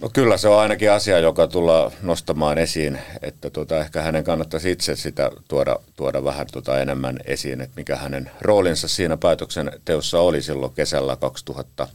No 0.00 0.08
kyllä 0.08 0.36
se 0.36 0.48
on 0.48 0.60
ainakin 0.60 0.92
asia, 0.92 1.18
joka 1.18 1.46
tullaan 1.46 1.92
nostamaan 2.02 2.58
esiin, 2.58 2.98
että 3.22 3.50
tuota, 3.50 3.78
ehkä 3.78 4.02
hänen 4.02 4.24
kannattaisi 4.24 4.70
itse 4.70 4.96
sitä 4.96 5.30
tuoda, 5.48 5.76
tuoda 5.96 6.24
vähän 6.24 6.46
tuota 6.52 6.80
enemmän 6.80 7.18
esiin, 7.24 7.60
että 7.60 7.76
mikä 7.76 7.96
hänen 7.96 8.30
roolinsa 8.40 8.88
siinä 8.88 9.16
päätöksenteossa 9.16 10.20
oli 10.20 10.42
silloin 10.42 10.74
kesällä 10.74 11.16
2000, 11.16 11.88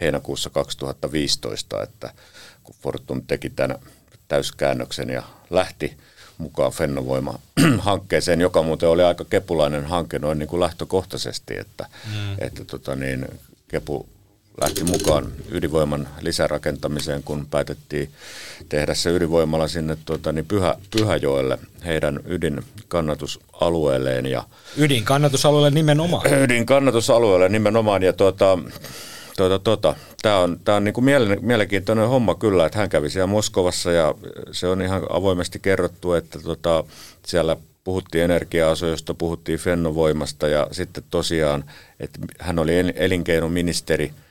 heinäkuussa 0.00 0.50
2015, 0.50 1.82
että 1.82 2.12
kun 2.64 2.74
Fortum 2.82 3.22
teki 3.26 3.50
tämän 3.50 3.78
täyskäännöksen 4.28 5.10
ja 5.10 5.22
lähti 5.50 5.96
mukaan 6.38 6.72
Fennovoima-hankkeeseen, 6.72 8.40
joka 8.46 8.62
muuten 8.62 8.88
oli 8.88 9.02
aika 9.02 9.24
kepulainen 9.24 9.84
hanke 9.84 10.18
noin 10.18 10.38
niin 10.38 10.48
kuin 10.48 10.60
lähtökohtaisesti, 10.60 11.58
että, 11.58 11.86
mm. 12.06 12.36
että 12.38 12.64
tota 12.64 12.96
niin, 12.96 13.26
Kepu 13.68 14.08
lähti 14.60 14.84
mukaan 14.84 15.32
ydinvoiman 15.50 16.08
lisärakentamiseen, 16.20 17.22
kun 17.22 17.46
päätettiin 17.50 18.10
tehdä 18.68 18.94
se 18.94 19.10
ydinvoimala 19.10 19.68
sinne 19.68 19.96
tuota, 20.04 20.32
niin 20.32 20.46
Pyhä, 20.46 20.74
Pyhäjoelle 20.90 21.58
heidän 21.84 22.20
ydinkannatusalueelleen. 22.26 24.26
Ja 24.26 24.44
ydinkannatusalueelle 24.76 25.70
nimenomaan? 25.70 26.32
Ydinkannatusalueelle 26.44 27.48
nimenomaan 27.48 28.02
ja 28.02 28.12
tuota, 28.12 28.58
tuota, 29.36 29.58
tuota, 29.58 29.94
tämä 30.22 30.38
on, 30.38 30.60
tää 30.64 30.76
on 30.76 30.84
niinku 30.84 31.00
mielenkiintoinen 31.40 32.08
homma 32.08 32.34
kyllä, 32.34 32.66
että 32.66 32.78
hän 32.78 32.88
kävi 32.88 33.10
siellä 33.10 33.26
Moskovassa 33.26 33.92
ja 33.92 34.14
se 34.52 34.66
on 34.66 34.82
ihan 34.82 35.02
avoimesti 35.10 35.58
kerrottu, 35.58 36.12
että 36.12 36.38
tota, 36.40 36.84
siellä 37.26 37.56
puhuttiin 37.84 38.24
energia-asioista, 38.24 39.14
puhuttiin 39.14 39.58
fennovoimasta 39.58 40.48
ja 40.48 40.66
sitten 40.72 41.04
tosiaan, 41.10 41.64
että 42.00 42.18
hän 42.40 42.58
oli 42.58 42.72
elinkeinoministeri– 42.96 44.12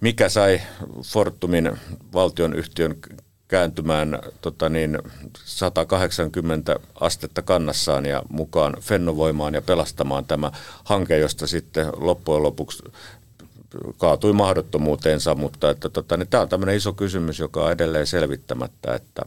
mikä 0.00 0.28
sai 0.28 0.60
Fortumin 1.02 1.78
valtionyhtiön 2.12 2.96
kääntymään 3.48 4.18
tota 4.40 4.68
niin, 4.68 4.98
180 5.44 6.76
astetta 7.00 7.42
kannassaan 7.42 8.06
ja 8.06 8.22
mukaan 8.28 8.76
fennovoimaan 8.80 9.54
ja 9.54 9.62
pelastamaan 9.62 10.24
tämä 10.24 10.52
hanke, 10.84 11.18
josta 11.18 11.46
sitten 11.46 11.86
loppujen 11.96 12.42
lopuksi 12.42 12.82
kaatui 13.98 14.32
mahdottomuuteensa, 14.32 15.34
mutta 15.34 15.70
että, 15.70 15.88
tota, 15.88 16.16
niin 16.16 16.28
tämä 16.28 16.42
on 16.42 16.48
tämmöinen 16.48 16.76
iso 16.76 16.92
kysymys, 16.92 17.38
joka 17.38 17.64
on 17.64 17.72
edelleen 17.72 18.06
selvittämättä, 18.06 18.94
että, 18.94 19.22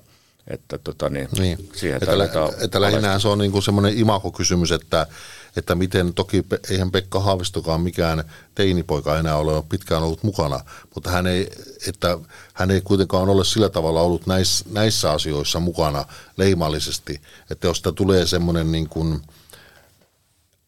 että 0.48 0.78
tota, 0.78 1.10
niin, 1.10 1.30
niin. 1.38 1.70
siihen 1.76 2.00
että, 2.04 2.18
lä- 2.18 2.30
että 2.62 2.82
lähinnä 2.82 3.20
se 3.20 3.28
on 3.28 3.38
niin 3.38 3.64
semmoinen 3.64 3.98
imako-kysymys, 3.98 4.72
että 4.72 5.08
että 5.58 5.76
miten, 5.76 6.14
toki 6.14 6.46
eihän 6.70 6.92
Pekka 6.92 7.20
Haavistokaan 7.20 7.82
mikään 7.82 8.24
teinipoika 8.56 9.20
enää 9.20 9.36
ole 9.36 9.64
pitkään 9.70 10.04
ollut 10.04 10.24
mukana, 10.24 10.60
mutta 10.96 11.12
hän 11.12 11.28
ei, 11.28 11.50
että 11.88 12.18
hän 12.54 12.72
ei 12.72 12.82
kuitenkaan 12.82 13.30
ole 13.30 13.46
sillä 13.46 13.70
tavalla 13.70 14.02
ollut 14.02 14.28
näissä, 14.28 14.66
näissä 14.72 15.12
asioissa 15.12 15.60
mukana 15.60 16.06
leimallisesti, 16.38 17.22
että 17.50 17.68
jos 17.68 17.78
sitä 17.78 17.92
tulee 17.92 18.26
semmoinen 18.26 18.72
niin 18.72 18.90
kuin, 18.90 19.22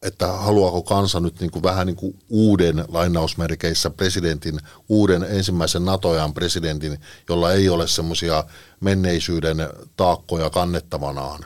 että 0.01 0.27
haluaako 0.27 0.83
kansa 0.83 1.19
nyt 1.19 1.39
niin 1.39 1.51
kuin 1.51 1.63
vähän 1.63 1.87
niin 1.87 1.95
kuin 1.95 2.19
uuden 2.29 2.85
lainausmerkeissä 2.87 3.89
presidentin, 3.89 4.59
uuden 4.89 5.23
ensimmäisen 5.23 5.85
NATOjan 5.85 6.33
presidentin, 6.33 6.99
jolla 7.29 7.53
ei 7.53 7.69
ole 7.69 7.87
semmoisia 7.87 8.43
menneisyyden 8.79 9.57
taakkoja 9.97 10.49
kannettavanaan 10.49 11.45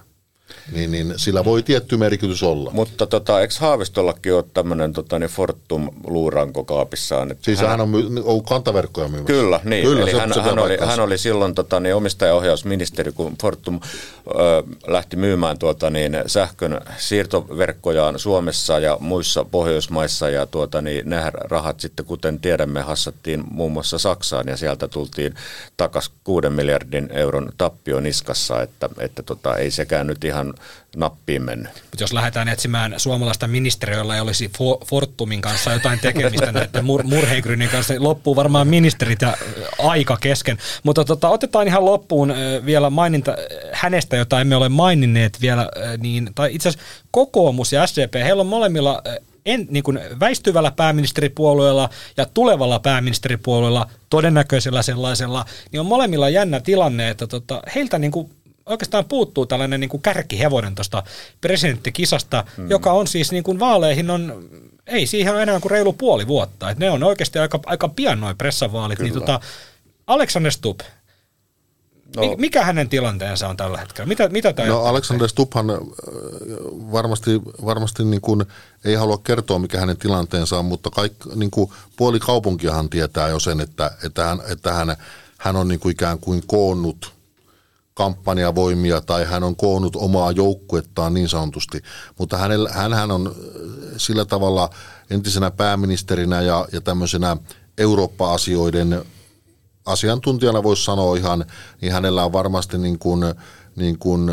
niin, 0.72 0.92
niin 0.92 1.14
sillä 1.18 1.46
voi 1.46 1.64
tietty 1.64 1.98
merkitys 1.98 2.44
olla. 2.44 2.72
Mutta 2.74 3.06
tota, 3.08 3.42
eikö 3.42 3.54
Haavistollakin 3.60 4.34
ole 4.34 4.44
tämmöinen 4.54 4.94
tota, 4.94 5.20
niin 5.20 5.30
Fortum 5.30 5.90
luuranko 6.08 6.64
kaapissaan? 6.64 7.32
Että 7.32 7.46
siis 7.46 7.60
hän, 7.60 7.70
hän 7.70 7.82
on 7.82 7.90
my, 7.90 8.04
ollut 8.24 8.46
kantaverkkoja 8.50 9.08
myymässä. 9.08 9.34
Kyllä, 9.34 9.60
niin. 9.64 9.86
Kyllä, 9.86 10.02
Eli 10.02 10.12
se, 10.12 10.20
hän, 10.20 10.34
se 10.34 10.42
hän, 10.42 10.60
oli, 10.60 10.78
hän 10.86 11.00
oli 11.00 11.18
silloin 11.18 11.56
tota, 11.56 11.80
niin 11.80 11.96
omistajaohjausministeri, 11.96 13.12
kun 13.12 13.36
Fortum 13.42 13.80
ö, 14.28 14.64
lähti 14.88 15.16
myymään 15.16 15.58
tuota, 15.58 15.90
niin, 15.90 16.18
sähkön 16.28 16.82
siirtoverkkojaan 16.98 18.20
Suomessa 18.20 18.80
ja 18.80 18.98
muissa 19.00 19.46
Pohjoismaissa. 19.46 20.30
Ja 20.30 20.46
tuota, 20.46 20.82
niin, 20.82 21.10
ne 21.10 21.32
rahat 21.34 21.80
sitten, 21.80 22.06
kuten 22.06 22.40
tiedämme, 22.40 22.82
hassattiin 22.82 23.44
muun 23.52 23.72
muassa 23.72 23.98
Saksaan 23.98 24.48
ja 24.48 24.58
sieltä 24.58 24.88
tultiin 24.88 25.36
takaisin 25.78 26.14
6 26.24 26.50
miljardin 26.50 27.10
euron 27.12 27.50
tappio 27.58 28.00
niskassa, 28.00 28.62
että, 28.62 28.90
että 29.00 29.24
tota, 29.24 29.56
ei 29.56 29.72
sekään 29.72 30.08
nyt 30.08 30.24
ihan 30.24 30.45
nappiin 30.96 31.44
mennyt. 31.44 31.72
Mutta 31.74 32.04
jos 32.04 32.14
lähdetään 32.14 32.48
etsimään 32.48 32.94
suomalaista 32.98 33.48
ministeriä, 33.48 33.98
jolla 33.98 34.16
ei 34.16 34.22
olisi 34.22 34.52
Fortumin 34.86 35.42
kanssa 35.42 35.74
jotain 35.74 36.00
tekemistä 36.00 36.52
näiden 36.52 36.86
mur- 36.86 37.04
murheenkrynnin 37.04 37.70
kanssa, 37.70 37.94
niin 37.94 38.04
loppuu 38.04 38.36
varmaan 38.36 38.68
ministerit 38.68 39.22
ja 39.22 39.38
aika 39.80 40.18
kesken. 40.22 40.58
Mutta 40.84 41.06
tota, 41.06 41.30
otetaan 41.30 41.68
ihan 41.68 41.86
loppuun 41.86 42.34
vielä 42.66 42.90
maininta 42.90 43.36
hänestä, 43.72 44.18
jota 44.18 44.42
emme 44.42 44.56
ole 44.56 44.70
maininneet 44.70 45.42
vielä, 45.42 45.70
niin, 45.98 46.30
tai 46.36 46.56
itse 46.56 46.70
asiassa 46.70 46.88
kokoomus 47.12 47.74
ja 47.74 47.88
SDP, 47.88 48.14
heillä 48.14 48.42
on 48.42 48.48
molemmilla 48.48 49.02
en, 49.46 49.68
niin 49.70 49.84
kuin 49.84 50.00
väistyvällä 50.20 50.72
pääministeripuolueella 50.72 51.90
ja 52.18 52.26
tulevalla 52.34 52.80
pääministeripuolueella, 52.80 53.90
todennäköisellä 54.10 54.82
sellaisella, 54.82 55.46
niin 55.72 55.80
on 55.80 55.86
molemmilla 55.86 56.30
jännä 56.30 56.60
tilanne, 56.60 57.10
että 57.10 57.28
tota, 57.28 57.62
heiltä 57.76 58.00
niin 58.00 58.12
kuin 58.12 58.30
oikeastaan 58.66 59.06
puuttuu 59.06 59.46
tällainen 59.46 59.80
niin 59.80 59.90
kuin 59.90 60.02
kärkihevonen 60.02 60.76
tuosta 60.76 61.04
presidenttikisasta, 61.42 62.46
mm. 62.58 62.70
joka 62.70 62.92
on 62.92 63.08
siis 63.08 63.32
niin 63.32 63.44
kuin 63.44 63.60
vaaleihin 63.60 64.10
on, 64.10 64.50
ei 64.88 65.08
siihen 65.08 65.34
ole 65.34 65.44
enää 65.44 65.60
kuin 65.60 65.72
reilu 65.72 65.94
puoli 65.94 66.28
vuotta. 66.28 66.70
Et 66.70 66.78
ne 66.78 66.90
on 66.90 67.04
oikeasti 67.04 67.40
aika, 67.40 67.60
aika 67.66 67.90
pian 67.90 68.20
noin 68.20 68.38
pressavaalit. 68.38 69.00
Niin 69.00 69.14
tota, 69.14 69.40
Alexander 70.08 70.52
Stubb, 70.52 70.80
No, 72.16 72.36
Mikä 72.38 72.64
hänen 72.64 72.90
tilanteensa 72.90 73.48
on 73.48 73.58
tällä 73.58 73.78
hetkellä? 73.78 74.08
Mitä, 74.08 74.30
mitä 74.30 74.54
tämä 74.54 74.68
no 74.68 74.84
Alexander 74.84 75.30
Stubbhan 75.30 75.70
äh, 75.70 75.78
varmasti, 76.92 77.42
varmasti 77.66 78.04
niin 78.04 78.22
kuin 78.22 78.46
ei 78.86 78.96
halua 78.96 79.18
kertoa, 79.18 79.60
mikä 79.60 79.80
hänen 79.80 79.98
tilanteensa 79.98 80.60
on, 80.60 80.66
mutta 80.66 80.90
kaik, 80.90 81.14
niin 81.36 81.52
kuin 81.52 81.72
puoli 81.98 82.20
kaupunkiahan 82.20 82.90
tietää 82.90 83.30
jo 83.30 83.40
sen, 83.40 83.62
että, 83.62 83.92
että, 84.04 84.24
hän, 84.24 84.40
että 84.52 84.74
hän, 84.74 84.96
hän 85.38 85.56
on 85.56 85.68
niin 85.68 85.80
kuin 85.80 85.92
ikään 85.92 86.20
kuin 86.20 86.44
koonnut 86.48 87.15
kampanjavoimia 87.96 89.02
tai 89.02 89.26
hän 89.26 89.44
on 89.44 89.56
koonnut 89.56 89.96
omaa 89.96 90.32
joukkuettaan 90.32 91.14
niin 91.14 91.30
sanotusti, 91.30 91.82
mutta 92.20 92.38
hänellä, 92.38 92.70
hänhän 92.70 93.12
on 93.12 93.28
äh, 93.28 93.34
sillä 93.98 94.26
tavalla 94.26 94.70
entisenä 95.10 95.52
pääministerinä 95.52 96.42
ja, 96.42 96.68
ja 96.72 96.82
tämmöisenä 96.82 97.38
Eurooppa-asioiden 97.78 99.06
asiantuntijana 99.86 100.64
voisi 100.64 100.84
sanoa 100.84 101.18
ihan, 101.18 101.46
niin 101.82 101.94
hänellä 101.94 102.26
on 102.26 102.34
varmasti 102.34 102.78
niin 102.78 103.00
kuin, 103.00 103.24
niin 103.76 104.00
kuin 104.00 104.30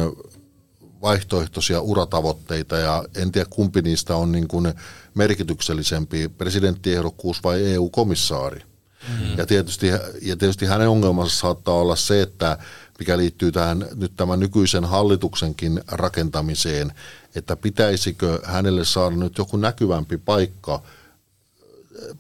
vaihtoehtoisia 1.02 1.80
uratavoitteita 1.80 2.76
ja 2.76 3.04
en 3.16 3.32
tiedä 3.32 3.46
kumpi 3.50 3.82
niistä 3.82 4.16
on 4.16 4.32
niin 4.32 4.48
kuin 4.48 4.74
merkityksellisempi, 5.14 6.28
presidenttiehdokkuus 6.28 7.44
vai 7.44 7.72
EU-komissaari. 7.72 8.62
Mm-hmm. 9.08 9.38
Ja, 9.38 9.46
tietysti, 9.46 9.86
ja 10.22 10.36
tietysti 10.36 10.66
hänen 10.66 10.88
ongelmansa 10.88 11.36
saattaa 11.36 11.74
olla 11.74 11.96
se, 11.96 12.22
että 12.22 12.58
mikä 12.99 13.18
liittyy 13.18 13.53
tähän 13.53 13.86
nyt 13.95 14.12
tämän 14.16 14.40
nykyisen 14.40 14.84
hallituksenkin 14.84 15.80
rakentamiseen, 15.88 16.93
että 17.34 17.57
pitäisikö 17.57 18.40
hänelle 18.45 18.84
saada 18.84 19.16
nyt 19.16 19.38
joku 19.38 19.57
näkyvämpi 19.57 20.18
paikka 20.18 20.82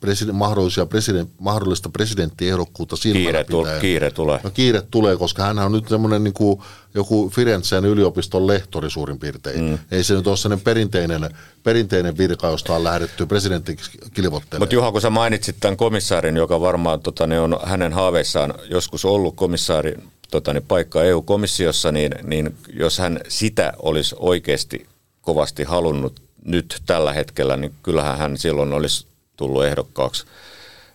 president, 0.00 0.38
mahdollisia 0.38 0.86
president, 0.86 1.30
mahdollista 1.38 1.88
presidenttiehdokkuutta 1.88 2.96
silmällä 2.96 3.24
Kiire, 3.24 3.44
tul, 3.44 3.66
kiire 3.80 4.10
tulee. 4.10 4.40
No 4.44 4.50
kiire 4.50 4.82
tulee, 4.90 5.16
koska 5.16 5.42
hän 5.42 5.58
on 5.58 5.72
nyt 5.72 5.88
semmoinen 5.88 6.24
niin 6.24 6.34
kuin 6.34 6.60
joku 6.94 7.30
Firenzen 7.30 7.84
yliopiston 7.84 8.46
lehtori 8.46 8.90
suurin 8.90 9.18
piirtein. 9.18 9.64
Mm. 9.64 9.78
Ei 9.90 10.04
se 10.04 10.14
nyt 10.14 10.26
ole 10.26 10.36
sellainen 10.36 10.64
perinteinen, 10.64 11.30
perinteinen 11.62 12.18
virka, 12.18 12.46
josta 12.46 12.74
on 12.74 12.84
lähdetty 12.84 13.26
presidentti 13.26 13.76
kilvottelemaan. 14.14 14.62
Mutta 14.62 14.74
Juha, 14.74 14.92
kun 14.92 15.00
sä 15.00 15.10
mainitsit 15.10 15.56
tämän 15.60 15.76
komissaarin, 15.76 16.36
joka 16.36 16.60
varmaan 16.60 17.00
tota, 17.00 17.26
ne 17.26 17.40
on 17.40 17.60
hänen 17.64 17.92
haaveissaan 17.92 18.54
joskus 18.70 19.04
ollut 19.04 19.36
komissaarin 19.36 20.11
tota, 20.32 20.52
niin 20.52 20.64
paikka 20.68 21.02
EU-komissiossa, 21.02 21.92
niin, 21.92 22.14
niin 22.22 22.56
jos 22.74 22.98
hän 22.98 23.20
sitä 23.28 23.72
olisi 23.78 24.14
oikeasti 24.18 24.86
kovasti 25.20 25.64
halunnut 25.64 26.22
nyt 26.44 26.82
tällä 26.86 27.12
hetkellä, 27.12 27.56
niin 27.56 27.74
kyllähän 27.82 28.18
hän 28.18 28.38
silloin 28.38 28.72
olisi 28.72 29.06
tullut 29.36 29.64
ehdokkaaksi 29.64 30.24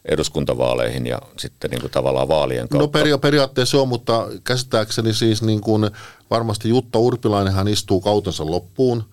eduskuntavaaleihin 0.06 1.08
ja 1.08 1.22
sitten 1.38 1.72
niin 1.72 1.82
kuin 1.82 1.92
tavallaan 1.92 2.28
vaalien 2.28 2.70
kautta. 2.70 3.00
No 3.00 3.04
peria- 3.04 3.18
periaatteessa 3.18 3.82
on, 3.82 3.88
mutta 3.88 4.28
käsittääkseni 4.44 5.14
siis 5.14 5.42
niin 5.42 5.62
kuin 5.62 5.92
varmasti 6.30 6.70
Jutta 6.70 7.00
Urpilainen 7.00 7.54
hän 7.54 7.68
istuu 7.68 8.02
kautensa 8.02 8.46
loppuun. 8.46 9.04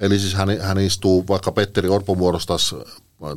Eli 0.00 0.18
siis 0.18 0.34
hän, 0.34 0.60
hän 0.60 0.78
istuu, 0.78 1.24
vaikka 1.28 1.52
Petteri 1.52 1.88
Orpo 1.88 2.14
muodostaisi 2.14 2.76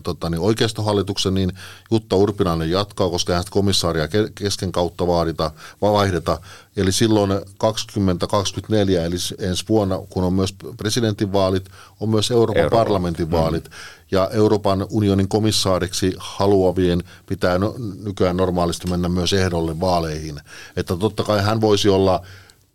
tota, 0.04 0.30
niin 0.30 0.42
oikeistohallituksen, 0.42 1.34
niin 1.34 1.54
Jutta 1.92 2.16
Urpilainen 2.16 2.72
jatkaa, 2.72 3.10
koska 3.10 3.34
hän 3.34 3.44
komissaaria 3.50 4.08
kesken 4.36 4.72
kautta 4.72 5.08
vaadita, 5.08 5.52
vaihdeta. 5.82 6.40
Eli 6.78 6.92
silloin 6.92 7.32
2024, 7.58 9.06
eli 9.06 9.16
ensi 9.40 9.66
vuonna, 9.70 10.00
kun 10.10 10.24
on 10.24 10.34
myös 10.34 10.56
presidentinvaalit, 10.78 11.70
on 12.00 12.10
myös 12.10 12.32
Euroopan, 12.32 12.64
Euroopan. 12.64 12.86
parlamentin 12.86 13.32
vaalit. 13.32 13.64
Mm. 13.64 13.72
Ja 14.12 14.30
Euroopan 14.34 14.86
unionin 14.90 15.28
komissaariksi 15.28 16.16
haluavien 16.18 17.04
pitää 17.26 17.58
no, 17.58 17.76
nykyään 18.04 18.38
normaalisti 18.38 18.90
mennä 18.90 19.10
myös 19.10 19.34
ehdolle 19.34 19.80
vaaleihin. 19.80 20.40
Että 20.76 20.98
totta 20.98 21.24
kai 21.24 21.44
hän 21.44 21.62
voisi 21.62 21.90
olla 21.90 22.22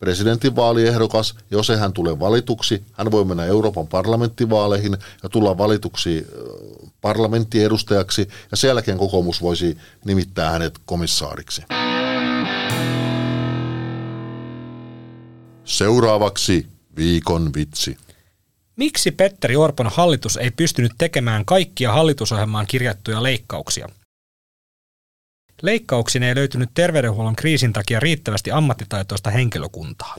presidentinvaaliehdokas, 0.02 1.34
jos 1.50 1.70
ei 1.70 1.76
hän 1.76 1.92
tule 1.92 2.20
valituksi, 2.20 2.82
hän 2.92 3.10
voi 3.10 3.24
mennä 3.24 3.44
Euroopan 3.44 3.86
parlamenttivaaleihin 3.86 4.96
ja 5.22 5.28
tulla 5.28 5.58
valituksi 5.58 6.26
parlamenttiedustajaksi, 7.02 8.28
ja 8.50 8.56
sen 8.56 8.68
jälkeen 8.68 8.98
kokoomus 8.98 9.42
voisi 9.42 9.78
nimittää 10.04 10.50
hänet 10.50 10.78
komissaariksi. 10.84 11.62
Seuraavaksi 15.64 16.66
viikon 16.96 17.54
vitsi. 17.54 17.96
Miksi 18.76 19.10
Petteri 19.10 19.56
Orpon 19.56 19.90
hallitus 19.94 20.36
ei 20.36 20.50
pystynyt 20.50 20.92
tekemään 20.98 21.44
kaikkia 21.44 21.92
hallitusohjelmaan 21.92 22.66
kirjattuja 22.66 23.22
leikkauksia? 23.22 23.88
Leikkauksiin 25.62 26.22
ei 26.22 26.34
löytynyt 26.34 26.70
terveydenhuollon 26.74 27.36
kriisin 27.36 27.72
takia 27.72 28.00
riittävästi 28.00 28.50
ammattitaitoista 28.50 29.30
henkilökuntaa. 29.30 30.16